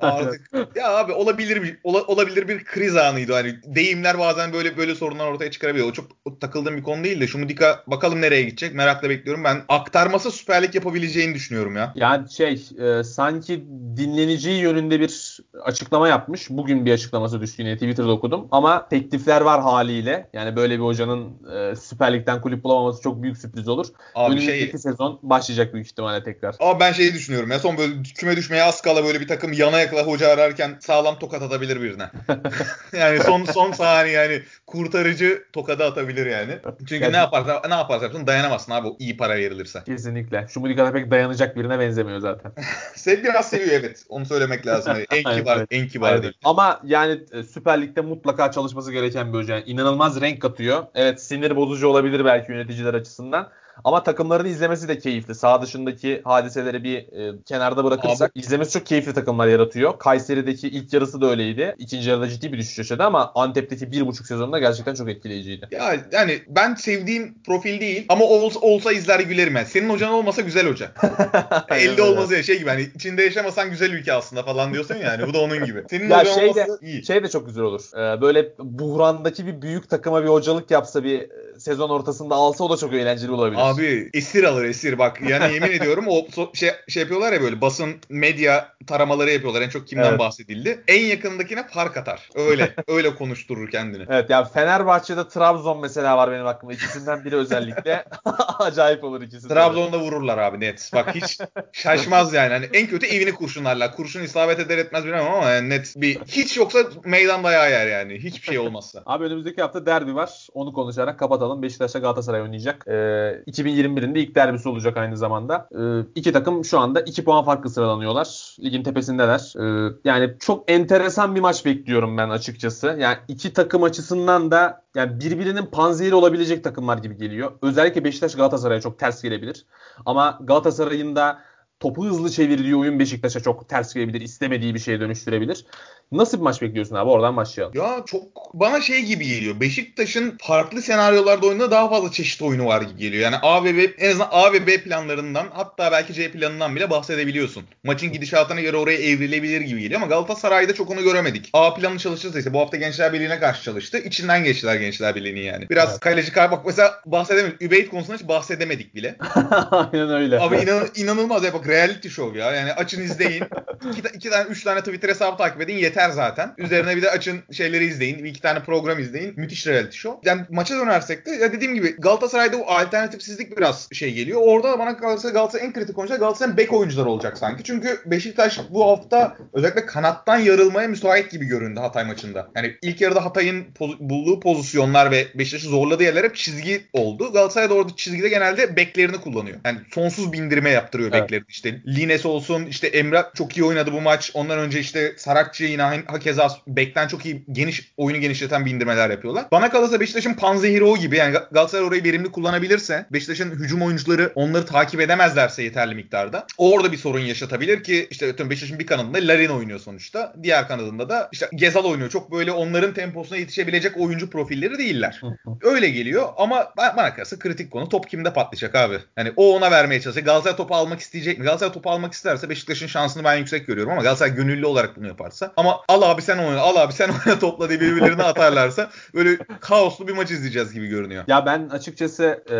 Artık 0.00 0.50
ya 0.76 0.96
abi 0.96 1.12
olabilir 1.12 1.62
bir 1.62 1.78
ola- 1.84 2.04
olabilir 2.06 2.48
bir 2.48 2.64
kriz 2.64 2.96
anıydı. 2.96 3.32
Hani 3.32 3.54
deyimler 3.64 4.18
bazen 4.18 4.52
böyle 4.52 4.76
böyle 4.76 4.94
sorunlar 4.94 5.26
ortaya 5.26 5.50
çıkarabiliyor. 5.50 5.88
O 5.88 5.92
çok 5.92 6.06
o 6.24 6.38
takıldığım 6.38 6.76
bir 6.76 6.82
konu 6.82 7.04
değil 7.04 7.20
de 7.20 7.26
Şumidika 7.26 7.82
bakalım 7.86 8.20
nereye 8.20 8.42
gidecek 8.42 8.74
merakla 8.74 9.10
bekliyorum. 9.10 9.44
Ben 9.44 9.62
aktarmasa 9.68 10.30
Süper 10.30 10.62
Lig 10.62 10.74
yapabileceğini 10.74 11.34
düşünüyorum 11.34 11.76
ya. 11.76 11.92
Yani 11.94 12.32
şey 12.32 12.68
e, 12.78 13.04
sanki 13.04 13.64
dinleneceği 13.96 14.60
yönünde 14.60 15.00
bir 15.00 15.40
açıklama 15.62 16.08
yapmış. 16.08 16.50
Bugün 16.50 16.86
bir 16.86 16.92
açıklaması 16.92 17.40
düştü 17.40 17.62
yine 17.62 17.74
Twitter'da 17.74 18.12
okudum. 18.12 18.48
Ama 18.50 18.88
teklifler 18.88 19.40
var 19.40 19.60
haliyle. 19.62 20.28
Yani 20.32 20.56
böyle 20.56 20.74
bir 20.78 20.84
hocanın 20.84 21.30
e, 21.56 21.76
Süper 21.76 22.12
Lig'den 22.14 22.40
kulüp 22.40 22.64
bulamaması 22.64 23.02
çok 23.02 23.22
büyük 23.22 23.38
sürpriz 23.38 23.68
olur. 23.68 23.86
Abi 24.14 24.32
Önümüzdeki 24.32 24.58
şey 24.58 24.70
sezon 24.90 25.18
başlayacak 25.22 25.74
büyük 25.74 25.86
ihtimalle 25.86 26.22
tekrar. 26.22 26.56
Ama 26.60 26.80
ben 26.80 26.92
şeyi 26.92 27.14
düşünüyorum 27.14 27.50
ya 27.50 27.58
son 27.58 27.78
böyle 27.78 28.02
küme 28.02 28.36
düşmeye 28.36 28.62
az 28.62 28.82
kala 28.82 29.04
böyle 29.04 29.20
bir 29.20 29.28
takım 29.28 29.52
yana 29.52 29.80
yakla 29.80 30.02
hoca 30.02 30.28
ararken 30.28 30.76
sağlam 30.80 31.18
tokat 31.18 31.42
atabilir 31.42 31.82
birine. 31.82 32.10
yani 32.92 33.20
son 33.20 33.44
son 33.44 33.72
saniye 33.72 34.14
yani 34.14 34.42
kurtarıcı 34.66 35.44
tokadı 35.52 35.84
atabilir 35.84 36.26
yani. 36.26 36.58
Çünkü 36.64 36.84
Gerçekten. 36.84 37.12
ne 37.12 37.16
yaparsa 37.16 37.62
ne 37.68 37.74
yaparsa 37.74 38.04
yapsın 38.04 38.26
dayanamazsın 38.26 38.72
abi 38.72 38.88
iyi 38.98 39.16
para 39.16 39.36
verilirse. 39.36 39.82
Kesinlikle. 39.86 40.46
Şu 40.48 40.60
Mudika'da 40.60 40.92
pek 40.92 41.10
dayanacak 41.10 41.56
birine 41.56 41.78
benzemiyor 41.78 42.18
zaten. 42.18 42.52
Sev 42.94 43.24
biraz 43.24 43.48
seviyor 43.48 43.80
evet. 43.80 44.04
Onu 44.08 44.26
söylemek 44.26 44.66
lazım. 44.66 44.92
Hani 44.92 45.06
en 45.10 45.34
kibar 45.38 45.56
evet. 45.56 45.68
en 45.70 45.88
kibar 45.88 46.10
Aynen. 46.10 46.22
değil. 46.22 46.34
Ama 46.44 46.80
yani 46.84 47.20
e, 47.32 47.42
Süper 47.42 47.82
Lig'de 47.82 48.00
mutlaka 48.00 48.50
çalışması 48.50 48.92
gereken 48.92 49.32
bir 49.32 49.38
hoca. 49.38 49.54
Yani 49.54 49.64
inanılmaz 49.66 50.20
renk 50.20 50.42
katıyor. 50.42 50.86
Evet 50.94 51.22
sinir 51.22 51.56
bozucu 51.56 51.88
olabilir 51.88 52.24
belki 52.24 52.52
yöneticiler 52.52 52.94
açısından. 52.94 53.48
Ama 53.84 54.02
takımlarını 54.02 54.48
izlemesi 54.48 54.88
de 54.88 54.98
keyifli. 54.98 55.34
Sağ 55.34 55.62
dışındaki 55.62 56.20
hadiseleri 56.24 56.84
bir 56.84 56.96
e, 56.96 57.34
kenarda 57.44 57.84
bırakırsak 57.84 58.32
izlemesi 58.34 58.72
çok 58.72 58.86
keyifli 58.86 59.14
takımlar 59.14 59.46
yaratıyor. 59.48 59.98
Kayseri'deki 59.98 60.68
ilk 60.68 60.92
yarısı 60.92 61.20
da 61.20 61.30
öyleydi. 61.30 61.74
İkinci 61.78 62.10
yarıda 62.10 62.28
ciddi 62.28 62.52
bir 62.52 62.58
düşüş 62.58 62.78
yaşadı 62.78 63.02
ama 63.02 63.32
Antep'teki 63.34 63.92
bir 63.92 64.06
buçuk 64.06 64.26
sezonda 64.26 64.58
gerçekten 64.58 64.94
çok 64.94 65.08
etkileyiciydi. 65.08 65.68
Ya 65.70 65.96
yani 66.12 66.42
ben 66.48 66.74
sevdiğim 66.74 67.34
profil 67.46 67.80
değil 67.80 68.06
ama 68.08 68.24
olsa, 68.24 68.60
olsa 68.60 68.92
izler 68.92 69.20
gülerim 69.20 69.56
yani. 69.56 69.66
Senin 69.66 69.90
hocan 69.90 70.12
olmasa 70.12 70.42
güzel 70.42 70.68
hoca. 70.68 70.92
Aynen 71.70 71.92
Elde 71.92 72.02
olmaz 72.02 72.32
ya 72.32 72.42
şey 72.42 72.58
gibi 72.58 72.70
hani 72.70 72.88
içinde 72.94 73.22
yaşamasan 73.22 73.70
güzel 73.70 73.92
ülke 73.92 74.12
aslında 74.12 74.42
falan 74.42 74.72
diyorsun 74.72 74.94
yani. 74.94 75.26
Bu 75.26 75.34
da 75.34 75.38
onun 75.40 75.64
gibi. 75.64 75.84
Senin 75.90 76.10
Ya 76.10 76.20
hocan 76.20 76.34
şey 76.34 76.48
olması 76.48 76.82
de, 76.82 76.86
iyi. 76.86 77.06
şey 77.06 77.22
de 77.22 77.28
çok 77.28 77.46
güzel 77.46 77.64
olur. 77.64 77.82
Ee, 77.94 78.20
böyle 78.20 78.52
buhrandaki 78.58 79.46
bir 79.46 79.62
büyük 79.62 79.90
takıma 79.90 80.22
bir 80.22 80.28
hocalık 80.28 80.70
yapsa 80.70 81.04
bir 81.04 81.30
sezon 81.66 81.90
ortasında 81.90 82.34
alsa 82.34 82.64
o 82.64 82.70
da 82.70 82.76
çok 82.76 82.92
eğlenceli 82.94 83.30
olabilir. 83.30 83.60
Abi 83.62 84.10
esir 84.14 84.44
alır 84.44 84.64
esir 84.64 84.98
bak 84.98 85.20
yani 85.28 85.54
yemin 85.54 85.70
ediyorum 85.70 86.04
o 86.08 86.18
so- 86.18 86.56
şey, 86.56 86.70
şey 86.88 87.02
yapıyorlar 87.02 87.32
ya 87.32 87.40
böyle 87.42 87.60
basın 87.60 87.94
medya 88.08 88.68
taramaları 88.86 89.30
yapıyorlar 89.30 89.62
en 89.62 89.68
çok 89.68 89.88
kimden 89.88 90.08
Evet. 90.08 90.18
bahsedildi. 90.18 90.84
En 90.88 91.04
yakındakine 91.04 91.66
fark 91.66 91.96
atar. 91.96 92.28
Öyle 92.34 92.74
öyle 92.88 93.14
konuşturur 93.14 93.70
kendini. 93.70 94.04
Evet 94.08 94.30
yani 94.30 94.46
Fenerbahçe'de 94.54 95.28
Trabzon 95.28 95.80
mesela 95.80 96.16
var 96.16 96.30
benim 96.32 96.46
aklımda. 96.46 96.74
İkisinden 96.74 97.24
biri 97.24 97.36
özellikle. 97.36 98.04
Acayip 98.58 99.04
olur 99.04 99.22
ikisi. 99.22 99.50
de. 99.50 99.54
Trabzon'da 99.54 99.98
vururlar 99.98 100.38
abi 100.38 100.60
net. 100.60 100.90
Bak 100.94 101.14
hiç 101.14 101.38
şaşmaz 101.72 102.32
yani. 102.34 102.52
Hani 102.52 102.68
en 102.72 102.86
kötü 102.86 103.06
evini 103.06 103.32
kurşunlarlar. 103.32 103.96
Kurşun 103.96 104.22
isabet 104.22 104.60
eder 104.60 104.78
etmez 104.78 105.04
bilmem 105.04 105.26
ama 105.26 105.50
yani 105.50 105.68
net 105.70 105.94
bir 105.96 106.18
hiç 106.26 106.56
yoksa 106.56 106.78
meydan 107.04 107.44
dayağı 107.44 107.70
yer 107.70 107.86
yani. 107.86 108.18
Hiçbir 108.18 108.46
şey 108.46 108.58
olmazsa. 108.58 109.02
Abi 109.06 109.24
önümüzdeki 109.24 109.62
hafta 109.62 109.86
derbi 109.86 110.14
var. 110.14 110.46
Onu 110.54 110.72
konuşarak 110.72 111.18
kapatalım. 111.18 111.55
Bakalım. 111.56 111.62
Beşiktaş'la 111.62 112.00
Galatasaray 112.00 112.42
oynayacak. 112.42 112.84
Ee, 112.88 113.42
2021'in 113.46 114.14
de 114.14 114.20
ilk 114.20 114.34
derbisi 114.34 114.68
olacak 114.68 114.96
aynı 114.96 115.16
zamanda. 115.16 115.68
Ee, 115.72 116.06
iki 116.14 116.32
takım 116.32 116.64
şu 116.64 116.78
anda 116.78 117.00
2 117.00 117.24
puan 117.24 117.44
farklı 117.44 117.70
sıralanıyorlar. 117.70 118.56
Ligin 118.60 118.82
tepesindeler. 118.82 119.54
Ee, 119.56 119.92
yani 120.04 120.34
çok 120.40 120.70
enteresan 120.70 121.34
bir 121.34 121.40
maç 121.40 121.64
bekliyorum 121.64 122.18
ben 122.18 122.30
açıkçası. 122.30 122.96
Yani 123.00 123.16
iki 123.28 123.52
takım 123.52 123.82
açısından 123.82 124.50
da 124.50 124.82
yani 124.94 125.20
birbirinin 125.20 125.66
panzehiri 125.66 126.14
olabilecek 126.14 126.64
takımlar 126.64 126.98
gibi 126.98 127.16
geliyor. 127.16 127.52
Özellikle 127.62 128.04
Beşiktaş 128.04 128.34
Galatasaray'a 128.34 128.80
çok 128.80 128.98
ters 128.98 129.22
gelebilir. 129.22 129.66
Ama 130.06 130.38
Galatasaray'ın 130.40 131.16
da 131.16 131.38
topu 131.80 132.06
hızlı 132.06 132.30
çevirdiği 132.30 132.76
oyun 132.76 132.98
Beşiktaş'a 132.98 133.40
çok 133.40 133.68
ters 133.68 133.94
gelebilir. 133.94 134.20
istemediği 134.20 134.74
bir 134.74 134.78
şeye 134.78 135.00
dönüştürebilir. 135.00 135.66
Nasıl 136.12 136.38
bir 136.38 136.42
maç 136.42 136.62
bekliyorsun 136.62 136.94
abi? 136.94 137.10
Oradan 137.10 137.36
başlayalım. 137.36 137.76
Ya 137.76 138.02
çok 138.06 138.22
bana 138.54 138.80
şey 138.80 139.02
gibi 139.02 139.26
geliyor. 139.26 139.60
Beşiktaş'ın 139.60 140.38
farklı 140.42 140.82
senaryolarda 140.82 141.46
oynadığı 141.46 141.70
daha 141.70 141.88
fazla 141.90 142.12
çeşit 142.12 142.42
oyunu 142.42 142.66
var 142.66 142.82
gibi 142.82 142.98
geliyor. 142.98 143.22
Yani 143.22 143.36
A 143.42 143.64
ve 143.64 143.76
B 143.76 143.82
en 143.82 144.10
azından 144.10 144.28
A 144.30 144.52
ve 144.52 144.66
B 144.66 144.82
planlarından 144.82 145.46
hatta 145.52 145.92
belki 145.92 146.14
C 146.14 146.30
planından 146.30 146.76
bile 146.76 146.90
bahsedebiliyorsun. 146.90 147.64
Maçın 147.84 148.12
gidişatına 148.12 148.60
göre 148.60 148.76
oraya 148.76 148.98
evrilebilir 148.98 149.60
gibi 149.60 149.80
geliyor 149.80 150.00
ama 150.00 150.08
Galatasaray'da 150.10 150.74
çok 150.74 150.90
onu 150.90 151.02
göremedik. 151.02 151.50
A 151.52 151.74
planı 151.74 151.98
çalışırsa 151.98 152.38
ise 152.38 152.52
bu 152.54 152.60
hafta 152.60 152.76
Gençler 152.76 153.12
Birliği'ne 153.12 153.38
karşı 153.38 153.62
çalıştı. 153.62 153.98
İçinden 153.98 154.44
geçtiler 154.44 154.76
Gençler 154.76 155.14
Birliği'ni 155.14 155.40
yani. 155.40 155.70
Biraz 155.70 155.90
Evet. 155.90 156.00
kaleci 156.00 156.32
kar 156.32 156.50
bak 156.50 156.66
mesela 156.66 156.94
bahsedemedik. 157.06 157.62
Übeyt 157.62 157.90
konusunda 157.90 158.16
hiç 158.18 158.28
bahsedemedik 158.28 158.94
bile. 158.94 159.16
Aynen 159.70 160.10
öyle. 160.10 160.40
Abi 160.40 160.56
inan, 160.56 160.88
inanılmaz 160.96 161.44
ya 161.44 161.52
bak 161.54 161.68
reality 161.68 162.08
show 162.08 162.38
ya. 162.38 162.52
Yani 162.52 162.72
açın 162.72 163.02
izleyin. 163.02 163.44
iki, 163.92 164.02
iki 164.14 164.30
tane 164.30 164.44
üç 164.48 164.64
tane 164.64 164.80
Twitter 164.80 165.08
hesabı 165.08 165.36
takip 165.36 165.60
edin 165.60 165.74
yeter 165.74 165.95
zaten. 166.10 166.54
Üzerine 166.58 166.96
bir 166.96 167.02
de 167.02 167.10
açın 167.10 167.40
şeyleri 167.52 167.84
izleyin. 167.84 168.24
Bir 168.24 168.28
iki 168.28 168.40
tane 168.40 168.62
program 168.62 168.98
izleyin. 168.98 169.34
Müthiş 169.36 169.66
reality 169.66 169.96
show. 169.96 170.30
Yani 170.30 170.42
maça 170.50 170.78
dönersek 170.78 171.26
de 171.26 171.30
ya 171.30 171.52
dediğim 171.52 171.74
gibi 171.74 171.96
Galatasaray'da 171.98 172.56
o 172.56 172.66
alternatifsizlik 172.66 173.56
biraz 173.58 173.88
şey 173.92 174.12
geliyor. 174.14 174.40
Orada 174.44 174.78
bana 174.78 174.90
Galatasaray, 174.90 175.32
Galatasaray 175.32 175.66
en 175.66 175.72
kritik 175.72 175.98
oyuncular 175.98 176.18
Galatasaray'ın 176.18 176.56
bek 176.56 176.72
oyuncuları 176.72 177.08
olacak 177.08 177.38
sanki. 177.38 177.64
Çünkü 177.64 178.00
Beşiktaş 178.06 178.60
bu 178.70 178.84
hafta 178.84 179.36
özellikle 179.52 179.86
kanattan 179.86 180.38
yarılmaya 180.38 180.88
müsait 180.88 181.30
gibi 181.30 181.44
göründü 181.44 181.80
Hatay 181.80 182.04
maçında. 182.04 182.48
Yani 182.56 182.76
ilk 182.82 183.00
yarıda 183.00 183.24
Hatay'ın 183.24 183.64
poz- 183.78 183.96
bulduğu 184.00 184.40
pozisyonlar 184.40 185.10
ve 185.10 185.26
Beşiktaş'ı 185.34 185.68
zorladığı 185.68 186.02
yerler 186.02 186.24
hep 186.24 186.36
çizgi 186.36 186.82
oldu. 186.92 187.32
Galatasaray 187.32 187.70
da 187.70 187.74
orada 187.74 187.92
çizgide 187.96 188.28
genelde 188.28 188.76
beklerini 188.76 189.16
kullanıyor. 189.16 189.56
Yani 189.64 189.78
sonsuz 189.94 190.32
bindirme 190.32 190.70
yaptırıyor 190.70 191.10
Evet. 191.12 191.22
beklerini. 191.22 191.44
İşte 191.48 191.80
Lines 191.86 192.26
olsun, 192.26 192.66
işte 192.66 192.86
Emre 192.86 193.24
çok 193.34 193.56
iyi 193.56 193.64
oynadı 193.64 193.92
bu 193.92 194.00
maç. 194.00 194.30
Ondan 194.34 194.58
önce 194.58 194.80
işte 194.80 195.14
Sarakçı 195.16 195.64
yine 195.64 195.82
hakeza 196.06 196.48
bekten 196.66 197.08
çok 197.08 197.26
iyi 197.26 197.44
geniş 197.52 197.92
oyunu 197.96 198.20
genişleten 198.20 198.66
bindirmeler 198.66 199.10
yapıyorlar. 199.10 199.44
Bana 199.52 199.70
kalırsa 199.70 200.00
Beşiktaş'ın 200.00 200.34
panzehiri 200.34 200.84
o 200.84 200.96
gibi. 200.96 201.16
Yani 201.16 201.34
Ga- 201.34 201.52
Galatasaray 201.52 201.86
orayı 201.86 202.04
verimli 202.04 202.32
kullanabilirse, 202.32 203.06
Beşiktaş'ın 203.12 203.50
hücum 203.50 203.82
oyuncuları 203.82 204.32
onları 204.34 204.66
takip 204.66 205.00
edemezlerse 205.00 205.62
yeterli 205.62 205.94
miktarda. 205.94 206.46
Orada 206.58 206.92
bir 206.92 206.96
sorun 206.96 207.20
yaşatabilir 207.20 207.82
ki 207.82 208.08
işte 208.10 208.50
Beşiktaş'ın 208.50 208.78
bir 208.78 208.86
kanadında 208.86 209.18
Larin 209.18 209.48
oynuyor 209.48 209.78
sonuçta. 209.78 210.34
Diğer 210.42 210.68
kanadında 210.68 211.08
da 211.08 211.28
işte 211.32 211.48
Gezal 211.54 211.84
oynuyor. 211.84 212.10
Çok 212.10 212.32
böyle 212.32 212.52
onların 212.52 212.94
temposuna 212.94 213.38
yetişebilecek 213.38 213.96
oyuncu 213.96 214.30
profilleri 214.30 214.78
değiller. 214.78 215.20
Öyle 215.62 215.88
geliyor 215.90 216.28
ama 216.36 216.60
ba- 216.60 216.96
bana 216.96 217.14
kalırsa 217.14 217.38
kritik 217.38 217.70
konu 217.70 217.88
top 217.88 218.10
kimde 218.10 218.32
patlayacak 218.32 218.74
abi. 218.74 218.98
Hani 219.16 219.32
o 219.36 219.56
ona 219.56 219.70
vermeye 219.70 220.00
çalışacak. 220.00 220.26
Galatasaray 220.26 220.56
topu 220.56 220.74
almak 220.74 221.00
isteyecek 221.00 221.38
mi? 221.38 221.44
Galatasaray 221.44 221.72
topu 221.72 221.90
almak 221.90 222.12
isterse 222.12 222.48
Beşiktaş'ın 222.48 222.86
şansını 222.86 223.24
ben 223.24 223.34
yüksek 223.36 223.66
görüyorum 223.66 223.92
ama 223.92 224.02
Galatasaray 224.02 224.34
gönüllü 224.34 224.66
olarak 224.66 224.96
bunu 224.96 225.06
yaparsa 225.06 225.52
ama 225.56 225.75
al 225.88 226.02
abi 226.02 226.22
sen 226.22 226.38
oyna, 226.38 226.60
al 226.60 226.76
abi 226.76 226.92
sen 226.92 227.10
oyna 227.26 227.38
topla 227.38 227.68
diye 227.68 227.80
birbirlerine 227.80 228.22
atarlarsa 228.22 228.90
böyle 229.14 229.38
kaoslu 229.60 230.08
bir 230.08 230.12
maç 230.12 230.30
izleyeceğiz 230.30 230.72
gibi 230.72 230.86
görünüyor. 230.86 231.24
Ya 231.26 231.46
ben 231.46 231.68
açıkçası 231.68 232.44
e, 232.50 232.56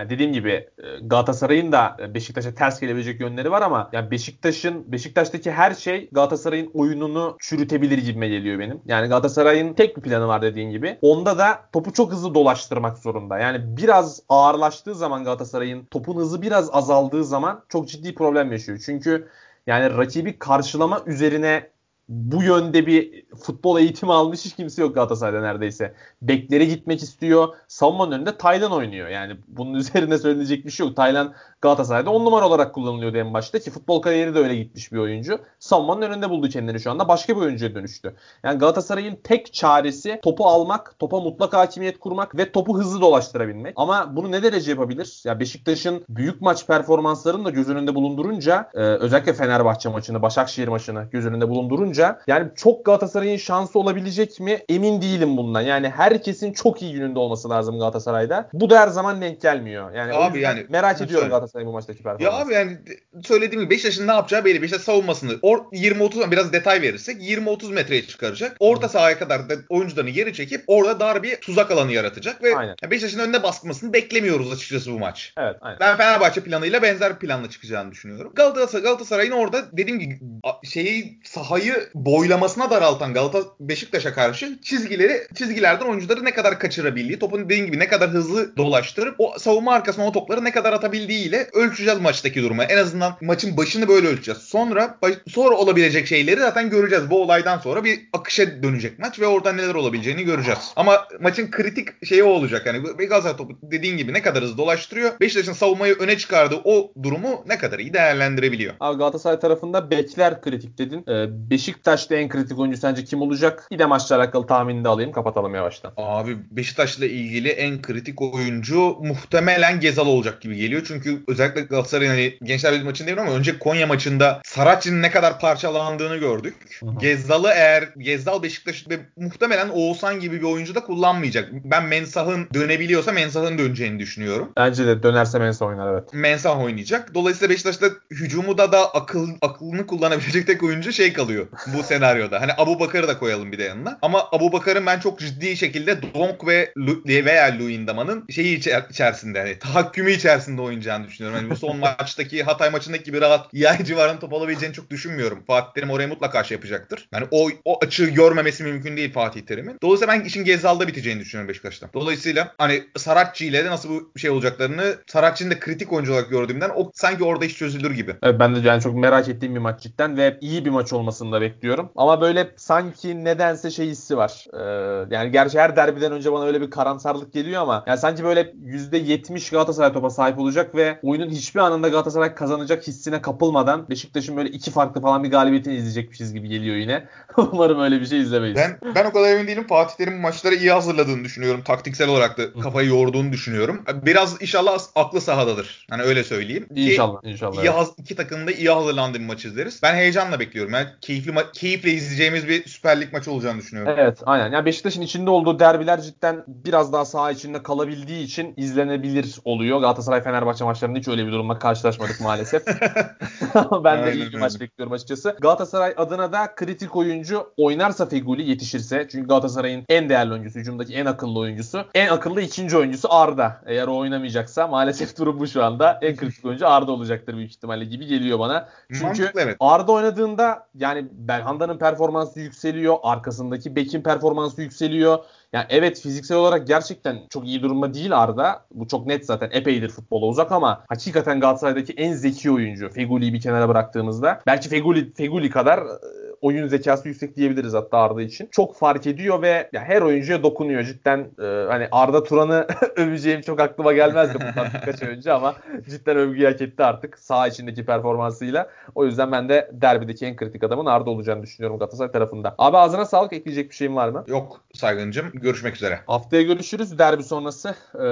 yani 0.00 0.10
dediğim 0.10 0.32
gibi 0.32 0.50
e, 0.50 0.98
Galatasaray'ın 1.02 1.72
da 1.72 1.96
Beşiktaş'a 2.14 2.54
ters 2.54 2.80
gelebilecek 2.80 3.20
yönleri 3.20 3.50
var 3.50 3.62
ama 3.62 3.90
yani 3.92 4.10
Beşiktaş'ın 4.10 4.92
Beşiktaş'taki 4.92 5.52
her 5.52 5.74
şey 5.74 6.08
Galatasaray'ın 6.12 6.70
oyununu 6.74 7.36
çürütebilir 7.40 7.98
gibime 7.98 8.28
geliyor 8.28 8.58
benim. 8.58 8.80
Yani 8.86 9.08
Galatasaray'ın 9.08 9.74
tek 9.74 9.96
bir 9.96 10.02
planı 10.02 10.28
var 10.28 10.42
dediğin 10.42 10.70
gibi. 10.70 10.98
Onda 11.02 11.38
da 11.38 11.60
topu 11.72 11.92
çok 11.92 12.12
hızlı 12.12 12.34
dolaştırmak 12.34 12.98
zorunda. 12.98 13.38
Yani 13.38 13.76
biraz 13.76 14.22
ağırlaştığı 14.28 14.94
zaman 14.94 15.24
Galatasaray'ın 15.24 15.84
topun 15.84 16.16
hızı 16.16 16.42
biraz 16.42 16.70
azaldığı 16.72 17.24
zaman 17.24 17.64
çok 17.68 17.88
ciddi 17.88 18.14
problem 18.14 18.52
yaşıyor. 18.52 18.78
Çünkü 18.86 19.28
yani 19.66 19.96
rakibi 19.96 20.38
karşılama 20.38 21.02
üzerine 21.06 21.70
bu 22.08 22.42
yönde 22.42 22.86
bir 22.86 23.24
futbol 23.36 23.78
eğitimi 23.78 24.12
almış 24.12 24.44
hiç 24.44 24.56
kimse 24.56 24.82
yok 24.82 24.94
Galatasaray'da 24.94 25.40
neredeyse. 25.40 25.94
Bekleri 26.22 26.68
gitmek 26.68 27.02
istiyor. 27.02 27.48
Savunmanın 27.68 28.12
önünde 28.12 28.38
Taylan 28.38 28.72
oynuyor. 28.72 29.08
Yani 29.08 29.36
bunun 29.48 29.74
üzerine 29.78 30.18
söyleyecek 30.18 30.66
bir 30.66 30.70
şey 30.70 30.86
yok. 30.86 30.96
Taylan 30.96 31.34
Galatasaray'da 31.64 32.10
10 32.10 32.24
numara 32.24 32.48
olarak 32.48 32.74
kullanılıyordu 32.74 33.18
en 33.18 33.34
başta 33.34 33.58
ki 33.58 33.70
futbol 33.70 34.02
kariyeri 34.02 34.34
de 34.34 34.38
öyle 34.38 34.56
gitmiş 34.56 34.92
bir 34.92 34.98
oyuncu. 34.98 35.38
Savunmanın 35.58 36.02
önünde 36.02 36.30
buldu 36.30 36.48
kendini 36.48 36.80
şu 36.80 36.90
anda. 36.90 37.08
Başka 37.08 37.36
bir 37.36 37.40
oyuncuya 37.40 37.74
dönüştü. 37.74 38.14
Yani 38.42 38.58
Galatasaray'ın 38.58 39.18
tek 39.24 39.52
çaresi 39.54 40.20
topu 40.22 40.46
almak, 40.46 40.98
topa 40.98 41.20
mutlak 41.20 41.52
hakimiyet 41.52 41.98
kurmak 41.98 42.36
ve 42.36 42.52
topu 42.52 42.78
hızlı 42.78 43.00
dolaştırabilmek. 43.00 43.72
Ama 43.76 44.16
bunu 44.16 44.30
ne 44.30 44.42
derece 44.42 44.70
yapabilir? 44.70 45.22
Ya 45.24 45.40
Beşiktaş'ın 45.40 46.04
büyük 46.08 46.40
maç 46.40 46.66
performanslarını 46.66 47.44
da 47.44 47.50
göz 47.50 47.68
önünde 47.68 47.94
bulundurunca 47.94 48.70
e, 48.74 48.78
özellikle 48.78 49.32
Fenerbahçe 49.32 49.88
maçını, 49.88 50.22
Başakşehir 50.22 50.68
maçını 50.68 51.08
göz 51.12 51.26
önünde 51.26 51.48
bulundurunca 51.48 52.20
yani 52.26 52.50
çok 52.56 52.84
Galatasaray'ın 52.84 53.36
şansı 53.36 53.78
olabilecek 53.78 54.40
mi 54.40 54.58
emin 54.68 55.02
değilim 55.02 55.36
bundan. 55.36 55.60
Yani 55.60 55.88
herkesin 55.88 56.52
çok 56.52 56.82
iyi 56.82 56.92
gününde 56.92 57.18
olması 57.18 57.50
lazım 57.50 57.78
Galatasaray'da. 57.78 58.48
Bu 58.52 58.70
da 58.70 58.80
her 58.80 58.88
zaman 58.88 59.20
denk 59.20 59.40
gelmiyor. 59.40 59.92
Yani 59.92 60.14
Abi 60.14 60.40
yani- 60.40 60.66
merak 60.68 61.00
ediyorum 61.00 61.14
Söyle. 61.24 61.34
Galatasaray'ın 61.54 61.68
bu 61.68 61.72
maçtaki 61.72 61.98
Ya 61.98 62.02
performansı. 62.02 62.46
abi 62.46 62.54
yani 62.54 62.78
söylediğim 63.24 63.64
gibi 63.64 63.70
Beşiktaş'ın 63.70 64.06
ne 64.06 64.12
yapacağı 64.12 64.44
belli. 64.44 64.62
Beşiktaş 64.62 64.82
savunmasını 64.82 65.38
or 65.42 65.58
20-30 65.58 66.30
biraz 66.30 66.52
detay 66.52 66.82
verirsek 66.82 67.22
20-30 67.22 67.72
metreye 67.72 68.06
çıkaracak. 68.06 68.56
Orta 68.60 68.88
sahaya 68.88 69.18
kadar 69.18 69.48
da 69.48 69.54
oyuncularını 69.68 70.10
geri 70.10 70.34
çekip 70.34 70.64
orada 70.66 71.00
dar 71.00 71.22
bir 71.22 71.36
tuzak 71.36 71.70
alanı 71.70 71.92
yaratacak 71.92 72.42
ve 72.42 72.56
Aynen. 72.56 72.76
Beşiktaş'ın 72.90 73.18
önüne 73.18 73.42
baskmasını 73.42 73.92
beklemiyoruz 73.92 74.52
açıkçası 74.52 74.92
bu 74.92 74.98
maç. 74.98 75.32
Evet, 75.38 75.56
aynen. 75.60 75.80
Ben 75.80 75.96
Fenerbahçe 75.96 76.40
planıyla 76.40 76.82
benzer 76.82 77.14
bir 77.14 77.18
planla 77.18 77.50
çıkacağını 77.50 77.92
düşünüyorum. 77.92 78.32
Galatasaray 78.34 78.82
Galatasaray'ın 78.82 79.32
orada 79.32 79.64
dediğim 79.72 79.98
gibi 79.98 80.18
şeyi 80.64 81.20
sahayı 81.24 81.90
boylamasına 81.94 82.70
daraltan 82.70 83.14
Galata 83.14 83.38
Beşiktaş'a 83.60 84.14
karşı 84.14 84.60
çizgileri 84.62 85.26
çizgilerden 85.34 85.86
oyuncuları 85.86 86.24
ne 86.24 86.34
kadar 86.34 86.58
kaçırabildiği, 86.58 87.18
topun 87.18 87.44
dediğim 87.44 87.66
gibi 87.66 87.78
ne 87.78 87.88
kadar 87.88 88.10
hızlı 88.10 88.56
dolaştırıp 88.56 89.14
o 89.18 89.38
savunma 89.38 89.72
arkasına 89.72 90.06
o 90.06 90.12
topları 90.12 90.44
ne 90.44 90.50
kadar 90.50 90.72
atabildiğiyle 90.72 91.43
ölçeceğiz 91.52 92.00
maçtaki 92.00 92.42
durumu. 92.42 92.62
En 92.62 92.76
azından 92.78 93.16
maçın 93.22 93.56
başını 93.56 93.88
böyle 93.88 94.08
ölçeceğiz. 94.08 94.40
Sonra 94.40 94.98
baş- 95.02 95.14
sonra 95.28 95.54
olabilecek 95.54 96.06
şeyleri 96.06 96.40
zaten 96.40 96.70
göreceğiz. 96.70 97.10
Bu 97.10 97.22
olaydan 97.22 97.58
sonra 97.58 97.84
bir 97.84 98.00
akışa 98.12 98.62
dönecek 98.62 98.98
maç 98.98 99.20
ve 99.20 99.26
orada 99.26 99.52
neler 99.52 99.74
olabileceğini 99.74 100.24
göreceğiz. 100.24 100.72
Ama 100.76 101.04
maçın 101.20 101.50
kritik 101.50 102.06
şeyi 102.06 102.24
o 102.24 102.28
olacak. 102.28 102.66
Yani 102.66 102.78
Galatasaray 102.82 103.36
topu 103.36 103.58
dediğin 103.62 103.96
gibi 103.96 104.12
ne 104.12 104.22
kadar 104.22 104.42
hızlı 104.42 104.58
dolaştırıyor. 104.58 105.20
Beşiktaş'ın 105.20 105.52
savunmayı 105.52 105.94
öne 105.94 106.18
çıkardığı 106.18 106.60
o 106.64 106.92
durumu 107.02 107.44
ne 107.48 107.58
kadar 107.58 107.78
iyi 107.78 107.94
değerlendirebiliyor. 107.94 108.74
Abi 108.80 108.98
Galatasaray 108.98 109.40
tarafında 109.40 109.90
bekler 109.90 110.40
kritik 110.40 110.78
dedin. 110.78 111.04
Ee, 111.08 111.50
Beşiktaş'ta 111.50 112.14
en 112.14 112.28
kritik 112.28 112.58
oyuncu 112.58 112.78
sence 112.78 113.04
kim 113.04 113.20
olacak? 113.22 113.68
Bir 113.70 113.78
de 113.78 113.84
maçla 113.86 114.16
alakalı 114.16 114.46
tahminini 114.46 114.84
de 114.84 114.88
alayım. 114.88 115.12
Kapatalım 115.12 115.54
yavaştan. 115.54 115.92
Abi 115.96 116.36
Beşiktaş'la 116.50 117.06
ilgili 117.06 117.48
en 117.48 117.82
kritik 117.82 118.22
oyuncu 118.22 118.96
muhtemelen 119.00 119.80
Gezal 119.80 120.06
olacak 120.06 120.40
gibi 120.40 120.56
geliyor. 120.56 120.82
Çünkü 120.88 121.23
özellikle 121.28 121.60
Galatasaray'ın 121.60 122.10
hani 122.10 122.38
Gençler 122.42 122.72
Birliği 122.72 122.84
maçında 122.84 123.06
değil 123.08 123.20
ama 123.20 123.30
önce 123.32 123.58
Konya 123.58 123.86
maçında 123.86 124.40
Saratçı'nın 124.44 125.02
ne 125.02 125.10
kadar 125.10 125.40
parçalandığını 125.40 126.16
gördük. 126.16 126.54
Gezal'ı 127.00 127.50
eğer 127.54 127.88
Gezdal 127.98 128.42
Beşiktaş 128.42 128.88
ve 128.90 128.98
muhtemelen 129.16 129.68
Oğuzhan 129.68 130.20
gibi 130.20 130.36
bir 130.38 130.46
oyuncu 130.46 130.74
da 130.74 130.80
kullanmayacak. 130.80 131.48
Ben 131.52 131.84
Mensah'ın 131.84 132.48
dönebiliyorsa 132.54 133.12
Mensah'ın 133.12 133.58
döneceğini 133.58 133.98
düşünüyorum. 133.98 134.52
Bence 134.56 134.86
de 134.86 135.02
dönerse 135.02 135.38
Mensa 135.38 135.64
oynar 135.64 135.92
evet. 135.92 136.04
Mensah 136.12 136.60
oynayacak. 136.60 137.14
Dolayısıyla 137.14 137.50
Beşiktaş'ta 137.52 137.86
hücumu 138.10 138.58
da 138.58 138.72
da 138.72 138.94
akıl 138.94 139.28
aklını 139.42 139.86
kullanabilecek 139.86 140.46
tek 140.46 140.62
oyuncu 140.62 140.92
şey 140.92 141.12
kalıyor 141.12 141.46
bu 141.78 141.82
senaryoda. 141.82 142.40
Hani 142.40 142.52
Abu 142.58 142.80
Bakar'ı 142.80 143.08
da 143.08 143.18
koyalım 143.18 143.52
bir 143.52 143.58
de 143.58 143.62
yanına. 143.64 143.98
Ama 144.02 144.28
Abu 144.32 144.52
Bakar'ın 144.52 144.86
ben 144.86 145.00
çok 145.00 145.18
ciddi 145.18 145.56
şekilde 145.56 146.02
Donk 146.14 146.46
ve 146.46 146.72
Lu- 146.78 147.02
veya 147.06 147.58
Luyendama'nın 147.58 148.24
şeyi 148.30 148.58
içer- 148.58 148.90
içerisinde 148.90 149.40
hani 149.40 149.58
tahakkümü 149.58 150.12
içerisinde 150.12 150.62
oynayacağını 150.62 151.06
düşünüyorum. 151.06 151.13
Yani 151.20 151.50
bu 151.50 151.56
son 151.56 151.76
maçtaki 151.98 152.42
Hatay 152.42 152.70
maçındaki 152.70 153.04
gibi 153.04 153.20
rahat 153.20 153.48
yay 153.52 153.84
civarında 153.84 154.20
top 154.20 154.32
alabileceğini 154.32 154.74
çok 154.74 154.90
düşünmüyorum. 154.90 155.44
Fatih 155.46 155.72
Terim 155.72 155.90
oraya 155.90 156.06
mutlaka 156.06 156.44
şey 156.44 156.54
yapacaktır. 156.54 157.08
Yani 157.12 157.26
o, 157.30 157.48
o 157.64 157.78
açığı 157.84 158.06
görmemesi 158.06 158.64
mümkün 158.64 158.96
değil 158.96 159.12
Fatih 159.12 159.40
Terim'in. 159.40 159.78
Dolayısıyla 159.82 160.14
ben 160.14 160.20
işin 160.24 160.44
Gezal'da 160.44 160.88
biteceğini 160.88 161.20
düşünüyorum 161.20 161.48
Beşiktaş'ta. 161.48 161.88
Dolayısıyla 161.94 162.54
hani 162.58 162.82
Saratçı 162.96 163.44
ile 163.44 163.64
de 163.64 163.70
nasıl 163.70 163.90
bu 163.90 164.18
şey 164.18 164.30
olacaklarını 164.30 164.96
Saratçı'nın 165.06 165.50
da 165.50 165.58
kritik 165.58 165.92
oyuncu 165.92 166.12
olarak 166.12 166.30
gördüğümden 166.30 166.70
o 166.76 166.90
sanki 166.94 167.24
orada 167.24 167.44
iş 167.44 167.58
çözülür 167.58 167.90
gibi. 167.90 168.16
Evet, 168.22 168.40
ben 168.40 168.54
de 168.54 168.68
yani 168.68 168.82
çok 168.82 168.94
merak 168.94 169.28
ettiğim 169.28 169.54
bir 169.54 169.60
maç 169.60 169.82
cidden 169.82 170.16
ve 170.16 170.38
iyi 170.40 170.64
bir 170.64 170.70
maç 170.70 170.92
olmasını 170.92 171.32
da 171.32 171.40
bekliyorum. 171.40 171.90
Ama 171.96 172.20
böyle 172.20 172.50
sanki 172.56 173.24
nedense 173.24 173.70
şey 173.70 173.86
hissi 173.86 174.16
var. 174.16 174.46
Ee, 174.54 175.14
yani 175.14 175.32
gerçi 175.32 175.60
her 175.60 175.76
derbiden 175.76 176.12
önce 176.12 176.32
bana 176.32 176.44
öyle 176.44 176.60
bir 176.60 176.70
karamsarlık 176.70 177.32
geliyor 177.32 177.62
ama 177.62 177.84
yani 177.86 177.98
sanki 177.98 178.24
böyle 178.24 178.40
%70 178.40 179.50
Galatasaray 179.50 179.92
topa 179.92 180.10
sahip 180.10 180.38
olacak 180.38 180.74
ve 180.74 180.98
oyunun 181.04 181.30
hiçbir 181.30 181.60
anında 181.60 181.88
Galatasaray 181.88 182.34
kazanacak 182.34 182.86
hissine 182.86 183.22
kapılmadan 183.22 183.88
Beşiktaş'ın 183.90 184.36
böyle 184.36 184.48
iki 184.48 184.70
farklı 184.70 185.00
falan 185.00 185.24
bir 185.24 185.30
galibiyetini 185.30 185.74
izleyecekmişiz 185.74 186.34
gibi 186.34 186.48
geliyor 186.48 186.76
yine. 186.76 187.04
Umarım 187.36 187.80
öyle 187.80 188.00
bir 188.00 188.06
şey 188.06 188.20
izlemeyiz. 188.20 188.56
Ben 188.56 188.94
ben 188.94 189.04
o 189.04 189.12
kadar 189.12 189.28
emin 189.28 189.46
değilim. 189.46 189.66
Fatih 189.66 189.96
Terim 189.96 190.20
maçları 190.20 190.54
iyi 190.54 190.70
hazırladığını 190.72 191.24
düşünüyorum. 191.24 191.62
Taktiksel 191.64 192.08
olarak 192.08 192.38
da 192.38 192.52
kafayı 192.52 192.88
yorduğunu 192.88 193.32
düşünüyorum. 193.32 193.82
Biraz 194.06 194.42
inşallah 194.42 194.78
aklı 194.94 195.20
sahadadır. 195.20 195.86
Hani 195.90 196.02
öyle 196.02 196.24
söyleyeyim. 196.24 196.68
Ki 196.74 196.90
İnşallah, 196.92 197.20
inşallah. 197.24 197.62
iyi 197.62 197.70
haz- 197.70 197.94
iki 197.98 198.16
takım 198.16 198.46
da 198.46 198.52
iyi 198.52 198.70
hazırlandığı 198.70 199.18
bir 199.20 199.26
maç 199.26 199.44
izleriz. 199.44 199.80
Ben 199.82 199.94
heyecanla 199.94 200.40
bekliyorum. 200.40 200.72
Yani 200.72 200.86
keyifli 201.00 201.30
ma- 201.30 201.52
keyifle 201.52 201.90
izleyeceğimiz 201.90 202.48
bir 202.48 202.68
Süper 202.68 203.00
Lig 203.00 203.12
maçı 203.12 203.32
olacağını 203.32 203.58
düşünüyorum. 203.58 203.94
Evet 203.98 204.18
aynen. 204.26 204.52
Yani 204.52 204.64
Beşiktaş'ın 204.66 205.02
içinde 205.02 205.30
olduğu 205.30 205.58
derbiler 205.58 206.00
cidden 206.00 206.44
biraz 206.46 206.92
daha 206.92 207.04
saha 207.04 207.30
içinde 207.30 207.62
kalabildiği 207.62 208.24
için 208.24 208.54
izlenebilir 208.56 209.34
oluyor. 209.44 209.80
Galatasaray 209.80 210.22
Fenerbahçe 210.22 210.64
maçlarında 210.64 210.93
hiç 210.98 211.08
öyle 211.08 211.26
bir 211.26 211.32
durumla 211.32 211.58
karşılaşmadık 211.58 212.20
maalesef. 212.20 212.62
Ama 213.54 213.84
ben 213.84 213.98
de 213.98 214.02
Aynen 214.02 214.16
iyi 214.16 214.32
bir 214.32 214.38
maç 214.38 214.60
bekliyorum 214.60 214.92
açıkçası. 214.92 215.36
Galatasaray 215.40 215.94
adına 215.96 216.32
da 216.32 216.54
kritik 216.54 216.96
oyuncu 216.96 217.52
oynarsa 217.56 218.06
Feguli 218.06 218.50
yetişirse. 218.50 219.08
Çünkü 219.10 219.28
Galatasaray'ın 219.28 219.84
en 219.88 220.08
değerli 220.08 220.32
oyuncusu, 220.32 220.58
hücumdaki 220.58 220.94
en 220.94 221.06
akıllı 221.06 221.38
oyuncusu. 221.38 221.84
En 221.94 222.08
akıllı 222.08 222.40
ikinci 222.40 222.76
oyuncusu 222.76 223.08
Arda. 223.14 223.60
Eğer 223.66 223.86
o 223.86 223.96
oynamayacaksa 223.96 224.66
maalesef 224.66 225.18
durum 225.18 225.38
bu 225.38 225.46
şu 225.46 225.64
anda. 225.64 225.98
En 226.02 226.16
kritik 226.16 226.44
oyuncu 226.44 226.68
Arda 226.68 226.92
olacaktır 226.92 227.36
büyük 227.36 227.50
ihtimalle 227.50 227.84
gibi 227.84 228.06
geliyor 228.06 228.38
bana. 228.38 228.68
Çünkü 228.88 229.04
Mantıklı 229.04 229.40
evet. 229.40 229.56
Arda 229.60 229.92
oynadığında 229.92 230.66
yani 230.74 231.08
Belhanda'nın 231.12 231.78
performansı 231.78 232.40
yükseliyor. 232.40 232.96
Arkasındaki 233.02 233.76
Bek'in 233.76 234.02
performansı 234.02 234.62
yükseliyor. 234.62 235.18
Yani 235.54 235.66
evet 235.68 236.00
fiziksel 236.00 236.36
olarak 236.36 236.66
gerçekten 236.66 237.18
çok 237.30 237.46
iyi 237.46 237.62
durumda 237.62 237.94
değil 237.94 238.22
Arda. 238.22 238.66
Bu 238.70 238.88
çok 238.88 239.06
net 239.06 239.26
zaten. 239.26 239.50
Epeydir 239.52 239.88
futbola 239.88 240.26
uzak 240.26 240.52
ama 240.52 240.84
hakikaten 240.88 241.40
Galatasaray'daki 241.40 241.92
en 241.92 242.12
zeki 242.12 242.50
oyuncu. 242.50 242.90
Feguli'yi 242.90 243.32
bir 243.32 243.40
kenara 243.40 243.68
bıraktığımızda. 243.68 244.40
Belki 244.46 244.68
Feguli, 244.68 245.14
Feguli 245.14 245.50
kadar 245.50 245.78
e, 245.78 246.23
oyun 246.44 246.68
zekası 246.68 247.08
yüksek 247.08 247.36
diyebiliriz 247.36 247.74
hatta 247.74 247.98
Arda 247.98 248.22
için. 248.22 248.48
Çok 248.50 248.76
fark 248.76 249.06
ediyor 249.06 249.42
ve 249.42 249.68
ya 249.72 249.80
her 249.80 250.02
oyuncuya 250.02 250.42
dokunuyor 250.42 250.82
cidden. 250.84 251.18
e, 251.18 251.66
hani 251.68 251.88
Arda 251.92 252.22
Turan'ı 252.22 252.66
öveceğim 252.96 253.40
çok 253.40 253.60
aklıma 253.60 253.92
gelmezdi 253.92 254.34
bundan 254.34 254.66
birkaç 254.74 255.02
önce 255.02 255.32
ama 255.32 255.54
cidden 255.90 256.16
övgüyü 256.16 256.46
hak 256.46 256.60
etti 256.60 256.84
artık 256.84 257.18
saha 257.18 257.48
içindeki 257.48 257.84
performansıyla. 257.84 258.70
O 258.94 259.06
yüzden 259.06 259.32
ben 259.32 259.48
de 259.48 259.70
derbideki 259.72 260.26
en 260.26 260.36
kritik 260.36 260.64
adamın 260.64 260.86
Arda 260.86 261.10
olacağını 261.10 261.42
düşünüyorum 261.42 261.78
Galatasaray 261.78 262.12
tarafında. 262.12 262.54
Abi 262.58 262.76
ağzına 262.76 263.04
sağlık 263.04 263.32
ekleyecek 263.32 263.70
bir 263.70 263.74
şeyin 263.74 263.96
var 263.96 264.08
mı? 264.08 264.24
Yok 264.26 264.60
Saygıncım. 264.74 265.30
Görüşmek 265.34 265.76
üzere. 265.76 266.00
Haftaya 266.06 266.42
görüşürüz. 266.42 266.98
Derbi 266.98 267.22
sonrası 267.22 267.74
e, 267.94 268.04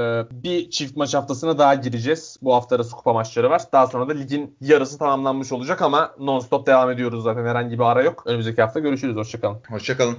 bir 0.44 0.70
çift 0.70 0.96
maç 0.96 1.14
haftasına 1.14 1.58
daha 1.58 1.74
gireceğiz. 1.74 2.36
Bu 2.42 2.54
hafta 2.54 2.76
arası 2.76 2.96
kupa 2.96 3.12
maçları 3.12 3.50
var. 3.50 3.62
Daha 3.72 3.86
sonra 3.86 4.08
da 4.08 4.12
ligin 4.12 4.56
yarısı 4.60 4.98
tamamlanmış 4.98 5.52
olacak 5.52 5.82
ama 5.82 6.14
non-stop 6.18 6.66
devam 6.66 6.90
ediyoruz 6.90 7.22
zaten. 7.22 7.44
Herhangi 7.44 7.78
bir 7.78 7.84
ara 7.84 8.02
yok. 8.02 8.21
Önümüzdeki 8.26 8.62
hafta 8.62 8.80
görüşürüz. 8.80 9.16
Hoşçakalın. 9.16 9.58
Hoşçakalın. 9.68 10.18